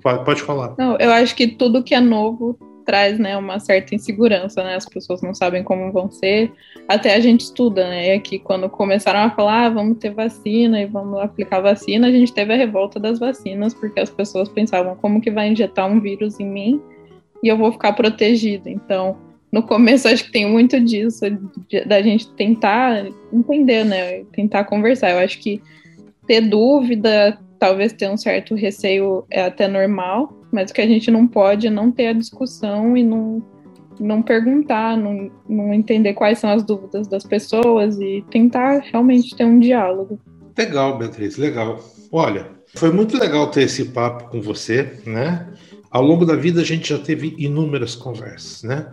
Pode 0.00 0.42
falar. 0.42 0.74
Não, 0.78 0.96
eu 0.96 1.12
acho 1.12 1.34
que 1.34 1.48
tudo 1.48 1.82
que 1.82 1.94
é 1.94 2.00
novo 2.00 2.58
traz 2.88 3.18
né, 3.18 3.36
uma 3.36 3.60
certa 3.60 3.94
insegurança, 3.94 4.64
né? 4.64 4.74
As 4.74 4.86
pessoas 4.86 5.20
não 5.20 5.34
sabem 5.34 5.62
como 5.62 5.92
vão 5.92 6.10
ser. 6.10 6.50
Até 6.88 7.14
a 7.14 7.20
gente 7.20 7.42
estuda, 7.42 7.86
né? 7.86 8.14
É 8.14 8.18
que 8.18 8.38
quando 8.38 8.66
começaram 8.66 9.20
a 9.20 9.30
falar, 9.30 9.66
ah, 9.66 9.68
vamos 9.68 9.98
ter 9.98 10.08
vacina 10.08 10.80
e 10.80 10.86
vamos 10.86 11.20
aplicar 11.20 11.60
vacina, 11.60 12.06
a 12.06 12.10
gente 12.10 12.32
teve 12.32 12.54
a 12.54 12.56
revolta 12.56 12.98
das 12.98 13.18
vacinas, 13.18 13.74
porque 13.74 14.00
as 14.00 14.08
pessoas 14.08 14.48
pensavam 14.48 14.96
como 14.96 15.20
que 15.20 15.30
vai 15.30 15.50
injetar 15.50 15.86
um 15.86 16.00
vírus 16.00 16.40
em 16.40 16.46
mim 16.48 16.80
e 17.42 17.48
eu 17.48 17.58
vou 17.58 17.70
ficar 17.70 17.92
protegida. 17.92 18.70
Então, 18.70 19.18
no 19.52 19.62
começo 19.62 20.08
acho 20.08 20.24
que 20.24 20.32
tem 20.32 20.50
muito 20.50 20.80
disso, 20.80 21.26
da 21.84 22.00
gente 22.00 22.32
tentar 22.36 23.04
entender, 23.30 23.84
né? 23.84 24.24
Tentar 24.32 24.64
conversar. 24.64 25.10
Eu 25.10 25.18
acho 25.18 25.38
que 25.40 25.60
ter 26.26 26.40
dúvida, 26.40 27.38
talvez 27.58 27.92
ter 27.92 28.08
um 28.08 28.16
certo 28.16 28.54
receio 28.54 29.26
é 29.30 29.42
até 29.42 29.68
normal, 29.68 30.37
mas 30.52 30.70
o 30.70 30.74
que 30.74 30.80
a 30.80 30.86
gente 30.86 31.10
não 31.10 31.26
pode 31.26 31.66
é 31.66 31.70
não 31.70 31.90
ter 31.90 32.08
a 32.08 32.12
discussão 32.12 32.96
e 32.96 33.04
não, 33.04 33.42
não 34.00 34.22
perguntar, 34.22 34.96
não, 34.96 35.30
não 35.48 35.72
entender 35.72 36.14
quais 36.14 36.38
são 36.38 36.50
as 36.50 36.62
dúvidas 36.62 37.06
das 37.06 37.24
pessoas 37.24 37.98
e 37.98 38.24
tentar 38.30 38.80
realmente 38.90 39.36
ter 39.36 39.44
um 39.44 39.58
diálogo. 39.58 40.18
Legal, 40.56 40.98
Beatriz, 40.98 41.36
legal. 41.36 41.80
Olha, 42.10 42.50
foi 42.74 42.90
muito 42.90 43.16
legal 43.18 43.50
ter 43.50 43.62
esse 43.62 43.86
papo 43.86 44.30
com 44.30 44.40
você, 44.40 45.00
né? 45.06 45.46
Ao 45.90 46.02
longo 46.02 46.24
da 46.24 46.36
vida 46.36 46.60
a 46.60 46.64
gente 46.64 46.90
já 46.90 46.98
teve 46.98 47.34
inúmeras 47.38 47.94
conversas, 47.94 48.62
né? 48.62 48.86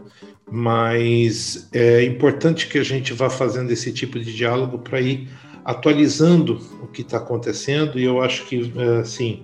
Mas 0.50 1.68
é 1.74 2.04
importante 2.04 2.68
que 2.68 2.78
a 2.78 2.84
gente 2.84 3.14
vá 3.14 3.30
fazendo 3.30 3.72
esse 3.72 3.92
tipo 3.92 4.20
de 4.20 4.34
diálogo 4.34 4.80
para 4.80 5.02
ir 5.02 5.28
atualizando 5.64 6.62
o 6.84 6.88
que 6.88 7.02
está 7.02 7.18
acontecendo 7.18 8.00
e 8.00 8.04
eu 8.04 8.22
acho 8.22 8.46
que, 8.46 8.72
assim, 9.02 9.44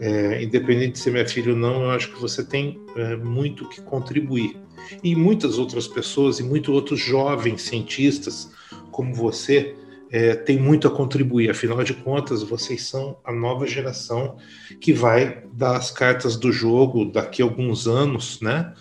é, 0.00 0.42
independente 0.42 0.92
de 0.92 0.98
ser 0.98 1.10
minha 1.10 1.28
filha 1.28 1.52
ou 1.52 1.58
não, 1.58 1.82
eu 1.82 1.90
acho 1.90 2.12
que 2.12 2.20
você 2.20 2.42
tem 2.42 2.80
é, 2.96 3.16
muito 3.16 3.68
que 3.68 3.82
contribuir. 3.82 4.56
E 5.04 5.14
muitas 5.14 5.58
outras 5.58 5.86
pessoas 5.86 6.40
e 6.40 6.42
muitos 6.42 6.74
outros 6.74 6.98
jovens 6.98 7.62
cientistas 7.62 8.50
como 8.90 9.14
você 9.14 9.76
é, 10.10 10.34
têm 10.34 10.58
muito 10.58 10.88
a 10.88 10.90
contribuir. 10.90 11.50
Afinal 11.50 11.84
de 11.84 11.94
contas, 11.94 12.42
vocês 12.42 12.82
são 12.82 13.18
a 13.24 13.32
nova 13.32 13.66
geração 13.66 14.36
que 14.80 14.92
vai 14.92 15.44
dar 15.52 15.76
as 15.76 15.90
cartas 15.90 16.36
do 16.36 16.50
jogo 16.50 17.04
daqui 17.04 17.42
a 17.42 17.44
alguns 17.44 17.86
anos, 17.86 18.40
né? 18.40 18.72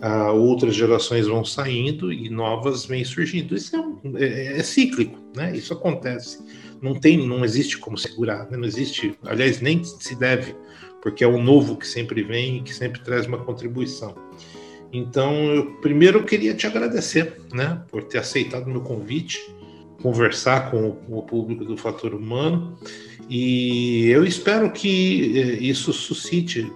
Ah, 0.00 0.30
outras 0.30 0.74
gerações 0.74 1.26
vão 1.26 1.42
saindo 1.42 2.12
e 2.12 2.28
novas 2.28 2.84
vêm 2.84 3.02
surgindo. 3.02 3.56
Isso 3.56 3.74
é, 3.74 3.80
um, 3.80 3.98
é, 4.16 4.58
é 4.58 4.62
cíclico, 4.62 5.18
né? 5.34 5.56
Isso 5.56 5.72
acontece 5.72 6.38
não 6.86 6.94
tem, 6.94 7.26
não 7.26 7.44
existe 7.44 7.78
como 7.78 7.98
segurar, 7.98 8.48
né? 8.50 8.56
não 8.56 8.64
existe, 8.64 9.18
aliás, 9.24 9.60
nem 9.60 9.82
se 9.82 10.14
deve, 10.14 10.54
porque 11.02 11.24
é 11.24 11.26
o 11.26 11.42
novo 11.42 11.76
que 11.76 11.86
sempre 11.86 12.22
vem 12.22 12.58
e 12.58 12.62
que 12.62 12.72
sempre 12.72 13.00
traz 13.00 13.26
uma 13.26 13.38
contribuição. 13.38 14.14
Então, 14.92 15.34
eu 15.52 15.72
primeiro 15.80 16.20
eu 16.20 16.24
queria 16.24 16.54
te 16.54 16.66
agradecer, 16.66 17.40
né, 17.52 17.82
por 17.90 18.04
ter 18.04 18.18
aceitado 18.18 18.66
o 18.66 18.70
meu 18.70 18.80
convite, 18.80 19.40
conversar 20.00 20.70
com 20.70 20.96
o, 21.08 21.22
público 21.22 21.64
do 21.64 21.76
Fator 21.76 22.14
Humano, 22.14 22.78
e 23.28 24.06
eu 24.06 24.24
espero 24.24 24.70
que 24.70 25.36
eh, 25.36 25.62
isso 25.62 25.92
suscite 25.92 26.70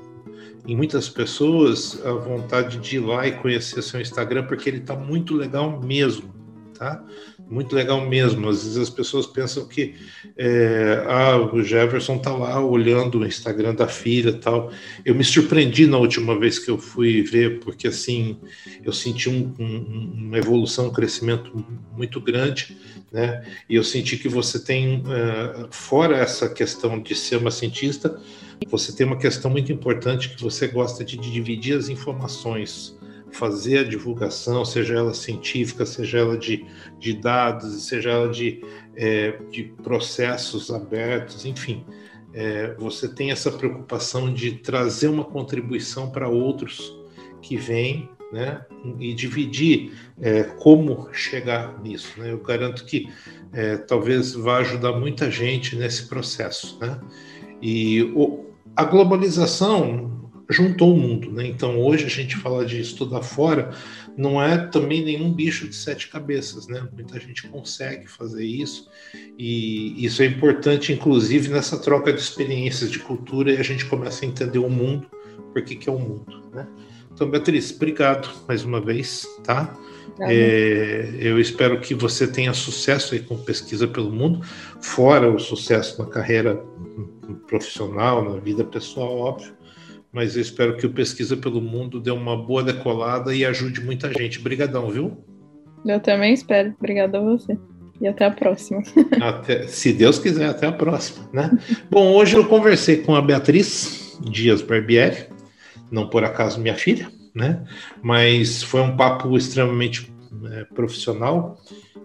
em 0.67 0.77
muitas 0.77 1.09
pessoas 1.09 2.05
a 2.05 2.13
vontade 2.13 2.79
de 2.79 2.97
ir 2.97 3.01
lá 3.01 3.27
e 3.27 3.33
conhecer 3.33 3.83
seu 3.83 4.01
Instagram, 4.01 4.47
porque 4.47 4.69
ele 4.69 4.79
está 4.79 4.97
muito 4.97 5.35
legal 5.35 5.81
mesmo, 5.81 6.35
tá? 6.77 7.03
Muito 7.51 7.75
legal 7.75 8.09
mesmo. 8.09 8.49
Às 8.49 8.63
vezes 8.63 8.79
as 8.79 8.91
pessoas 8.91 9.27
pensam 9.27 9.67
que 9.67 9.95
é, 10.37 11.05
ah, 11.09 11.37
o 11.37 11.63
Jefferson 11.63 12.17
tá 12.17 12.33
lá 12.33 12.65
olhando 12.65 13.19
o 13.19 13.27
Instagram 13.27 13.75
da 13.75 13.89
filha 13.89 14.33
tal. 14.33 14.71
Eu 15.05 15.15
me 15.15 15.25
surpreendi 15.25 15.87
na 15.87 15.99
última 15.99 16.39
vez 16.39 16.59
que 16.59 16.71
eu 16.71 16.79
fui 16.79 17.23
ver, 17.23 17.59
porque 17.61 17.89
assim 17.89 18.39
eu 18.85 18.93
senti 18.93 19.29
um, 19.29 19.53
um, 19.59 20.13
uma 20.15 20.39
evolução, 20.39 20.87
um 20.87 20.93
crescimento 20.93 21.65
muito 21.97 22.21
grande, 22.21 22.77
né? 23.11 23.45
E 23.69 23.75
eu 23.75 23.83
senti 23.83 24.17
que 24.17 24.29
você 24.29 24.59
tem, 24.65 25.03
é, 25.09 25.67
fora 25.71 26.17
essa 26.17 26.49
questão 26.49 27.01
de 27.01 27.15
ser 27.15 27.37
uma 27.37 27.51
cientista, 27.51 28.21
você 28.69 28.95
tem 28.95 29.07
uma 29.07 29.17
questão 29.17 29.51
muito 29.51 29.73
importante 29.73 30.29
que 30.29 30.43
você 30.43 30.69
gosta 30.69 31.05
de 31.05 31.17
dividir 31.17 31.77
as 31.77 31.89
informações 31.89 33.00
fazer 33.33 33.79
a 33.79 33.85
divulgação, 33.85 34.65
seja 34.65 34.95
ela 34.95 35.15
científica, 35.15 35.87
seja 35.87 36.19
ela 36.19 36.37
de, 36.37 36.67
de 36.99 37.15
dados, 37.15 37.83
seja 37.85 38.11
ela 38.11 38.29
de, 38.29 38.63
é, 38.97 39.39
de 39.51 39.65
processos 39.83 40.71
abertos, 40.71 41.45
enfim, 41.45 41.85
é, 42.33 42.75
você 42.75 43.09
tem 43.09 43.31
essa 43.31 43.51
preocupação 43.51 44.33
de 44.33 44.53
trazer 44.53 45.09
uma 45.09 45.25
contribuição 45.25 46.11
para 46.11 46.29
outros 46.29 46.97
que 47.43 47.57
vêm, 47.57 48.09
né, 48.33 48.65
e 49.01 49.13
dividir 49.13 49.93
é, 50.21 50.45
como 50.45 51.09
chegar 51.13 51.81
nisso. 51.83 52.19
Né? 52.19 52.31
Eu 52.31 52.39
garanto 52.39 52.85
que 52.85 53.11
é, 53.53 53.77
talvez 53.77 54.35
vá 54.35 54.59
ajudar 54.59 54.93
muita 54.93 55.29
gente 55.31 55.75
nesse 55.75 56.07
processo. 56.07 56.79
Né? 56.81 57.01
E 57.61 58.03
o, 58.15 58.47
a 58.77 58.85
globalização 58.85 60.20
juntou 60.51 60.95
o 60.95 60.97
mundo. 60.97 61.31
Né? 61.31 61.47
Então, 61.47 61.79
hoje 61.81 62.05
a 62.05 62.09
gente 62.09 62.37
fala 62.37 62.67
de 62.67 62.81
estudar 62.81 63.23
fora, 63.23 63.71
não 64.17 64.43
é 64.43 64.59
também 64.59 65.05
nenhum 65.05 65.33
bicho 65.33 65.69
de 65.69 65.75
sete 65.75 66.09
cabeças. 66.09 66.67
Né? 66.67 66.87
Muita 66.93 67.19
gente 67.19 67.49
consegue 67.49 68.07
fazer 68.07 68.45
isso, 68.45 68.89
e 69.39 70.05
isso 70.05 70.23
é 70.23 70.27
importante, 70.27 70.93
inclusive, 70.93 71.49
nessa 71.49 71.79
troca 71.79 72.13
de 72.13 72.21
experiências 72.21 72.91
de 72.91 72.99
cultura, 72.99 73.53
e 73.53 73.57
a 73.59 73.63
gente 73.63 73.87
começa 73.87 74.25
a 74.25 74.29
entender 74.29 74.59
o 74.59 74.69
mundo, 74.69 75.07
por 75.53 75.63
que, 75.63 75.77
que 75.77 75.89
é 75.89 75.93
o 75.93 75.99
mundo. 75.99 76.43
Né? 76.53 76.67
Então, 77.13 77.31
Beatriz, 77.31 77.75
obrigado 77.75 78.29
mais 78.47 78.65
uma 78.65 78.81
vez, 78.81 79.27
tá? 79.45 79.77
É, 80.23 81.11
eu 81.19 81.39
espero 81.39 81.81
que 81.81 81.95
você 81.95 82.27
tenha 82.27 82.53
sucesso 82.53 83.15
aí 83.15 83.21
com 83.21 83.39
pesquisa 83.39 83.87
pelo 83.89 84.11
mundo, 84.11 84.45
fora 84.81 85.31
o 85.31 85.39
sucesso 85.39 86.03
na 86.03 86.09
carreira 86.09 86.63
profissional, 87.47 88.25
na 88.29 88.39
vida 88.39 88.65
pessoal, 88.65 89.17
óbvio, 89.17 89.55
mas 90.13 90.35
eu 90.35 90.43
espero 90.43 90.77
que 90.77 90.87
o 90.87 90.93
Pesquisa 90.93 91.37
pelo 91.37 91.61
Mundo 91.61 92.01
dê 92.01 92.11
uma 92.11 92.37
boa 92.37 92.63
decolada 92.63 93.35
e 93.35 93.45
ajude 93.45 93.81
muita 93.81 94.13
gente. 94.13 94.39
Obrigadão, 94.39 94.91
viu? 94.91 95.25
Eu 95.87 96.01
também 96.01 96.35
espero. 96.35 96.75
Obrigada 96.79 97.19
a 97.19 97.23
você. 97.23 97.57
E 98.01 98.09
até 98.09 98.25
a 98.25 98.31
próxima. 98.31 98.83
Até, 99.21 99.67
se 99.67 99.93
Deus 99.93 100.19
quiser, 100.19 100.49
até 100.49 100.67
a 100.67 100.73
próxima, 100.73 101.29
né? 101.35 101.51
Bom, 101.91 102.15
hoje 102.15 102.35
eu 102.35 102.49
conversei 102.49 103.03
com 103.03 103.15
a 103.15 103.21
Beatriz 103.21 104.19
Dias 104.23 104.63
Barbieri, 104.63 105.27
não 105.91 106.09
por 106.09 106.25
acaso 106.25 106.59
minha 106.59 106.75
filha, 106.75 107.11
né? 107.35 107.63
Mas 108.03 108.63
foi 108.63 108.81
um 108.81 108.97
papo 108.97 109.37
extremamente 109.37 110.11
é, 110.51 110.65
profissional 110.65 111.61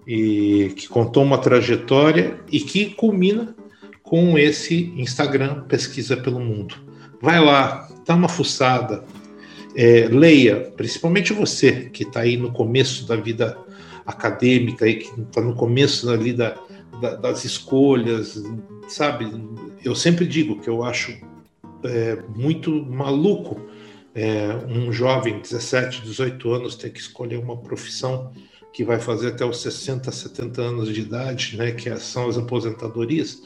e 0.05 0.73
que 0.75 0.89
contou 0.89 1.23
uma 1.23 1.37
trajetória 1.37 2.37
e 2.51 2.59
que 2.59 2.87
culmina 2.87 3.55
com 4.03 4.37
esse 4.37 4.93
Instagram 4.97 5.61
Pesquisa 5.61 6.17
pelo 6.17 6.41
Mundo. 6.41 6.75
vai 7.21 7.39
lá, 7.39 7.87
dá 8.05 8.15
uma 8.15 8.29
fuçada, 8.29 9.03
é, 9.75 10.07
leia, 10.07 10.71
principalmente 10.77 11.33
você 11.33 11.89
que 11.89 12.03
está 12.03 12.21
aí 12.21 12.37
no 12.37 12.51
começo 12.51 13.07
da 13.07 13.15
vida 13.15 13.57
acadêmica, 14.05 14.85
que 14.85 15.09
está 15.21 15.41
no 15.41 15.55
começo 15.55 16.09
ali 16.09 16.31
da, 16.31 16.57
da, 17.01 17.15
das 17.15 17.43
escolhas, 17.43 18.41
sabe? 18.87 19.29
Eu 19.83 19.95
sempre 19.95 20.25
digo 20.25 20.61
que 20.61 20.69
eu 20.69 20.83
acho 20.83 21.17
é, 21.83 22.17
muito 22.35 22.71
maluco 22.85 23.59
é, 24.13 24.55
um 24.67 24.93
jovem, 24.93 25.39
17, 25.39 26.01
18 26.03 26.53
anos, 26.53 26.75
ter 26.75 26.89
que 26.89 26.99
escolher 26.99 27.37
uma 27.37 27.57
profissão 27.57 28.31
que 28.71 28.83
vai 28.83 28.99
fazer 28.99 29.29
até 29.29 29.45
os 29.45 29.61
60, 29.61 30.11
70 30.11 30.61
anos 30.61 30.93
de 30.93 31.01
idade, 31.01 31.57
né, 31.57 31.71
que 31.71 31.93
são 31.97 32.29
as 32.29 32.37
aposentadorias. 32.37 33.41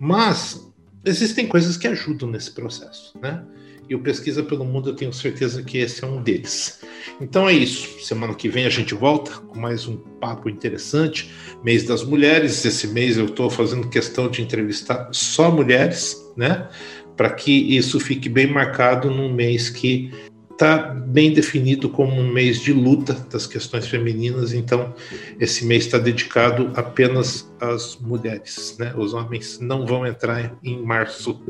Mas 0.00 0.66
existem 1.04 1.46
coisas 1.46 1.76
que 1.76 1.86
ajudam 1.86 2.30
nesse 2.30 2.52
processo, 2.52 3.18
né? 3.18 3.44
E 3.88 3.94
o 3.94 4.00
Pesquisa 4.00 4.42
pelo 4.42 4.64
Mundo 4.64 4.90
eu 4.90 4.94
tenho 4.94 5.12
certeza 5.12 5.62
que 5.62 5.78
esse 5.78 6.04
é 6.04 6.06
um 6.06 6.22
deles. 6.22 6.80
Então 7.20 7.48
é 7.48 7.52
isso. 7.52 8.04
Semana 8.04 8.34
que 8.34 8.48
vem 8.48 8.66
a 8.66 8.70
gente 8.70 8.94
volta 8.94 9.30
com 9.32 9.58
mais 9.58 9.86
um 9.86 9.96
papo 9.96 10.48
interessante. 10.48 11.30
Mês 11.64 11.84
das 11.84 12.04
Mulheres. 12.04 12.64
Esse 12.64 12.86
mês 12.88 13.16
eu 13.16 13.26
estou 13.26 13.48
fazendo 13.48 13.88
questão 13.88 14.28
de 14.28 14.42
entrevistar 14.42 15.08
só 15.10 15.50
mulheres, 15.50 16.16
né? 16.36 16.68
Para 17.16 17.30
que 17.30 17.50
isso 17.50 17.98
fique 17.98 18.28
bem 18.28 18.46
marcado 18.46 19.10
num 19.10 19.32
mês 19.32 19.70
que 19.70 20.12
está 20.58 20.76
bem 20.76 21.32
definido 21.32 21.88
como 21.88 22.20
um 22.20 22.32
mês 22.32 22.60
de 22.60 22.72
luta 22.72 23.16
das 23.30 23.46
questões 23.46 23.86
femininas, 23.86 24.52
então 24.52 24.92
esse 25.38 25.64
mês 25.64 25.84
está 25.84 25.98
dedicado 25.98 26.72
apenas 26.74 27.48
às 27.60 27.96
mulheres, 27.96 28.74
né? 28.76 28.92
Os 28.96 29.14
homens 29.14 29.60
não 29.60 29.86
vão 29.86 30.04
entrar 30.04 30.58
em 30.64 30.82
março 30.82 31.40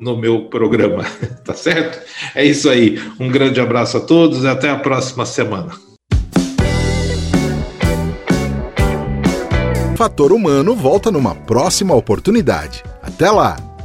no 0.00 0.16
meu 0.16 0.46
programa, 0.46 1.04
tá 1.46 1.54
certo? 1.54 2.04
É 2.34 2.44
isso 2.44 2.68
aí. 2.68 2.98
Um 3.20 3.30
grande 3.30 3.60
abraço 3.60 3.98
a 3.98 4.00
todos 4.00 4.42
e 4.42 4.48
até 4.48 4.68
a 4.68 4.76
próxima 4.76 5.24
semana. 5.24 5.72
Fator 9.96 10.32
Humano 10.32 10.74
volta 10.74 11.12
numa 11.12 11.36
próxima 11.36 11.94
oportunidade. 11.94 12.82
Até 13.00 13.30
lá! 13.30 13.75